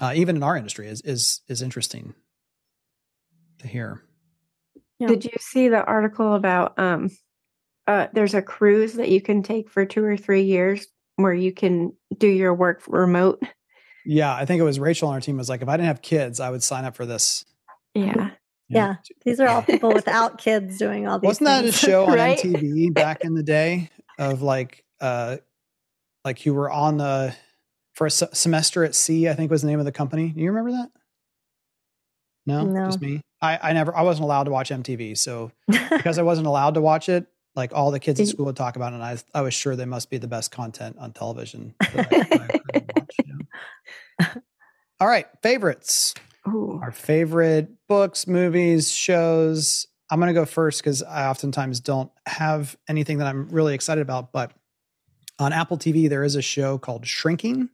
Uh, 0.00 0.12
even 0.16 0.36
in 0.36 0.42
our 0.42 0.56
industry, 0.56 0.86
is 0.88 1.00
is 1.02 1.40
is 1.48 1.60
interesting 1.62 2.14
to 3.58 3.66
hear. 3.68 4.02
Yeah. 4.98 5.08
Did 5.08 5.24
you 5.24 5.32
see 5.40 5.68
the 5.68 5.84
article 5.84 6.34
about 6.34 6.78
um 6.78 7.10
uh 7.90 8.06
there's 8.12 8.34
a 8.34 8.42
cruise 8.42 8.94
that 8.94 9.08
you 9.08 9.20
can 9.20 9.42
take 9.42 9.68
for 9.70 9.84
2 9.84 10.04
or 10.04 10.16
3 10.16 10.42
years 10.42 10.86
where 11.16 11.34
you 11.34 11.52
can 11.52 11.92
do 12.16 12.26
your 12.28 12.54
work 12.54 12.82
remote? 12.88 13.42
Yeah, 14.06 14.34
I 14.34 14.44
think 14.46 14.60
it 14.60 14.64
was 14.64 14.78
Rachel 14.80 15.08
on 15.08 15.14
our 15.14 15.20
team 15.20 15.36
was 15.36 15.48
like, 15.48 15.62
if 15.62 15.68
I 15.68 15.76
didn't 15.76 15.88
have 15.88 16.00
kids, 16.02 16.40
I 16.40 16.50
would 16.50 16.62
sign 16.62 16.84
up 16.84 16.96
for 16.96 17.04
this. 17.04 17.44
Yeah. 17.94 18.30
Yeah. 18.68 18.94
These 19.24 19.40
are 19.40 19.48
all 19.48 19.62
people 19.62 19.92
without 20.00 20.38
kids 20.38 20.78
doing 20.78 21.06
all 21.08 21.18
these 21.18 21.26
Wasn't 21.26 21.46
that 21.46 21.64
a 21.64 21.72
show 21.72 22.06
on 22.06 22.12
Right? 22.16 22.38
MTV 22.38 22.94
back 22.94 23.22
in 23.24 23.34
the 23.34 23.42
day 23.42 23.90
of 24.18 24.42
like 24.42 24.84
uh 25.00 25.38
like 26.24 26.46
you 26.46 26.54
were 26.54 26.70
on 26.70 26.96
the 26.98 27.34
for 27.94 28.06
a 28.06 28.10
se- 28.10 28.28
semester 28.32 28.84
at 28.84 28.94
sea, 28.94 29.28
I 29.28 29.34
think 29.34 29.50
was 29.50 29.62
the 29.62 29.68
name 29.68 29.80
of 29.80 29.84
the 29.84 29.92
company. 29.92 30.28
Do 30.28 30.40
you 30.40 30.50
remember 30.50 30.72
that? 30.72 30.90
No, 32.46 32.64
No. 32.64 32.86
just 32.86 33.00
me. 33.00 33.20
I 33.42 33.58
I 33.62 33.72
never 33.72 33.94
I 33.96 34.02
wasn't 34.02 34.24
allowed 34.24 34.44
to 34.44 34.50
watch 34.50 34.70
MTV, 34.70 35.16
so 35.18 35.50
because 35.68 36.18
I 36.18 36.22
wasn't 36.22 36.46
allowed 36.46 36.74
to 36.74 36.80
watch 36.80 37.08
it, 37.08 37.26
like 37.56 37.72
all 37.74 37.90
the 37.90 38.00
kids 38.00 38.20
at 38.20 38.24
Y- 38.26 38.30
school 38.30 38.46
would 38.46 38.56
talk 38.56 38.76
about 38.76 38.92
it, 38.92 38.96
and 38.96 39.04
I 39.04 39.18
I 39.34 39.40
was 39.42 39.54
sure 39.54 39.76
they 39.76 39.84
must 39.84 40.10
be 40.10 40.18
the 40.18 40.28
best 40.28 40.50
content 40.50 40.96
on 40.98 41.12
television. 41.12 41.74
that 41.80 42.08
I- 42.12 42.78
I 42.78 42.84
watch. 42.96 44.36
All 45.00 45.08
right, 45.08 45.26
favorites 45.42 46.14
Ooh. 46.46 46.78
our 46.82 46.92
favorite 46.92 47.68
books, 47.88 48.26
movies, 48.26 48.90
shows. 48.92 49.86
I'm 50.10 50.18
going 50.20 50.28
to 50.28 50.38
go 50.38 50.44
first 50.44 50.82
because 50.82 51.02
I 51.02 51.26
oftentimes 51.28 51.80
don't 51.80 52.10
have 52.26 52.76
anything 52.88 53.18
that 53.18 53.26
I'm 53.26 53.48
really 53.48 53.74
excited 53.74 54.02
about. 54.02 54.32
But 54.32 54.52
on 55.38 55.52
Apple 55.52 55.78
TV, 55.78 56.08
there 56.08 56.24
is 56.24 56.34
a 56.36 56.42
show 56.42 56.76
called 56.78 57.06
Shrinking. 57.06 57.70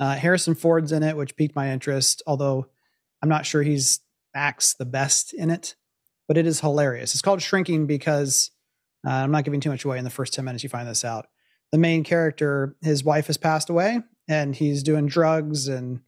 Uh, 0.00 0.14
Harrison 0.16 0.54
Ford's 0.54 0.92
in 0.92 1.02
it, 1.02 1.16
which 1.16 1.36
piqued 1.36 1.54
my 1.54 1.70
interest, 1.72 2.22
although 2.26 2.66
I'm 3.22 3.28
not 3.28 3.46
sure 3.46 3.62
he's 3.62 4.00
acts 4.34 4.74
the 4.74 4.84
best 4.84 5.32
in 5.32 5.50
it. 5.50 5.76
But 6.26 6.36
it 6.38 6.46
is 6.46 6.60
hilarious. 6.60 7.12
It's 7.14 7.22
called 7.22 7.40
Shrinking 7.42 7.86
because 7.86 8.50
uh, 9.06 9.10
I'm 9.10 9.30
not 9.30 9.44
giving 9.44 9.60
too 9.60 9.70
much 9.70 9.84
away 9.84 9.98
in 9.98 10.04
the 10.04 10.10
first 10.10 10.34
10 10.34 10.44
minutes 10.44 10.64
you 10.64 10.68
find 10.68 10.88
this 10.88 11.04
out. 11.04 11.26
The 11.72 11.78
main 11.78 12.04
character, 12.04 12.76
his 12.82 13.04
wife 13.04 13.28
has 13.28 13.36
passed 13.36 13.70
away 13.70 14.00
and 14.28 14.54
he's 14.54 14.82
doing 14.82 15.06
drugs 15.06 15.68
and 15.68 16.00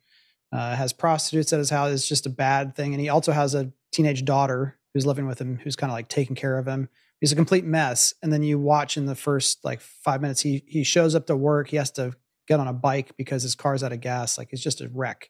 uh, 0.52 0.74
has 0.74 0.92
prostitutes 0.92 1.52
at 1.52 1.58
his 1.58 1.70
house. 1.70 1.92
It's 1.92 2.08
just 2.08 2.26
a 2.26 2.30
bad 2.30 2.74
thing. 2.74 2.94
And 2.94 3.00
he 3.00 3.08
also 3.08 3.32
has 3.32 3.54
a 3.54 3.72
teenage 3.92 4.24
daughter 4.24 4.78
who's 4.94 5.06
living 5.06 5.26
with 5.26 5.40
him, 5.40 5.58
who's 5.62 5.76
kind 5.76 5.90
of 5.90 5.94
like 5.94 6.08
taking 6.08 6.36
care 6.36 6.58
of 6.58 6.66
him. 6.66 6.88
He's 7.20 7.32
a 7.32 7.36
complete 7.36 7.64
mess. 7.64 8.14
And 8.22 8.32
then 8.32 8.42
you 8.42 8.58
watch 8.58 8.96
in 8.96 9.06
the 9.06 9.14
first 9.14 9.64
like 9.64 9.80
five 9.80 10.20
minutes, 10.20 10.40
he 10.40 10.64
he 10.66 10.84
shows 10.84 11.14
up 11.14 11.26
to 11.26 11.36
work. 11.36 11.68
He 11.68 11.76
has 11.76 11.90
to 11.92 12.14
get 12.46 12.60
on 12.60 12.68
a 12.68 12.72
bike 12.72 13.16
because 13.16 13.42
his 13.42 13.54
car's 13.54 13.82
out 13.82 13.92
of 13.92 14.00
gas. 14.00 14.38
Like 14.38 14.52
it's 14.52 14.62
just 14.62 14.80
a 14.80 14.88
wreck. 14.88 15.28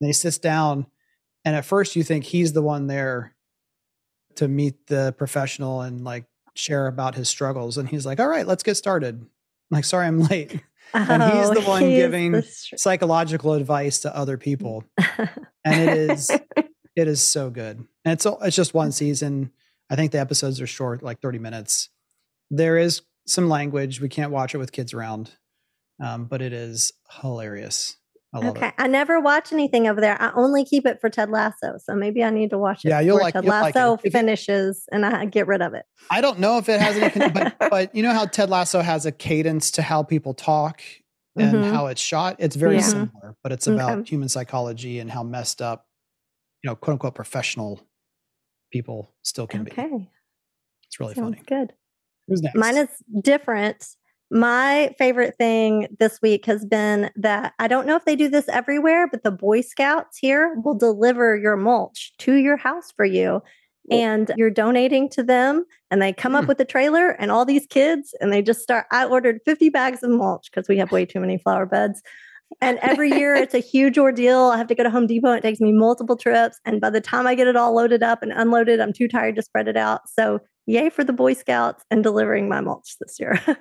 And 0.00 0.08
he 0.08 0.12
sits 0.12 0.38
down, 0.38 0.86
and 1.44 1.54
at 1.54 1.64
first 1.64 1.96
you 1.96 2.02
think 2.02 2.24
he's 2.24 2.52
the 2.52 2.62
one 2.62 2.86
there 2.86 3.34
to 4.36 4.48
meet 4.48 4.86
the 4.86 5.14
professional 5.18 5.82
and 5.82 6.02
like 6.02 6.24
share 6.58 6.86
about 6.86 7.14
his 7.14 7.28
struggles. 7.28 7.78
And 7.78 7.88
he's 7.88 8.04
like, 8.04 8.20
"All 8.20 8.28
right, 8.28 8.46
let's 8.46 8.62
get 8.62 8.76
started." 8.76 9.20
I'm 9.20 9.28
like, 9.70 9.84
sorry, 9.84 10.06
I'm 10.06 10.20
late. 10.28 10.60
And 10.94 11.22
he's 11.22 11.50
the 11.50 11.62
one 11.66 11.82
he's 11.82 11.98
giving 11.98 12.32
the 12.32 12.42
str- 12.42 12.76
Psychological 12.76 13.52
advice 13.52 14.00
to 14.00 14.16
other 14.16 14.38
people 14.38 14.84
and 15.64 15.88
it 15.88 16.10
is 16.10 16.30
it 16.96 17.08
is 17.08 17.20
so 17.20 17.50
good 17.50 17.76
and 18.04 18.12
it's 18.12 18.26
it's 18.42 18.56
just 18.56 18.74
one 18.74 18.92
season 18.92 19.52
i 19.90 19.96
think 19.96 20.12
the 20.12 20.20
episodes 20.20 20.60
are 20.60 20.66
short 20.66 21.02
like 21.02 21.20
30 21.20 21.38
minutes 21.38 21.90
there 22.50 22.76
is 22.78 23.02
some 23.26 23.48
language 23.48 24.00
we 24.00 24.08
can't 24.08 24.32
watch 24.32 24.54
it 24.54 24.58
with 24.58 24.72
kids 24.72 24.94
around 24.94 25.32
um, 26.02 26.24
but 26.24 26.40
it 26.40 26.52
is 26.52 26.92
hilarious 27.20 27.97
i 28.34 28.46
okay. 28.48 28.68
it 28.68 28.74
I 28.78 28.86
never 28.88 29.18
watch 29.20 29.52
anything 29.52 29.88
over 29.88 30.00
there. 30.00 30.20
I 30.20 30.30
only 30.34 30.64
keep 30.64 30.84
it 30.86 31.00
for 31.00 31.08
Ted 31.08 31.30
Lasso. 31.30 31.78
So 31.82 31.94
maybe 31.94 32.22
I 32.22 32.30
need 32.30 32.50
to 32.50 32.58
watch 32.58 32.84
it 32.84 32.88
Yeah, 32.90 33.00
you'll 33.00 33.18
like- 33.18 33.32
Ted 33.34 33.44
you'll 33.44 33.52
like 33.54 33.74
it. 33.74 33.78
Lasso 33.78 33.98
If 34.04 34.12
finishes 34.12 34.84
and 34.92 35.06
I 35.06 35.24
get 35.24 35.46
rid 35.46 35.62
of 35.62 35.72
it. 35.74 35.84
i 36.10 36.20
don't 36.20 36.38
know 36.38 36.58
if 36.58 36.68
it 36.68 36.80
has 36.80 36.96
anything 36.96 37.32
but 37.32 37.56
but 37.70 37.94
you 37.94 38.02
know 38.02 38.12
how 38.12 38.26
ted 38.26 38.48
lasso 38.50 38.80
has 38.80 39.04
a 39.06 39.12
cadence 39.12 39.70
to 39.72 39.82
how 39.82 40.02
people 40.02 40.34
talk 40.34 40.80
and 41.36 41.54
Mhm. 41.54 41.72
how 41.72 41.86
it's 41.86 42.00
shot 42.00 42.36
it's 42.38 42.56
very 42.56 42.76
Yeah. 42.76 42.80
similar 42.82 43.36
but 43.42 43.52
it's 43.52 43.66
about 43.66 43.98
Okay. 44.00 44.08
human 44.10 44.28
psychology 44.28 44.98
and 44.98 45.10
how 45.10 45.22
messed 45.22 45.60
up 45.62 45.86
you 46.62 46.68
know 46.68 46.74
quote 46.76 46.94
unquote 46.94 47.14
professional 47.14 47.80
people 48.72 49.10
still 49.22 49.46
can 49.46 49.64
be 49.64 49.70
Okay. 49.72 50.08
it's 50.86 51.00
really 51.00 51.14
Sounds 51.14 51.36
funny 51.36 51.42
good. 51.46 51.72
who's 52.26 52.42
next 52.42 52.56
Mine 52.56 52.76
is 52.76 52.88
different. 53.22 53.86
My 54.30 54.94
favorite 54.98 55.36
thing 55.38 55.88
this 55.98 56.20
week 56.20 56.44
has 56.46 56.64
been 56.64 57.10
that 57.16 57.54
I 57.58 57.66
don't 57.66 57.86
know 57.86 57.96
if 57.96 58.04
they 58.04 58.16
do 58.16 58.28
this 58.28 58.48
everywhere, 58.48 59.08
but 59.08 59.22
the 59.22 59.30
Boy 59.30 59.62
Scouts 59.62 60.18
here 60.18 60.54
will 60.62 60.74
deliver 60.74 61.36
your 61.36 61.56
mulch 61.56 62.12
to 62.18 62.34
your 62.34 62.58
house 62.58 62.92
for 62.92 63.04
you. 63.04 63.42
And 63.90 64.30
you're 64.36 64.50
donating 64.50 65.08
to 65.10 65.22
them, 65.22 65.64
and 65.90 66.02
they 66.02 66.12
come 66.12 66.34
up 66.34 66.44
mm. 66.44 66.48
with 66.48 66.60
a 66.60 66.64
trailer 66.66 67.08
and 67.12 67.30
all 67.30 67.46
these 67.46 67.66
kids, 67.66 68.14
and 68.20 68.30
they 68.30 68.42
just 68.42 68.60
start. 68.60 68.84
I 68.92 69.06
ordered 69.06 69.40
50 69.46 69.70
bags 69.70 70.02
of 70.02 70.10
mulch 70.10 70.50
because 70.50 70.68
we 70.68 70.76
have 70.76 70.92
way 70.92 71.06
too 71.06 71.20
many 71.20 71.38
flower 71.38 71.64
beds. 71.64 72.02
And 72.60 72.78
every 72.82 73.10
year 73.10 73.34
it's 73.34 73.54
a 73.54 73.60
huge 73.60 73.98
ordeal. 73.98 74.44
I 74.46 74.56
have 74.56 74.68
to 74.68 74.74
go 74.74 74.82
to 74.82 74.90
Home 74.90 75.06
Depot. 75.06 75.32
It 75.32 75.42
takes 75.42 75.60
me 75.60 75.72
multiple 75.72 76.16
trips. 76.16 76.58
And 76.64 76.80
by 76.80 76.90
the 76.90 77.00
time 77.00 77.26
I 77.26 77.34
get 77.34 77.46
it 77.46 77.56
all 77.56 77.74
loaded 77.74 78.02
up 78.02 78.22
and 78.22 78.32
unloaded, 78.32 78.80
I'm 78.80 78.92
too 78.92 79.08
tired 79.08 79.36
to 79.36 79.42
spread 79.42 79.68
it 79.68 79.76
out. 79.76 80.08
So, 80.08 80.40
yay 80.66 80.90
for 80.90 81.04
the 81.04 81.12
Boy 81.12 81.34
Scouts 81.34 81.84
and 81.90 82.02
delivering 82.02 82.48
my 82.48 82.60
mulch 82.60 82.96
this 83.00 83.18
year. 83.18 83.40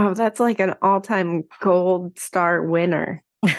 Oh, 0.00 0.14
that's 0.14 0.38
like 0.38 0.60
an 0.60 0.76
all-time 0.80 1.42
gold 1.60 2.20
star 2.20 2.62
winner. 2.62 3.24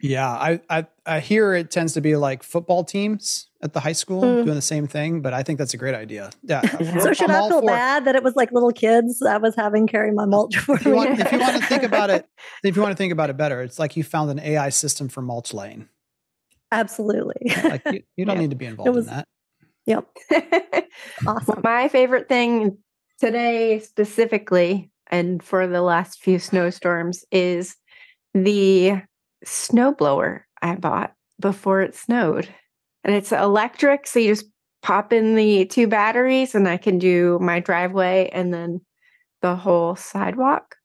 Yeah, 0.00 0.28
I, 0.30 0.60
I 0.70 0.86
I 1.06 1.20
hear 1.20 1.54
it 1.54 1.70
tends 1.70 1.94
to 1.94 2.00
be 2.00 2.16
like 2.16 2.42
football 2.42 2.84
teams 2.84 3.47
at 3.60 3.72
the 3.72 3.80
high 3.80 3.92
school 3.92 4.22
Mm. 4.22 4.44
doing 4.44 4.54
the 4.54 4.62
same 4.62 4.86
thing, 4.86 5.20
but 5.20 5.34
I 5.34 5.42
think 5.42 5.58
that's 5.58 5.74
a 5.74 5.76
great 5.76 5.94
idea. 5.94 6.30
Yeah. 6.42 6.62
Yeah. 6.80 6.98
so, 7.00 7.12
should 7.12 7.30
I'm 7.30 7.44
I 7.44 7.48
feel 7.48 7.60
for- 7.60 7.66
bad 7.66 8.04
that 8.04 8.14
it 8.14 8.22
was 8.22 8.36
like 8.36 8.52
little 8.52 8.70
kids 8.72 9.20
I 9.22 9.36
was 9.38 9.54
having 9.56 9.86
carry 9.88 10.12
my 10.12 10.26
mulch 10.26 10.56
for 10.58 10.76
If 10.76 10.84
you, 10.84 10.92
me? 10.92 10.96
want, 10.96 11.18
if 11.20 11.32
you 11.32 11.38
want 11.40 11.56
to 11.56 11.66
think 11.66 11.82
about 11.82 12.10
it, 12.10 12.26
if 12.62 12.76
you 12.76 12.82
want 12.82 12.92
to 12.92 12.96
think 12.96 13.12
about 13.12 13.30
it 13.30 13.36
better, 13.36 13.60
it's 13.62 13.78
like 13.78 13.96
you 13.96 14.04
found 14.04 14.30
an 14.30 14.38
AI 14.38 14.68
system 14.68 15.08
for 15.08 15.22
mulch 15.22 15.52
laying. 15.52 15.88
Absolutely. 16.70 17.52
Like 17.64 17.82
you, 17.92 18.02
you 18.16 18.24
don't 18.24 18.36
Yeah. 18.36 18.40
need 18.42 18.50
to 18.50 18.56
be 18.56 18.66
involved 18.66 18.94
was- 18.94 19.06
in 19.08 19.14
that. 19.14 19.28
Yep. 19.86 20.06
Awesome. 21.26 21.60
my 21.64 21.88
favorite 21.88 22.28
thing 22.28 22.78
today 23.20 23.78
specifically 23.80 24.90
and 25.10 25.42
for 25.42 25.66
the 25.66 25.80
last 25.82 26.20
few 26.20 26.38
snowstorms 26.38 27.24
is 27.32 27.76
the 28.34 29.00
snowblower 29.46 30.40
I 30.60 30.74
bought 30.74 31.14
before 31.40 31.80
it 31.82 31.94
snowed. 31.94 32.48
And 33.04 33.14
it's 33.14 33.32
electric, 33.32 34.06
so 34.06 34.18
you 34.18 34.34
just 34.34 34.46
pop 34.82 35.12
in 35.12 35.34
the 35.34 35.64
two 35.66 35.86
batteries 35.88 36.54
and 36.54 36.68
I 36.68 36.76
can 36.76 36.98
do 36.98 37.38
my 37.40 37.60
driveway 37.60 38.28
and 38.32 38.52
then 38.52 38.80
the 39.42 39.56
whole 39.56 39.96
sidewalk 39.96 40.76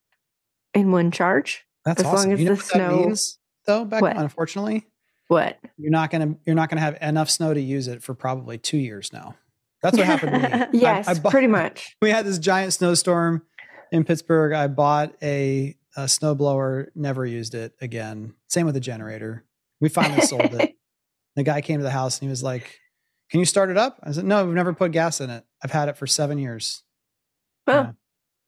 in 0.73 0.91
one 0.91 1.11
charge. 1.11 1.65
That's 1.85 2.01
As 2.01 2.05
long 2.05 2.31
as 2.31 2.39
you 2.39 2.45
know 2.45 2.55
the 2.55 2.61
what 2.61 2.65
snow- 2.65 2.97
means, 3.05 3.39
though, 3.65 3.85
Becca? 3.85 4.01
What? 4.01 4.17
Unfortunately, 4.17 4.85
What? 5.27 5.59
you're 5.77 5.91
not 5.91 6.11
gonna 6.11 6.35
you're 6.45 6.55
not 6.55 6.69
gonna 6.69 6.81
have 6.81 6.97
enough 7.01 7.29
snow 7.29 7.53
to 7.53 7.59
use 7.61 7.87
it 7.87 8.01
for 8.03 8.13
probably 8.13 8.57
two 8.57 8.77
years 8.77 9.11
now. 9.11 9.35
That's 9.81 9.97
what 9.97 10.05
happened 10.05 10.31
to 10.31 10.39
me. 10.39 10.45
I- 10.63 10.67
Yes, 10.71 11.07
I 11.07 11.15
bought- 11.19 11.31
pretty 11.31 11.47
much. 11.47 11.95
we 12.01 12.09
had 12.09 12.25
this 12.25 12.39
giant 12.39 12.73
snowstorm 12.73 13.41
in 13.91 14.03
Pittsburgh. 14.05 14.53
I 14.53 14.67
bought 14.67 15.13
a, 15.21 15.75
a 15.97 16.03
snowblower, 16.03 16.87
never 16.95 17.25
used 17.25 17.53
it 17.53 17.73
again. 17.81 18.33
Same 18.47 18.65
with 18.65 18.75
the 18.75 18.81
generator. 18.81 19.43
We 19.81 19.89
finally 19.89 20.21
sold 20.21 20.53
it. 20.53 20.75
The 21.35 21.43
guy 21.43 21.61
came 21.61 21.79
to 21.79 21.83
the 21.83 21.91
house 21.91 22.17
and 22.19 22.27
he 22.27 22.29
was 22.29 22.43
like, 22.43 22.79
Can 23.31 23.39
you 23.39 23.45
start 23.45 23.69
it 23.69 23.77
up? 23.77 23.97
I 24.03 24.11
said, 24.11 24.25
No, 24.25 24.45
we've 24.45 24.55
never 24.55 24.73
put 24.73 24.91
gas 24.91 25.19
in 25.21 25.29
it. 25.29 25.43
I've 25.63 25.71
had 25.71 25.89
it 25.89 25.97
for 25.97 26.07
seven 26.07 26.37
years. 26.37 26.83
Well, 27.67 27.95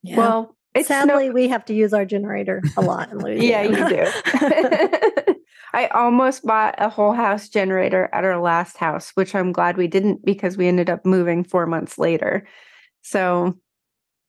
Yeah. 0.03 0.17
well, 0.17 0.55
it's 0.73 0.87
snow- 0.87 1.05
Sadly, 1.07 1.29
we 1.29 1.47
have 1.47 1.65
to 1.65 1.73
use 1.73 1.93
our 1.93 2.05
generator 2.05 2.61
a 2.77 2.81
lot 2.81 3.11
in 3.11 3.17
Louisiana. 3.19 3.77
Yeah, 3.77 4.09
you 4.43 5.25
do. 5.25 5.33
I 5.73 5.87
almost 5.87 6.45
bought 6.45 6.75
a 6.77 6.87
whole 6.89 7.11
house 7.13 7.49
generator 7.49 8.09
at 8.13 8.23
our 8.23 8.39
last 8.39 8.77
house, 8.77 9.11
which 9.15 9.35
I'm 9.35 9.51
glad 9.51 9.75
we 9.77 9.87
didn't 9.87 10.23
because 10.25 10.55
we 10.57 10.67
ended 10.67 10.89
up 10.89 11.05
moving 11.05 11.43
four 11.43 11.65
months 11.65 11.97
later. 11.97 12.47
So 13.01 13.57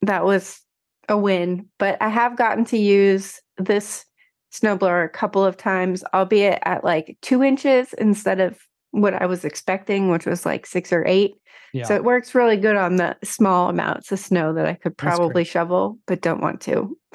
that 0.03 0.25
was 0.25 0.61
a 1.09 1.17
win. 1.17 1.67
But 1.79 2.01
I 2.03 2.09
have 2.09 2.37
gotten 2.37 2.65
to 2.67 2.79
use 2.79 3.41
this 3.59 4.05
snowblower 4.53 5.05
a 5.05 5.09
couple 5.09 5.45
of 5.45 5.57
times, 5.57 6.05
albeit 6.15 6.61
at 6.65 6.85
like 6.85 7.17
two 7.23 7.43
inches 7.43 7.93
instead 7.95 8.41
of 8.41 8.59
what 8.91 9.15
I 9.15 9.27
was 9.27 9.45
expecting, 9.45 10.11
which 10.11 10.27
was 10.27 10.47
like 10.47 10.67
six 10.67 10.93
or 10.93 11.05
eight. 11.07 11.35
Yeah. 11.73 11.85
So 11.85 11.95
it 11.95 12.05
works 12.05 12.35
really 12.35 12.57
good 12.57 12.77
on 12.77 12.97
the 12.97 13.17
small 13.23 13.69
amounts 13.69 14.11
of 14.11 14.19
snow 14.19 14.55
that 14.55 14.67
I 14.67 14.75
could 14.75 14.97
probably 14.97 15.45
shovel, 15.45 15.99
but 16.07 16.23
don't 16.23 16.41
want 16.41 16.61
to. 16.63 16.97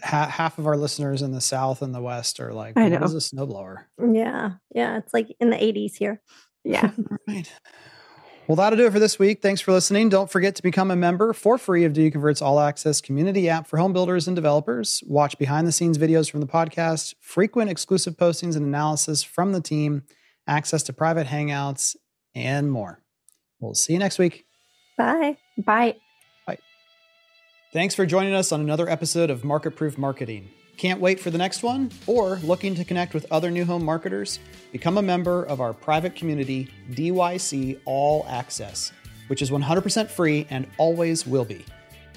half 0.00 0.58
of 0.58 0.66
our 0.66 0.76
listeners 0.76 1.20
in 1.20 1.32
the 1.32 1.40
South 1.40 1.82
and 1.82 1.94
the 1.94 2.00
West 2.00 2.40
are 2.40 2.54
like, 2.54 2.78
I 2.78 2.88
know. 2.88 3.02
is 3.02 3.14
a 3.14 3.18
snowblower? 3.18 3.84
Yeah. 3.98 4.52
Yeah. 4.74 4.98
It's 4.98 5.12
like 5.12 5.28
in 5.40 5.50
the 5.50 5.56
80s 5.56 5.96
here. 5.96 6.22
Yeah. 6.64 6.90
All 7.10 7.18
right. 7.28 7.52
Well, 8.46 8.56
that'll 8.56 8.76
do 8.76 8.86
it 8.86 8.92
for 8.92 8.98
this 8.98 9.18
week. 9.18 9.40
Thanks 9.40 9.62
for 9.62 9.72
listening. 9.72 10.10
Don't 10.10 10.30
forget 10.30 10.54
to 10.56 10.62
become 10.62 10.90
a 10.90 10.96
member 10.96 11.32
for 11.32 11.56
free 11.56 11.84
of 11.84 11.94
Do 11.94 12.02
You 12.02 12.10
Convert's 12.10 12.42
All 12.42 12.60
Access 12.60 13.00
community 13.00 13.48
app 13.48 13.66
for 13.66 13.78
home 13.78 13.94
builders 13.94 14.26
and 14.26 14.36
developers. 14.36 15.02
Watch 15.06 15.38
behind 15.38 15.66
the 15.66 15.72
scenes 15.72 15.96
videos 15.96 16.30
from 16.30 16.40
the 16.40 16.46
podcast, 16.46 17.14
frequent 17.20 17.70
exclusive 17.70 18.18
postings 18.18 18.54
and 18.54 18.66
analysis 18.66 19.22
from 19.22 19.52
the 19.52 19.62
team, 19.62 20.02
access 20.46 20.82
to 20.82 20.92
private 20.92 21.26
hangouts, 21.28 21.96
and 22.34 22.70
more. 22.70 23.00
We'll 23.60 23.74
see 23.74 23.94
you 23.94 23.98
next 23.98 24.18
week. 24.18 24.44
Bye. 24.98 25.38
Bye. 25.56 25.96
Bye. 26.46 26.58
Thanks 27.72 27.94
for 27.94 28.04
joining 28.04 28.34
us 28.34 28.52
on 28.52 28.60
another 28.60 28.90
episode 28.90 29.30
of 29.30 29.42
Market 29.42 29.70
Proof 29.70 29.96
Marketing. 29.96 30.50
Can't 30.76 31.00
wait 31.00 31.20
for 31.20 31.30
the 31.30 31.38
next 31.38 31.62
one? 31.62 31.90
Or 32.06 32.40
looking 32.42 32.74
to 32.74 32.84
connect 32.84 33.14
with 33.14 33.26
other 33.30 33.50
new 33.50 33.64
home 33.64 33.84
marketers? 33.84 34.40
Become 34.72 34.98
a 34.98 35.02
member 35.02 35.44
of 35.44 35.60
our 35.60 35.72
private 35.72 36.16
community, 36.16 36.68
DYC 36.90 37.78
All 37.84 38.26
Access, 38.28 38.92
which 39.28 39.40
is 39.40 39.50
100% 39.50 40.10
free 40.10 40.46
and 40.50 40.66
always 40.76 41.26
will 41.26 41.44
be. 41.44 41.64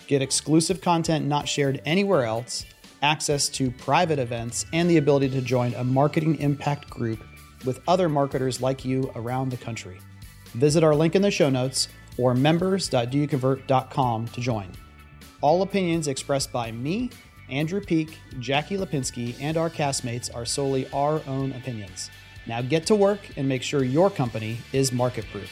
Get 0.07 0.21
exclusive 0.21 0.81
content 0.81 1.25
not 1.25 1.47
shared 1.47 1.81
anywhere 1.85 2.23
else, 2.23 2.65
access 3.01 3.47
to 3.49 3.69
private 3.71 4.17
events, 4.19 4.65
and 4.73 4.89
the 4.89 4.97
ability 4.97 5.29
to 5.29 5.41
join 5.41 5.73
a 5.75 5.83
marketing 5.83 6.39
impact 6.39 6.89
group 6.89 7.23
with 7.65 7.79
other 7.87 8.09
marketers 8.09 8.61
like 8.61 8.83
you 8.83 9.11
around 9.15 9.49
the 9.49 9.57
country. 9.57 9.99
Visit 10.53 10.83
our 10.83 10.95
link 10.95 11.15
in 11.15 11.21
the 11.21 11.29
show 11.29 11.49
notes 11.49 11.89
or 12.17 12.33
members.doyouconvert.com 12.33 14.27
to 14.29 14.41
join. 14.41 14.71
All 15.41 15.61
opinions 15.61 16.07
expressed 16.07 16.51
by 16.51 16.71
me, 16.71 17.11
Andrew 17.49 17.81
Peak, 17.81 18.19
Jackie 18.39 18.77
Lipinski, 18.77 19.35
and 19.39 19.57
our 19.57 19.69
castmates 19.69 20.33
are 20.33 20.45
solely 20.45 20.89
our 20.91 21.21
own 21.27 21.53
opinions. 21.53 22.11
Now 22.45 22.61
get 22.61 22.85
to 22.87 22.95
work 22.95 23.19
and 23.37 23.47
make 23.47 23.63
sure 23.63 23.83
your 23.83 24.09
company 24.09 24.57
is 24.73 24.91
market 24.91 25.25
proof. 25.31 25.51